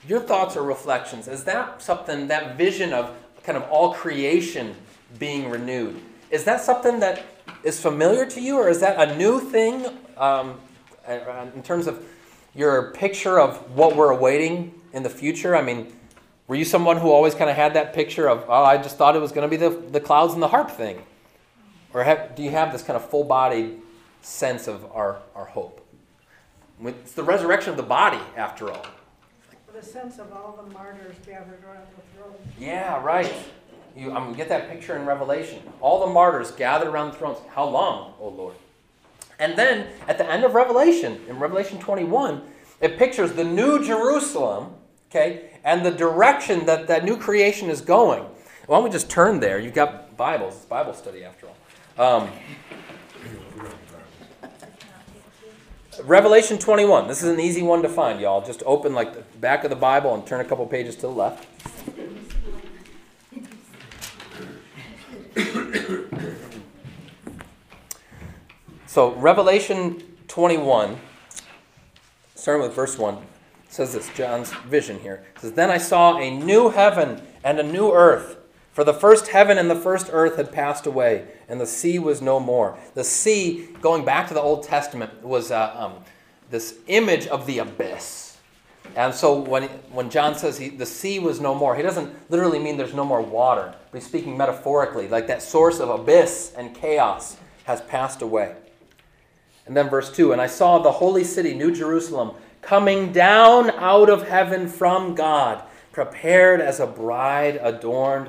your 0.07 0.21
thoughts 0.21 0.57
or 0.57 0.63
reflections. 0.63 1.29
Is 1.29 1.45
that 1.45 1.83
something, 1.83 2.29
that 2.29 2.57
vision 2.57 2.93
of 2.93 3.15
kind 3.43 3.59
of 3.59 3.65
all 3.65 3.93
creation 3.93 4.75
being 5.19 5.51
renewed, 5.51 6.01
is 6.31 6.45
that 6.45 6.61
something 6.61 7.01
that 7.01 7.25
is 7.65 7.81
familiar 7.81 8.27
to 8.27 8.41
you, 8.41 8.57
or 8.57 8.69
is 8.69 8.81
that 8.81 9.09
a 9.09 9.17
new 9.17 9.41
thing 9.41 9.87
um, 10.17 10.59
in 11.55 11.63
terms 11.63 11.87
of 11.87 12.05
your 12.55 12.93
picture 12.93 13.39
of 13.39 13.57
what 13.77 13.95
we're 13.95 14.11
awaiting 14.11 14.75
in 14.93 15.03
the 15.03 15.11
future? 15.11 15.55
I 15.57 15.63
mean, 15.63 15.93
were 16.49 16.57
you 16.57 16.65
someone 16.65 16.97
who 16.97 17.11
always 17.11 17.35
kind 17.35 17.51
of 17.51 17.57
had 17.57 17.75
that 17.75 17.93
picture 17.93 18.29
of, 18.29 18.45
oh, 18.49 18.65
I 18.65 18.79
just 18.79 18.97
thought 18.97 19.17
it 19.17 19.21
was 19.21 19.33
going 19.33 19.49
to 19.49 19.51
be 19.51 19.57
the, 19.57 19.71
the 19.71 20.01
clouds 20.01 20.35
and 20.35 20.43
the 20.43 20.49
harp 20.49 20.71
thing? 20.71 21.03
Or 21.97 22.05
have, 22.05 22.35
do 22.35 22.43
you 22.43 22.51
have 22.51 22.73
this 22.73 22.83
kind 22.83 22.95
of 22.95 23.09
full 23.09 23.25
bodied 23.25 23.81
sense 24.21 24.69
of 24.69 24.85
our, 24.93 25.17
our 25.35 25.47
hope? 25.47 25.81
It's 26.85 27.13
the 27.13 27.23
resurrection 27.23 27.71
of 27.71 27.79
the 27.79 27.83
body, 27.83 28.21
after 28.37 28.71
all. 28.71 28.85
The 29.75 29.83
sense 29.83 30.19
of 30.19 30.31
all 30.31 30.63
the 30.63 30.75
martyrs 30.75 31.17
gathered 31.27 31.65
around 31.65 31.87
the 31.97 32.19
throne. 32.19 32.35
Yeah, 32.59 33.03
right. 33.03 33.33
You, 33.97 34.13
I'm 34.13 34.35
get 34.35 34.51
that 34.51 34.69
picture 34.69 34.95
in 34.95 35.07
Revelation. 35.07 35.63
All 35.81 36.07
the 36.07 36.13
martyrs 36.13 36.51
gathered 36.51 36.89
around 36.89 37.13
the 37.13 37.17
thrones. 37.17 37.39
How 37.55 37.67
long, 37.67 38.13
O 38.21 38.29
Lord? 38.29 38.57
And 39.39 39.57
then 39.57 39.87
at 40.07 40.19
the 40.19 40.31
end 40.31 40.45
of 40.45 40.53
Revelation, 40.53 41.19
in 41.31 41.39
Revelation 41.39 41.79
21, 41.79 42.43
it 42.83 42.99
pictures 42.99 43.33
the 43.33 43.45
new 43.45 43.83
Jerusalem, 43.83 44.75
okay, 45.11 45.59
and 45.65 45.85
the 45.85 45.93
direction 45.93 46.67
that 46.67 46.89
that 46.89 47.07
new 47.07 47.17
creation 47.17 47.71
is 47.71 47.81
going. 47.81 48.23
Why 48.67 48.77
don't 48.77 48.85
we 48.85 48.91
just 48.91 49.09
turn 49.09 49.41
there? 49.41 49.59
You've 49.59 49.73
got 49.73 50.15
Bibles, 50.19 50.57
it's 50.57 50.65
Bible 50.67 50.93
study 50.93 51.25
after 51.25 51.47
all. 51.47 51.57
Um, 51.99 52.31
Revelation 56.03 56.59
21. 56.59 57.09
This 57.09 57.23
is 57.23 57.31
an 57.31 57.41
easy 57.41 57.63
one 57.63 57.81
to 57.83 57.89
find, 57.89 58.21
y'all. 58.21 58.45
Just 58.45 58.63
open 58.67 58.93
like 58.95 59.15
the 59.15 59.23
back 59.39 59.65
of 59.65 59.71
the 59.71 59.77
Bible 59.77 60.15
and 60.15 60.27
turn 60.27 60.41
a 60.41 60.45
couple 60.45 60.67
pages 60.67 60.95
to 60.97 61.03
the 61.03 61.09
left. 61.09 61.47
so, 68.87 69.15
Revelation 69.15 70.03
21, 70.29 70.99
starting 72.35 72.63
with 72.63 72.75
verse 72.75 72.99
1, 72.99 73.17
says 73.71 73.95
this 73.95 74.11
John's 74.11 74.53
vision 74.53 75.01
here. 75.01 75.25
It 75.37 75.41
says, 75.41 75.53
Then 75.53 75.71
I 75.71 75.79
saw 75.79 76.19
a 76.19 76.31
new 76.31 76.69
heaven 76.69 77.23
and 77.43 77.59
a 77.59 77.63
new 77.63 77.91
earth. 77.91 78.36
For 78.77 78.85
the 78.85 78.93
first 78.93 79.29
heaven 79.29 79.57
and 79.57 79.71
the 79.71 79.75
first 79.75 80.11
earth 80.13 80.37
had 80.37 80.53
passed 80.53 80.85
away, 80.85 81.27
and 81.49 81.59
the 81.59 81.67
sea 81.67 81.99
was 81.99 82.21
no 82.21 82.39
more. 82.39 82.77
The 82.93 83.05
sea, 83.05 83.69
going 83.81 84.05
back 84.05 84.29
to 84.29 84.35
the 84.35 84.43
Old 84.43 84.65
Testament, 84.65 85.25
was 85.25 85.51
uh, 85.51 85.73
um, 85.75 86.05
this 86.51 86.75
image 86.87 87.27
of 87.27 87.47
the 87.47 87.61
abyss. 87.61 88.37
And 88.95 89.15
so 89.15 89.41
when, 89.41 89.63
when 89.93 90.11
John 90.11 90.35
says 90.35 90.59
he, 90.59 90.69
the 90.69 90.85
sea 90.85 91.19
was 91.19 91.41
no 91.41 91.55
more, 91.55 91.75
he 91.75 91.81
doesn't 91.81 92.31
literally 92.31 92.59
mean 92.59 92.77
there's 92.77 92.93
no 92.93 93.07
more 93.07 93.23
water, 93.23 93.75
but 93.91 93.99
he's 93.99 94.07
speaking 94.07 94.37
metaphorically, 94.37 95.09
like 95.09 95.27
that 95.29 95.41
source 95.41 95.81
of 95.81 95.89
abyss 95.89 96.53
and 96.55 96.75
chaos 96.75 97.39
has 97.65 97.81
passed 97.81 98.21
away. 98.21 98.57
And 99.65 99.75
then 99.75 99.89
verse 99.89 100.15
2 100.15 100.33
And 100.33 100.41
I 100.41 100.49
saw 100.49 100.81
the 100.81 100.93
holy 100.93 101.25
city, 101.25 101.55
New 101.55 101.75
Jerusalem, 101.75 102.33
coming 102.61 103.11
down 103.11 103.71
out 103.71 104.11
of 104.11 104.29
heaven 104.29 104.69
from 104.69 105.15
God, 105.15 105.63
prepared 105.93 106.61
as 106.61 106.79
a 106.79 106.87
bride 106.87 107.59
adorned 107.63 108.29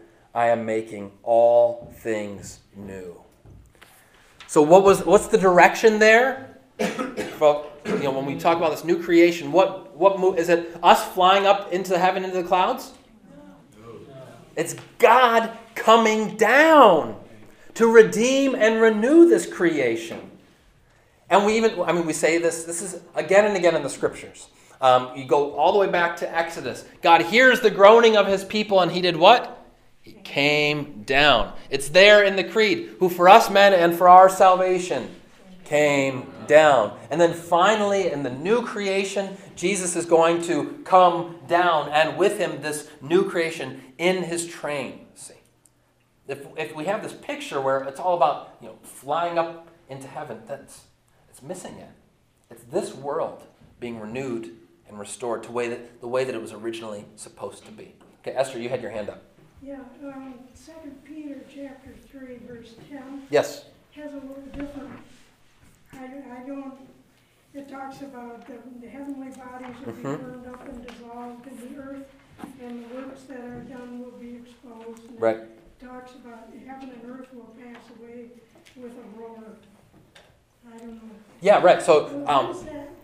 I 0.33 0.47
am 0.47 0.65
making 0.65 1.11
all 1.23 1.93
things 1.99 2.59
new. 2.75 3.21
So 4.47 4.61
what 4.61 4.83
was 4.83 5.05
what's 5.05 5.27
the 5.27 5.37
direction 5.37 5.99
there? 5.99 6.57
well, 7.39 7.71
you 7.85 7.99
know, 7.99 8.11
when 8.11 8.25
we 8.25 8.37
talk 8.37 8.57
about 8.57 8.71
this 8.71 8.83
new 8.83 9.01
creation, 9.01 9.51
what 9.51 9.95
what 9.95 10.19
move, 10.19 10.37
is 10.37 10.49
it 10.49 10.77
us 10.83 11.05
flying 11.13 11.45
up 11.45 11.71
into 11.71 11.97
heaven 11.97 12.23
into 12.23 12.41
the 12.41 12.47
clouds? 12.47 12.91
It's 14.55 14.75
God 14.99 15.57
coming 15.75 16.35
down 16.35 17.17
to 17.75 17.87
redeem 17.87 18.55
and 18.55 18.81
renew 18.81 19.29
this 19.29 19.45
creation. 19.45 20.29
And 21.29 21.45
we 21.45 21.55
even, 21.55 21.81
I 21.81 21.93
mean, 21.93 22.05
we 22.05 22.11
say 22.11 22.37
this, 22.37 22.65
this 22.65 22.81
is 22.81 23.01
again 23.15 23.45
and 23.45 23.55
again 23.55 23.75
in 23.75 23.83
the 23.83 23.89
scriptures. 23.89 24.49
Um, 24.81 25.15
you 25.15 25.25
go 25.25 25.53
all 25.53 25.71
the 25.71 25.79
way 25.79 25.87
back 25.87 26.17
to 26.17 26.37
Exodus. 26.37 26.83
God 27.01 27.21
hears 27.21 27.61
the 27.61 27.69
groaning 27.69 28.17
of 28.17 28.27
his 28.27 28.43
people, 28.43 28.81
and 28.81 28.91
he 28.91 28.99
did 28.99 29.15
what? 29.15 29.60
He 30.01 30.13
came 30.13 31.03
down. 31.03 31.53
It's 31.69 31.89
there 31.89 32.23
in 32.23 32.35
the 32.35 32.43
creed, 32.43 32.95
who 32.99 33.09
for 33.09 33.29
us 33.29 33.49
men 33.49 33.73
and 33.73 33.95
for 33.95 34.09
our 34.09 34.29
salvation 34.29 35.15
came 35.63 36.31
down. 36.47 36.97
And 37.09 37.21
then 37.21 37.33
finally, 37.33 38.11
in 38.11 38.23
the 38.23 38.29
new 38.29 38.65
creation, 38.65 39.37
Jesus 39.55 39.95
is 39.95 40.05
going 40.05 40.41
to 40.43 40.81
come 40.83 41.37
down, 41.47 41.89
and 41.89 42.17
with 42.17 42.39
him, 42.39 42.61
this 42.61 42.89
new 43.01 43.29
creation 43.29 43.81
in 43.97 44.23
his 44.23 44.47
train. 44.47 45.05
See? 45.15 45.35
If, 46.27 46.45
if 46.57 46.75
we 46.75 46.85
have 46.85 47.03
this 47.03 47.13
picture 47.13 47.61
where 47.61 47.83
it's 47.83 47.99
all 47.99 48.17
about 48.17 48.57
you 48.59 48.67
know, 48.67 48.75
flying 48.83 49.37
up 49.37 49.69
into 49.87 50.07
heaven, 50.07 50.41
that's 50.47 50.85
it's 51.29 51.41
missing 51.41 51.75
it. 51.75 51.89
It's 52.49 52.63
this 52.63 52.93
world 52.93 53.43
being 53.79 53.99
renewed 53.99 54.51
and 54.89 54.99
restored 54.99 55.43
to 55.43 55.51
way 55.51 55.69
that, 55.69 56.01
the 56.01 56.07
way 56.07 56.25
that 56.25 56.35
it 56.35 56.41
was 56.41 56.51
originally 56.51 57.05
supposed 57.15 57.65
to 57.65 57.71
be. 57.71 57.93
Okay, 58.21 58.35
Esther, 58.35 58.59
you 58.59 58.67
had 58.67 58.81
your 58.81 58.91
hand 58.91 59.09
up. 59.09 59.23
Yeah, 59.63 59.79
um, 60.03 60.35
Second 60.53 61.03
Peter 61.03 61.41
chapter 61.53 61.91
three, 62.09 62.37
verse 62.47 62.73
ten. 62.89 63.21
Yes. 63.29 63.65
Has 63.95 64.11
a 64.13 64.15
little 64.15 64.43
different. 64.53 64.89
I, 65.93 66.05
I 66.05 66.47
don't 66.47 66.73
it 67.53 67.69
talks 67.69 68.01
about 68.01 68.47
the 68.47 68.53
the 68.81 68.87
heavenly 68.87 69.29
bodies 69.29 69.75
will 69.85 69.93
be 69.93 70.01
Mhm. 70.03 70.19
burned 70.21 70.47
up 70.47 70.67
and 70.67 70.87
dissolved 70.87 71.47
in 71.47 71.57
the 71.75 71.81
earth, 71.81 72.05
and 72.61 72.85
the 72.85 72.95
works 72.95 73.23
that 73.23 73.39
are 73.41 73.59
done 73.61 73.99
will 73.99 74.11
be 74.17 74.37
exposed. 74.37 75.03
And 75.09 75.17
it 75.17 75.19
Right. 75.21 75.37
Talks 75.79 76.13
about 76.13 76.47
heaven 76.65 76.91
and 76.91 77.11
earth 77.11 77.33
will 77.33 77.53
pass 77.59 77.81
away 77.99 78.29
with 78.77 78.91
a 78.93 79.19
roar. 79.19 79.43
I 80.71 80.77
don't 80.77 80.93
know. 80.93 81.09
Yeah, 81.41 81.59
right. 81.63 81.81
So, 81.81 82.23
um, 82.27 82.55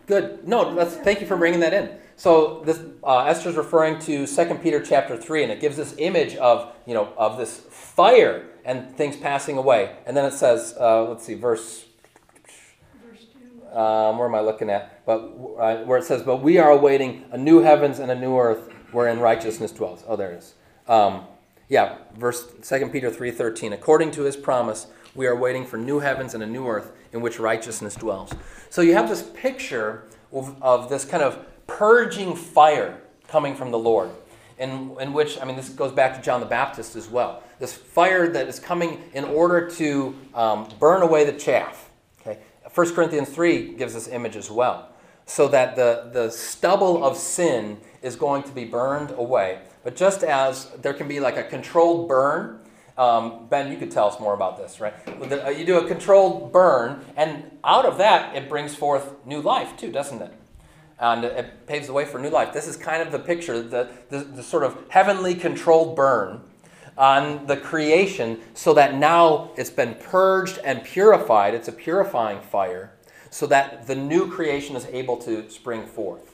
good. 0.05 0.47
No, 0.47 0.75
that's, 0.75 0.95
thank 0.97 1.19
you 1.19 1.25
for 1.25 1.37
bringing 1.37 1.59
that 1.61 1.73
in. 1.73 1.89
So 2.17 2.63
this 2.65 2.81
uh, 3.03 3.25
Esther's 3.25 3.55
referring 3.55 3.99
to 3.99 4.25
2 4.25 4.55
Peter 4.55 4.81
chapter 4.81 5.15
3, 5.15 5.43
and 5.43 5.51
it 5.51 5.61
gives 5.61 5.77
this 5.77 5.93
image 5.99 6.35
of, 6.37 6.73
you 6.87 6.95
know, 6.95 7.13
of 7.15 7.37
this 7.37 7.59
fire 7.69 8.47
and 8.65 8.89
things 8.97 9.15
passing 9.15 9.55
away. 9.55 9.95
And 10.07 10.17
then 10.17 10.25
it 10.25 10.33
says, 10.33 10.75
uh, 10.79 11.03
let's 11.03 11.23
see, 11.23 11.35
verse 11.35 11.85
Verse 13.07 13.25
two. 13.31 13.77
um, 13.77 14.17
where 14.17 14.27
am 14.27 14.33
I 14.33 14.39
looking 14.41 14.71
at? 14.71 15.05
But 15.05 15.19
uh, 15.59 15.83
where 15.83 15.99
it 15.99 16.05
says, 16.05 16.23
"But 16.23 16.37
we 16.37 16.57
are 16.57 16.71
awaiting 16.71 17.25
a 17.31 17.37
new 17.37 17.59
heavens 17.61 17.99
and 17.99 18.09
a 18.11 18.15
new 18.15 18.37
earth, 18.37 18.73
wherein 18.91 19.19
righteousness 19.19 19.71
dwells." 19.71 20.03
Oh, 20.07 20.15
there 20.15 20.31
it 20.31 20.39
is. 20.39 20.55
Um, 20.87 21.25
yeah, 21.69 21.97
verse 22.17 22.47
2 22.63 22.89
Peter 22.89 23.11
three 23.11 23.31
thirteen. 23.31 23.73
According 23.73 24.11
to 24.11 24.23
His 24.23 24.35
promise, 24.35 24.87
we 25.15 25.27
are 25.27 25.35
waiting 25.35 25.65
for 25.65 25.77
new 25.77 25.99
heavens 25.99 26.33
and 26.33 26.41
a 26.43 26.47
new 26.47 26.67
earth 26.67 26.91
in 27.13 27.21
which 27.21 27.39
righteousness 27.39 27.95
dwells. 27.95 28.33
So 28.69 28.81
you 28.81 28.93
have 28.95 29.07
this 29.07 29.21
picture 29.21 30.03
of, 30.31 30.61
of 30.61 30.89
this 30.89 31.05
kind 31.05 31.23
of 31.23 31.45
purging 31.67 32.35
fire 32.35 33.01
coming 33.27 33.55
from 33.55 33.71
the 33.71 33.77
Lord. 33.77 34.09
In, 34.57 34.95
in 34.99 35.13
which, 35.13 35.39
I 35.39 35.45
mean, 35.45 35.55
this 35.55 35.69
goes 35.69 35.91
back 35.91 36.15
to 36.15 36.21
John 36.21 36.39
the 36.39 36.47
Baptist 36.47 36.95
as 36.95 37.07
well. 37.07 37.43
This 37.59 37.73
fire 37.73 38.27
that 38.29 38.47
is 38.47 38.59
coming 38.59 39.03
in 39.13 39.23
order 39.23 39.69
to 39.71 40.15
um, 40.33 40.67
burn 40.79 41.03
away 41.03 41.25
the 41.25 41.37
chaff. 41.37 41.89
Okay? 42.21 42.39
1 42.73 42.95
Corinthians 42.95 43.29
3 43.29 43.75
gives 43.75 43.93
this 43.93 44.07
image 44.07 44.35
as 44.35 44.49
well. 44.49 44.89
So 45.27 45.47
that 45.49 45.75
the, 45.75 46.09
the 46.11 46.31
stubble 46.31 47.03
of 47.03 47.17
sin 47.17 47.77
is 48.01 48.15
going 48.15 48.43
to 48.43 48.51
be 48.51 48.65
burned 48.65 49.11
away. 49.11 49.59
But 49.83 49.95
just 49.95 50.23
as 50.23 50.71
there 50.81 50.93
can 50.93 51.07
be 51.07 51.19
like 51.19 51.37
a 51.37 51.43
controlled 51.43 52.07
burn, 52.07 52.59
um, 52.97 53.47
Ben, 53.47 53.71
you 53.71 53.77
could 53.77 53.91
tell 53.91 54.07
us 54.07 54.19
more 54.19 54.33
about 54.33 54.57
this, 54.57 54.79
right? 54.79 54.93
Uh, 55.07 55.49
You 55.49 55.65
do 55.65 55.77
a 55.77 55.87
controlled 55.87 56.51
burn, 56.51 57.05
and 57.15 57.43
out 57.63 57.85
of 57.85 57.99
that, 57.99 58.35
it 58.35 58.49
brings 58.49 58.73
forth 58.73 59.13
new 59.25 59.39
life 59.39 59.77
too, 59.77 59.91
doesn't 59.91 60.21
it? 60.21 60.33
And 60.99 61.23
it 61.23 61.67
paves 61.67 61.87
the 61.87 61.93
way 61.93 62.05
for 62.05 62.19
new 62.19 62.29
life. 62.29 62.53
This 62.53 62.67
is 62.67 62.75
kind 62.75 63.03
of 63.03 63.11
the 63.11 63.19
picture, 63.19 63.61
the, 63.61 63.89
the, 64.09 64.19
the 64.19 64.41
sort 64.41 64.63
of 64.63 64.77
heavenly 64.89 65.35
controlled 65.35 65.95
burn 65.95 66.41
on 66.97 67.45
the 67.45 67.55
creation, 67.55 68.39
so 68.55 68.73
that 68.73 68.95
now 68.95 69.51
it's 69.55 69.69
been 69.69 69.93
purged 69.95 70.57
and 70.63 70.83
purified. 70.83 71.53
It's 71.53 71.67
a 71.67 71.71
purifying 71.71 72.41
fire, 72.41 72.91
so 73.29 73.45
that 73.45 73.85
the 73.85 73.93
new 73.93 74.31
creation 74.31 74.75
is 74.75 74.85
able 74.87 75.17
to 75.17 75.47
spring 75.51 75.85
forth. 75.85 76.33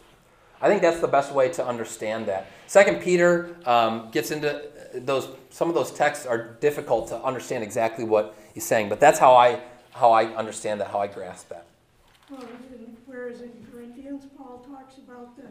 I 0.62 0.70
think 0.70 0.82
that's 0.82 1.02
the 1.02 1.10
best 1.10 1.34
way 1.34 1.50
to 1.50 1.66
understand 1.66 2.28
that. 2.28 2.48
Second 2.68 3.02
Peter 3.02 3.58
um, 3.66 4.10
gets 4.12 4.32
into 4.32 4.64
those. 4.94 5.28
Some 5.50 5.68
of 5.68 5.76
those 5.76 5.92
texts 5.92 6.26
are 6.26 6.54
difficult 6.62 7.10
to 7.10 7.22
understand 7.22 7.66
exactly 7.66 8.06
what 8.06 8.34
he's 8.54 8.66
saying, 8.66 8.88
but 8.88 9.02
that's 9.02 9.20
how 9.20 9.36
I 9.36 9.60
how 9.92 10.12
I 10.12 10.28
understand 10.34 10.80
that, 10.80 10.88
how 10.88 11.00
I 11.00 11.08
grasp 11.08 11.50
that. 11.50 11.66
Whereas 13.14 13.42
in 13.42 13.52
Corinthians, 13.72 14.26
Paul 14.36 14.66
talks 14.68 14.98
about 14.98 15.38
the, 15.38 15.44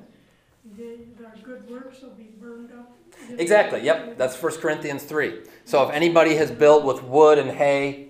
the, 0.77 0.99
the 1.17 1.43
good 1.45 1.71
works 1.71 2.03
will 2.03 2.11
be 2.11 2.31
burned 2.41 2.73
up. 2.73 2.93
Exactly. 3.39 3.83
Yep. 3.83 4.19
That's 4.19 4.41
1 4.43 4.55
Corinthians 4.55 5.05
3. 5.05 5.43
So 5.65 5.85
if 5.85 5.95
anybody 5.95 6.35
has 6.35 6.51
built 6.51 6.85
with 6.85 7.05
wood 7.05 7.39
and 7.39 7.53
hay, 7.53 8.09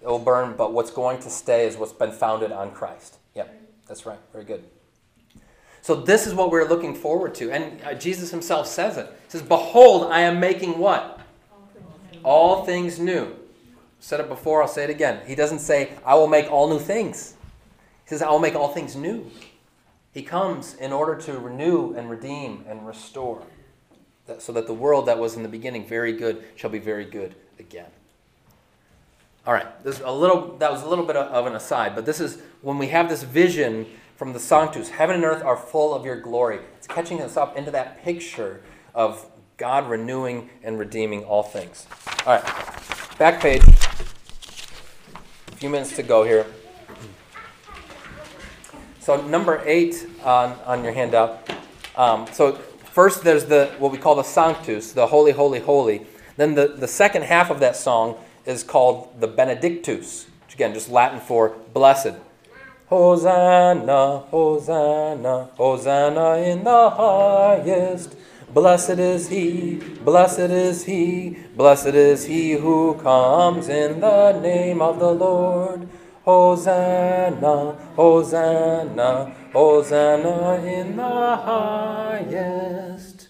it 0.00 0.06
will 0.06 0.18
burn, 0.18 0.54
but 0.56 0.72
what's 0.72 0.90
going 0.90 1.18
to 1.20 1.28
stay 1.28 1.66
is 1.66 1.76
what's 1.76 1.92
been 1.92 2.10
founded 2.10 2.52
on 2.52 2.72
Christ. 2.72 3.18
Yep. 3.34 3.54
That's 3.86 4.06
right. 4.06 4.18
Very 4.32 4.44
good. 4.44 4.64
So 5.82 5.94
this 5.94 6.26
is 6.26 6.32
what 6.32 6.50
we're 6.50 6.66
looking 6.66 6.94
forward 6.94 7.34
to. 7.34 7.52
And 7.52 7.82
uh, 7.82 7.92
Jesus 7.92 8.30
himself 8.30 8.66
says 8.66 8.96
it. 8.96 9.08
He 9.26 9.32
says, 9.32 9.42
Behold, 9.42 10.10
I 10.10 10.20
am 10.20 10.40
making 10.40 10.78
what? 10.78 11.20
All 12.24 12.64
things 12.64 12.98
new. 12.98 13.36
Said 14.00 14.20
it 14.20 14.28
before, 14.30 14.62
I'll 14.62 14.68
say 14.68 14.84
it 14.84 14.90
again. 14.90 15.20
He 15.26 15.34
doesn't 15.34 15.58
say, 15.58 15.92
I 16.02 16.14
will 16.14 16.28
make 16.28 16.50
all 16.50 16.70
new 16.70 16.78
things. 16.78 17.35
He 18.06 18.10
says, 18.10 18.22
I 18.22 18.30
will 18.30 18.38
make 18.38 18.54
all 18.54 18.68
things 18.68 18.94
new. 18.94 19.28
He 20.12 20.22
comes 20.22 20.74
in 20.74 20.92
order 20.92 21.16
to 21.22 21.38
renew 21.38 21.92
and 21.94 22.08
redeem 22.08 22.64
and 22.68 22.86
restore 22.86 23.42
that, 24.26 24.40
so 24.40 24.52
that 24.52 24.68
the 24.68 24.74
world 24.74 25.06
that 25.06 25.18
was 25.18 25.34
in 25.34 25.42
the 25.42 25.48
beginning 25.48 25.88
very 25.88 26.12
good 26.12 26.44
shall 26.54 26.70
be 26.70 26.78
very 26.78 27.04
good 27.04 27.34
again. 27.58 27.90
All 29.44 29.52
right, 29.52 29.82
this 29.82 29.96
is 29.96 30.02
a 30.02 30.10
little 30.10 30.56
that 30.58 30.70
was 30.70 30.82
a 30.82 30.88
little 30.88 31.04
bit 31.04 31.16
of 31.16 31.46
an 31.46 31.56
aside, 31.56 31.96
but 31.96 32.06
this 32.06 32.20
is 32.20 32.38
when 32.62 32.78
we 32.78 32.86
have 32.88 33.08
this 33.08 33.24
vision 33.24 33.86
from 34.16 34.32
the 34.32 34.40
Sanctus, 34.40 34.88
heaven 34.88 35.16
and 35.16 35.24
earth 35.24 35.42
are 35.42 35.56
full 35.56 35.92
of 35.92 36.04
your 36.04 36.20
glory. 36.20 36.60
It's 36.78 36.86
catching 36.86 37.20
us 37.20 37.36
up 37.36 37.56
into 37.56 37.72
that 37.72 38.02
picture 38.04 38.62
of 38.94 39.26
God 39.56 39.90
renewing 39.90 40.48
and 40.62 40.78
redeeming 40.78 41.24
all 41.24 41.42
things. 41.42 41.86
All 42.24 42.36
right, 42.36 43.18
back 43.18 43.40
page. 43.40 43.62
A 45.52 45.56
few 45.56 45.70
minutes 45.70 45.96
to 45.96 46.02
go 46.04 46.22
here. 46.22 46.46
So 49.06 49.24
number 49.24 49.62
eight 49.64 50.04
on, 50.24 50.58
on 50.66 50.82
your 50.82 50.92
handout. 50.92 51.48
Um, 51.94 52.26
so 52.32 52.54
first 52.90 53.22
there's 53.22 53.44
the 53.44 53.72
what 53.78 53.92
we 53.92 53.98
call 53.98 54.16
the 54.16 54.24
Sanctus, 54.24 54.90
the 54.94 55.06
Holy, 55.06 55.30
Holy, 55.30 55.60
Holy. 55.60 56.04
Then 56.36 56.56
the, 56.56 56.66
the 56.66 56.88
second 56.88 57.22
half 57.22 57.48
of 57.48 57.60
that 57.60 57.76
song 57.76 58.16
is 58.46 58.64
called 58.64 59.20
the 59.20 59.28
Benedictus, 59.28 60.26
which 60.44 60.54
again 60.54 60.74
just 60.74 60.88
Latin 60.88 61.20
for 61.20 61.50
blessed. 61.72 62.14
Hosanna, 62.86 64.24
Hosanna, 64.32 65.50
Hosanna 65.54 66.38
in 66.38 66.64
the 66.64 66.90
highest. 66.90 68.16
Blessed 68.52 68.98
is 68.98 69.28
he, 69.28 69.76
blessed 70.04 70.50
is 70.50 70.84
he, 70.84 71.38
blessed 71.54 71.94
is 71.94 72.24
he 72.24 72.54
who 72.54 72.94
comes 72.94 73.68
in 73.68 74.00
the 74.00 74.32
name 74.40 74.82
of 74.82 74.98
the 74.98 75.12
Lord. 75.12 75.88
Hosanna, 76.26 77.72
Hosanna, 77.94 79.32
Hosanna 79.52 80.54
in 80.64 80.96
the 80.96 81.36
highest. 81.36 83.28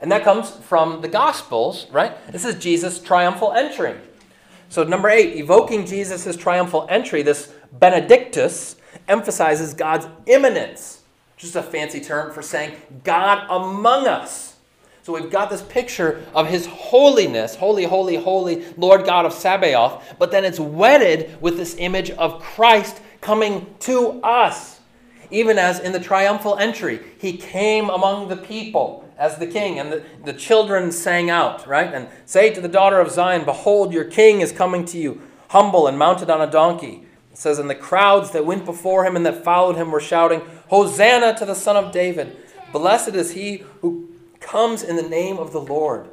And 0.00 0.10
that 0.10 0.24
comes 0.24 0.50
from 0.50 1.02
the 1.02 1.08
Gospels, 1.08 1.86
right? 1.90 2.16
This 2.32 2.46
is 2.46 2.54
Jesus' 2.54 3.00
triumphal 3.00 3.52
entry. 3.52 3.96
So, 4.70 4.82
number 4.82 5.10
eight, 5.10 5.36
evoking 5.36 5.84
Jesus' 5.84 6.36
triumphal 6.36 6.86
entry, 6.88 7.20
this 7.22 7.52
Benedictus 7.70 8.76
emphasizes 9.06 9.74
God's 9.74 10.06
immanence, 10.24 11.02
just 11.36 11.54
a 11.54 11.62
fancy 11.62 12.00
term 12.00 12.32
for 12.32 12.40
saying 12.40 12.76
God 13.04 13.46
among 13.50 14.06
us. 14.06 14.57
So 15.08 15.14
we've 15.14 15.30
got 15.30 15.48
this 15.48 15.62
picture 15.62 16.22
of 16.34 16.48
his 16.48 16.66
holiness, 16.66 17.54
holy, 17.54 17.84
holy, 17.84 18.16
holy, 18.16 18.66
Lord 18.76 19.06
God 19.06 19.24
of 19.24 19.32
Sabaoth, 19.32 20.04
but 20.18 20.30
then 20.30 20.44
it's 20.44 20.60
wedded 20.60 21.40
with 21.40 21.56
this 21.56 21.76
image 21.78 22.10
of 22.10 22.42
Christ 22.42 23.00
coming 23.22 23.74
to 23.80 24.20
us. 24.22 24.80
Even 25.30 25.56
as 25.56 25.80
in 25.80 25.92
the 25.92 25.98
triumphal 25.98 26.58
entry, 26.58 27.00
he 27.16 27.38
came 27.38 27.88
among 27.88 28.28
the 28.28 28.36
people 28.36 29.08
as 29.16 29.38
the 29.38 29.46
king, 29.46 29.78
and 29.78 29.90
the, 29.90 30.04
the 30.26 30.34
children 30.34 30.92
sang 30.92 31.30
out, 31.30 31.66
right? 31.66 31.94
And 31.94 32.08
say 32.26 32.52
to 32.52 32.60
the 32.60 32.68
daughter 32.68 33.00
of 33.00 33.10
Zion, 33.10 33.46
Behold, 33.46 33.94
your 33.94 34.04
king 34.04 34.42
is 34.42 34.52
coming 34.52 34.84
to 34.84 34.98
you, 34.98 35.22
humble 35.48 35.86
and 35.86 35.98
mounted 35.98 36.28
on 36.28 36.46
a 36.46 36.50
donkey. 36.50 37.06
It 37.32 37.38
says, 37.38 37.58
And 37.58 37.70
the 37.70 37.74
crowds 37.74 38.32
that 38.32 38.44
went 38.44 38.66
before 38.66 39.06
him 39.06 39.16
and 39.16 39.24
that 39.24 39.42
followed 39.42 39.76
him 39.76 39.90
were 39.90 40.00
shouting, 40.00 40.42
Hosanna 40.68 41.34
to 41.38 41.46
the 41.46 41.54
Son 41.54 41.82
of 41.82 41.92
David. 41.92 42.36
Blessed 42.72 43.14
is 43.14 43.32
he 43.32 43.64
who 43.80 44.07
comes 44.48 44.82
in 44.82 44.96
the 44.96 45.02
name 45.02 45.36
of 45.36 45.52
the 45.52 45.60
Lord. 45.60 46.08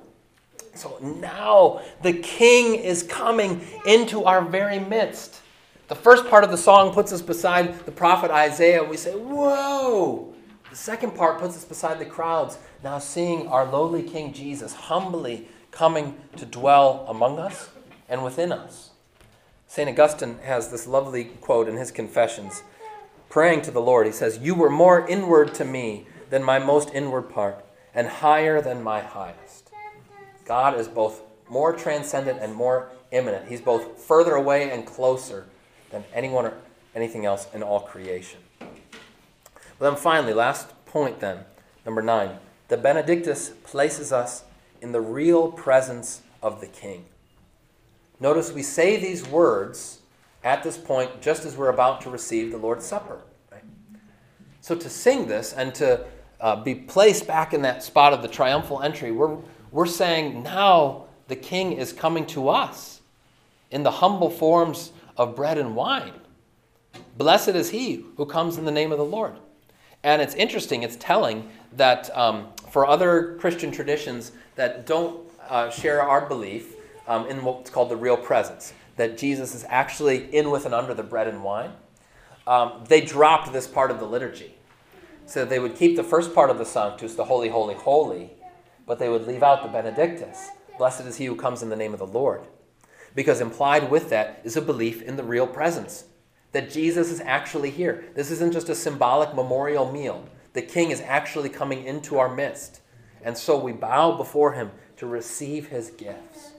So 0.73 0.97
now 1.01 1.81
the 2.01 2.11
king 2.11 2.75
is 2.75 3.01
coming 3.01 3.65
into 3.85 4.25
our 4.25 4.43
very 4.43 4.77
midst. 4.77 5.41
The 5.87 5.95
first 5.95 6.27
part 6.27 6.43
of 6.43 6.51
the 6.51 6.57
song 6.57 6.93
puts 6.93 7.13
us 7.13 7.21
beside 7.21 7.85
the 7.85 7.91
prophet 7.91 8.31
Isaiah. 8.31 8.83
We 8.83 8.97
say, 8.97 9.13
Whoa! 9.13 10.33
The 10.69 10.75
second 10.75 11.15
part 11.15 11.39
puts 11.39 11.55
us 11.55 11.63
beside 11.63 11.97
the 11.99 12.05
crowds, 12.05 12.57
now 12.83 12.99
seeing 12.99 13.47
our 13.47 13.65
lowly 13.65 14.03
King 14.03 14.33
Jesus 14.33 14.73
humbly 14.73 15.47
coming 15.71 16.17
to 16.35 16.45
dwell 16.45 17.05
among 17.07 17.39
us 17.39 17.69
and 18.09 18.21
within 18.21 18.51
us. 18.51 18.91
St. 19.67 19.89
Augustine 19.89 20.39
has 20.43 20.71
this 20.71 20.87
lovely 20.87 21.25
quote 21.25 21.69
in 21.69 21.77
his 21.77 21.91
Confessions. 21.91 22.63
Praying 23.29 23.61
to 23.63 23.71
the 23.71 23.81
Lord, 23.81 24.05
he 24.05 24.11
says, 24.11 24.39
You 24.39 24.55
were 24.55 24.69
more 24.69 25.07
inward 25.07 25.53
to 25.55 25.65
me 25.65 26.05
than 26.29 26.43
my 26.43 26.59
most 26.59 26.89
inward 26.93 27.29
part, 27.29 27.64
and 27.95 28.07
higher 28.07 28.61
than 28.61 28.83
my 28.83 28.99
highest. 28.99 29.71
God 30.45 30.77
is 30.79 30.87
both 30.87 31.21
more 31.49 31.73
transcendent 31.73 32.39
and 32.39 32.53
more 32.53 32.89
immanent. 33.11 33.47
He's 33.47 33.61
both 33.61 33.99
further 34.01 34.35
away 34.35 34.69
and 34.69 34.85
closer 34.85 35.45
than 35.89 36.03
anyone 36.13 36.45
or 36.45 36.53
anything 36.93 37.25
else 37.25 37.47
in 37.53 37.63
all 37.63 37.79
creation. 37.79 38.41
But 38.59 39.89
then 39.89 39.95
finally, 39.95 40.33
last 40.33 40.73
point 40.85 41.19
then, 41.19 41.39
number 41.85 42.01
nine. 42.01 42.37
The 42.67 42.77
Benedictus 42.77 43.49
places 43.63 44.11
us 44.11 44.43
in 44.81 44.91
the 44.91 45.01
real 45.01 45.51
presence 45.51 46.21
of 46.41 46.61
the 46.61 46.67
King. 46.67 47.05
Notice 48.19 48.51
we 48.51 48.63
say 48.63 48.97
these 48.97 49.27
words 49.27 49.99
at 50.43 50.63
this 50.63 50.77
point 50.77 51.21
just 51.21 51.45
as 51.45 51.57
we're 51.57 51.69
about 51.69 52.01
to 52.01 52.09
receive 52.09 52.51
the 52.51 52.57
Lord's 52.57 52.85
Supper. 52.85 53.21
Right? 53.51 53.63
So 54.61 54.75
to 54.75 54.89
sing 54.89 55.27
this 55.27 55.53
and 55.53 55.75
to 55.75 56.05
uh, 56.39 56.55
be 56.63 56.75
placed 56.75 57.27
back 57.27 57.53
in 57.53 57.61
that 57.63 57.83
spot 57.83 58.13
of 58.13 58.21
the 58.21 58.27
triumphal 58.27 58.81
entry, 58.81 59.11
we're, 59.11 59.37
we're 59.71 59.85
saying 59.85 60.43
now 60.43 61.05
the 61.27 61.35
king 61.35 61.73
is 61.73 61.93
coming 61.93 62.25
to 62.27 62.49
us 62.49 63.01
in 63.71 63.83
the 63.83 63.91
humble 63.91 64.29
forms 64.29 64.91
of 65.17 65.35
bread 65.35 65.57
and 65.57 65.75
wine. 65.75 66.13
Blessed 67.17 67.49
is 67.49 67.69
he 67.69 68.05
who 68.17 68.25
comes 68.25 68.57
in 68.57 68.65
the 68.65 68.71
name 68.71 68.91
of 68.91 68.97
the 68.97 69.05
Lord. 69.05 69.33
And 70.03 70.21
it's 70.21 70.35
interesting, 70.35 70.83
it's 70.83 70.97
telling 70.97 71.49
that 71.73 72.15
um, 72.15 72.49
for 72.69 72.85
other 72.85 73.35
Christian 73.39 73.71
traditions 73.71 74.31
that 74.55 74.85
don't 74.85 75.19
uh, 75.49 75.69
share 75.69 76.01
our 76.01 76.27
belief 76.27 76.75
um, 77.07 77.27
in 77.27 77.43
what's 77.43 77.69
called 77.69 77.89
the 77.89 77.95
real 77.95 78.17
presence, 78.17 78.73
that 78.97 79.17
Jesus 79.17 79.55
is 79.55 79.65
actually 79.67 80.33
in 80.33 80.51
with 80.51 80.65
and 80.65 80.75
under 80.75 80.93
the 80.93 81.03
bread 81.03 81.27
and 81.27 81.43
wine, 81.43 81.71
um, 82.47 82.83
they 82.87 83.01
dropped 83.01 83.51
this 83.51 83.67
part 83.67 83.91
of 83.91 83.99
the 83.99 84.05
liturgy. 84.05 84.54
So 85.25 85.43
they 85.43 85.59
would 85.59 85.75
keep 85.75 85.95
the 85.95 86.03
first 86.03 86.33
part 86.35 86.49
of 86.49 86.57
the 86.57 86.65
Sanctus, 86.65 87.15
the 87.15 87.25
Holy, 87.25 87.49
Holy, 87.49 87.75
Holy, 87.75 88.31
but 88.85 88.99
they 88.99 89.09
would 89.09 89.27
leave 89.27 89.43
out 89.43 89.63
the 89.63 89.69
Benedictus. 89.69 90.49
Blessed 90.77 91.01
is 91.01 91.17
he 91.17 91.25
who 91.25 91.35
comes 91.35 91.63
in 91.63 91.69
the 91.69 91.75
name 91.75 91.93
of 91.93 91.99
the 91.99 92.05
Lord. 92.05 92.41
Because 93.15 93.41
implied 93.41 93.89
with 93.89 94.09
that 94.09 94.41
is 94.43 94.57
a 94.57 94.61
belief 94.61 95.01
in 95.01 95.15
the 95.15 95.23
real 95.23 95.47
presence, 95.47 96.05
that 96.51 96.69
Jesus 96.69 97.09
is 97.09 97.21
actually 97.21 97.71
here. 97.71 98.05
This 98.13 98.29
isn't 98.29 98.53
just 98.53 98.69
a 98.69 98.75
symbolic 98.75 99.33
memorial 99.33 99.91
meal. 99.91 100.27
The 100.53 100.61
King 100.61 100.91
is 100.91 101.01
actually 101.01 101.49
coming 101.49 101.85
into 101.85 102.17
our 102.17 102.33
midst. 102.33 102.81
And 103.23 103.37
so 103.37 103.57
we 103.57 103.71
bow 103.71 104.15
before 104.17 104.53
him 104.53 104.71
to 104.97 105.07
receive 105.07 105.67
his 105.67 105.89
gifts. 105.89 106.51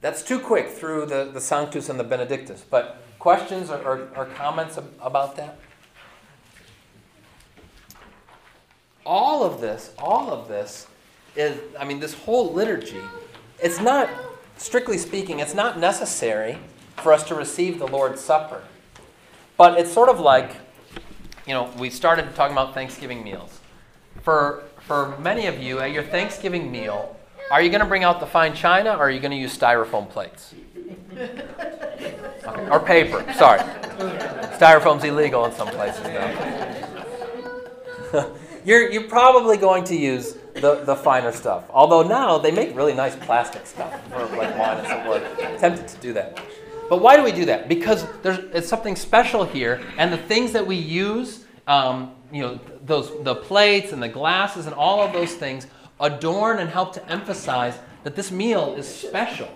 That's 0.00 0.22
too 0.22 0.38
quick 0.38 0.68
through 0.68 1.06
the, 1.06 1.30
the 1.32 1.40
Sanctus 1.40 1.88
and 1.88 1.98
the 1.98 2.04
Benedictus. 2.04 2.64
But 2.68 3.02
questions 3.18 3.68
or, 3.68 3.78
or, 3.82 4.08
or 4.16 4.26
comments 4.26 4.78
about 5.00 5.36
that? 5.36 5.58
All 9.04 9.42
of 9.42 9.60
this, 9.60 9.92
all 9.98 10.30
of 10.30 10.48
this 10.48 10.86
is, 11.36 11.58
I 11.78 11.84
mean, 11.84 12.00
this 12.00 12.14
whole 12.14 12.52
liturgy, 12.52 13.00
it's 13.62 13.80
not, 13.80 14.08
strictly 14.56 14.98
speaking, 14.98 15.40
it's 15.40 15.54
not 15.54 15.78
necessary 15.78 16.58
for 16.96 17.12
us 17.12 17.24
to 17.28 17.34
receive 17.34 17.78
the 17.78 17.86
Lord's 17.86 18.20
Supper. 18.20 18.62
But 19.56 19.78
it's 19.78 19.92
sort 19.92 20.08
of 20.08 20.20
like, 20.20 20.56
you 21.46 21.54
know, 21.54 21.70
we 21.78 21.90
started 21.90 22.34
talking 22.34 22.52
about 22.52 22.74
Thanksgiving 22.74 23.24
meals. 23.24 23.58
For, 24.22 24.64
for 24.80 25.16
many 25.18 25.46
of 25.46 25.58
you, 25.58 25.80
at 25.80 25.92
your 25.92 26.02
Thanksgiving 26.02 26.70
meal, 26.70 27.16
are 27.50 27.60
you 27.60 27.70
going 27.70 27.80
to 27.80 27.86
bring 27.86 28.04
out 28.04 28.20
the 28.20 28.26
fine 28.26 28.54
china 28.54 28.90
or 28.90 29.00
are 29.00 29.10
you 29.10 29.20
going 29.20 29.32
to 29.32 29.36
use 29.36 29.56
styrofoam 29.56 30.08
plates? 30.08 30.54
Okay. 32.42 32.68
Or 32.70 32.80
paper, 32.80 33.24
sorry. 33.34 33.60
Styrofoam's 34.58 35.04
illegal 35.04 35.44
in 35.44 35.52
some 35.52 35.68
places 35.68 36.02
now. 36.04 37.04
you're, 38.64 38.90
you're 38.90 39.08
probably 39.08 39.56
going 39.56 39.84
to 39.84 39.96
use 39.96 40.34
the, 40.54 40.82
the 40.84 40.96
finer 40.96 41.32
stuff. 41.32 41.64
Although 41.70 42.02
now 42.02 42.38
they 42.38 42.50
make 42.50 42.74
really 42.76 42.94
nice 42.94 43.16
plastic 43.16 43.66
stuff 43.66 43.92
for 44.08 44.24
like 44.36 44.56
wine 44.58 44.78
and 44.78 44.86
so 44.86 45.02
forth. 45.04 45.60
Tempted 45.60 45.88
to 45.88 45.96
do 45.98 46.12
that. 46.14 46.40
But 46.88 47.00
why 47.00 47.16
do 47.16 47.22
we 47.22 47.30
do 47.30 47.44
that? 47.44 47.68
Because 47.68 48.04
there's 48.22 48.38
it's 48.52 48.68
something 48.68 48.96
special 48.96 49.44
here, 49.44 49.80
and 49.96 50.12
the 50.12 50.18
things 50.18 50.50
that 50.52 50.66
we 50.66 50.74
use, 50.74 51.44
um, 51.68 52.16
you 52.32 52.42
know, 52.42 52.58
those 52.84 53.12
the 53.22 53.36
plates 53.36 53.92
and 53.92 54.02
the 54.02 54.08
glasses 54.08 54.66
and 54.66 54.74
all 54.74 55.00
of 55.00 55.12
those 55.12 55.32
things 55.34 55.68
adorn 56.00 56.58
and 56.58 56.68
help 56.68 56.92
to 56.94 57.08
emphasize 57.08 57.78
that 58.02 58.16
this 58.16 58.32
meal 58.32 58.74
is 58.74 58.88
special. 58.88 59.48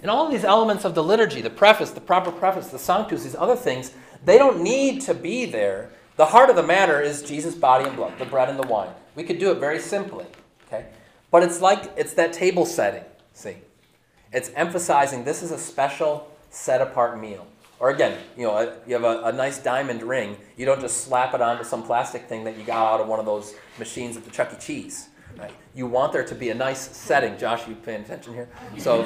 And 0.00 0.10
all 0.10 0.26
of 0.26 0.32
these 0.32 0.44
elements 0.44 0.86
of 0.86 0.94
the 0.94 1.02
liturgy, 1.02 1.42
the 1.42 1.50
preface, 1.50 1.90
the 1.90 2.00
proper 2.00 2.30
preface, 2.30 2.68
the 2.68 2.78
sanctus, 2.78 3.24
these 3.24 3.34
other 3.34 3.56
things, 3.56 3.92
they 4.24 4.38
don't 4.38 4.62
need 4.62 5.02
to 5.02 5.14
be 5.14 5.44
there. 5.44 5.90
The 6.16 6.26
heart 6.26 6.48
of 6.48 6.56
the 6.56 6.62
matter 6.62 7.00
is 7.00 7.22
Jesus' 7.22 7.54
body 7.54 7.84
and 7.84 7.94
blood, 7.94 8.18
the 8.18 8.24
bread 8.24 8.48
and 8.48 8.58
the 8.58 8.66
wine. 8.66 8.90
We 9.14 9.22
could 9.22 9.38
do 9.38 9.50
it 9.50 9.58
very 9.58 9.78
simply, 9.78 10.24
okay? 10.66 10.86
But 11.30 11.42
it's 11.42 11.60
like 11.60 11.92
it's 11.96 12.14
that 12.14 12.32
table 12.32 12.64
setting, 12.64 13.04
see? 13.34 13.56
It's 14.32 14.50
emphasizing 14.54 15.24
this 15.24 15.42
is 15.42 15.50
a 15.50 15.58
special 15.58 16.30
set 16.50 16.80
apart 16.80 17.20
meal. 17.20 17.46
Or 17.78 17.90
again, 17.90 18.18
you 18.36 18.44
know, 18.44 18.74
you 18.86 18.94
have 18.94 19.04
a, 19.04 19.24
a, 19.24 19.32
nice 19.32 19.58
diamond 19.58 20.02
ring. 20.02 20.38
You 20.56 20.64
don't 20.64 20.80
just 20.80 21.04
slap 21.04 21.34
it 21.34 21.42
onto 21.42 21.62
some 21.62 21.82
plastic 21.82 22.26
thing 22.26 22.44
that 22.44 22.56
you 22.56 22.64
got 22.64 22.94
out 22.94 23.00
of 23.02 23.08
one 23.08 23.20
of 23.20 23.26
those 23.26 23.54
machines 23.78 24.16
at 24.16 24.24
the 24.24 24.30
Chuck 24.30 24.50
E. 24.54 24.56
Cheese. 24.58 25.10
Right? 25.38 25.52
You 25.74 25.86
want 25.86 26.14
there 26.14 26.24
to 26.24 26.34
be 26.34 26.48
a 26.48 26.54
nice 26.54 26.96
setting. 26.96 27.36
Josh, 27.36 27.68
you 27.68 27.74
paying 27.74 28.00
attention 28.00 28.32
here? 28.32 28.48
So 28.78 29.02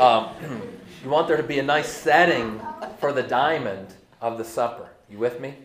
um, 0.00 0.30
you 1.04 1.10
want 1.10 1.28
there 1.28 1.36
to 1.36 1.42
be 1.42 1.58
a 1.58 1.62
nice 1.62 1.88
setting 1.88 2.62
for 2.98 3.12
the 3.12 3.22
diamond 3.22 3.92
of 4.22 4.38
the 4.38 4.44
supper. 4.44 4.88
You 5.10 5.18
with 5.18 5.40
me? 5.40 5.56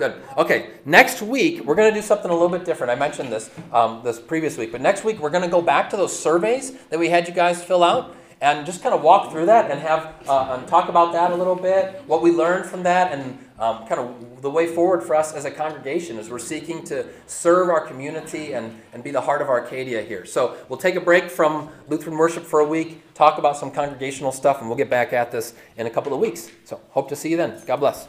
Good. 0.00 0.14
Okay. 0.38 0.70
Next 0.86 1.20
week 1.20 1.62
we're 1.66 1.74
going 1.74 1.92
to 1.92 2.00
do 2.00 2.00
something 2.00 2.30
a 2.30 2.32
little 2.32 2.48
bit 2.48 2.64
different. 2.64 2.90
I 2.90 2.94
mentioned 2.94 3.30
this 3.30 3.50
um, 3.70 4.00
this 4.02 4.18
previous 4.18 4.56
week, 4.56 4.72
but 4.72 4.80
next 4.80 5.04
week 5.04 5.20
we're 5.20 5.28
going 5.28 5.44
to 5.44 5.50
go 5.50 5.60
back 5.60 5.90
to 5.90 5.96
those 5.98 6.18
surveys 6.18 6.72
that 6.88 6.98
we 6.98 7.10
had 7.10 7.28
you 7.28 7.34
guys 7.34 7.62
fill 7.62 7.84
out 7.84 8.16
and 8.40 8.64
just 8.64 8.82
kind 8.82 8.94
of 8.94 9.02
walk 9.02 9.30
through 9.30 9.44
that 9.44 9.70
and 9.70 9.78
have 9.78 10.14
uh, 10.26 10.56
and 10.58 10.66
talk 10.66 10.88
about 10.88 11.12
that 11.12 11.32
a 11.32 11.36
little 11.36 11.54
bit, 11.54 12.00
what 12.06 12.22
we 12.22 12.30
learned 12.30 12.64
from 12.64 12.82
that, 12.84 13.12
and 13.12 13.38
um, 13.58 13.86
kind 13.86 14.00
of 14.00 14.40
the 14.40 14.48
way 14.48 14.66
forward 14.66 15.02
for 15.02 15.14
us 15.14 15.34
as 15.34 15.44
a 15.44 15.50
congregation 15.50 16.18
as 16.18 16.30
we're 16.30 16.38
seeking 16.38 16.82
to 16.84 17.04
serve 17.26 17.68
our 17.68 17.86
community 17.86 18.54
and, 18.54 18.80
and 18.94 19.04
be 19.04 19.10
the 19.10 19.20
heart 19.20 19.42
of 19.42 19.48
Arcadia 19.50 20.00
here. 20.00 20.24
So 20.24 20.56
we'll 20.70 20.78
take 20.78 20.94
a 20.94 21.00
break 21.02 21.28
from 21.28 21.68
Lutheran 21.88 22.16
worship 22.16 22.44
for 22.44 22.60
a 22.60 22.66
week, 22.66 23.02
talk 23.12 23.36
about 23.36 23.58
some 23.58 23.70
congregational 23.70 24.32
stuff, 24.32 24.60
and 24.60 24.68
we'll 24.70 24.78
get 24.78 24.88
back 24.88 25.12
at 25.12 25.30
this 25.30 25.52
in 25.76 25.86
a 25.86 25.90
couple 25.90 26.14
of 26.14 26.20
weeks. 26.20 26.50
So 26.64 26.80
hope 26.92 27.10
to 27.10 27.16
see 27.16 27.28
you 27.28 27.36
then. 27.36 27.60
God 27.66 27.76
bless. 27.76 28.08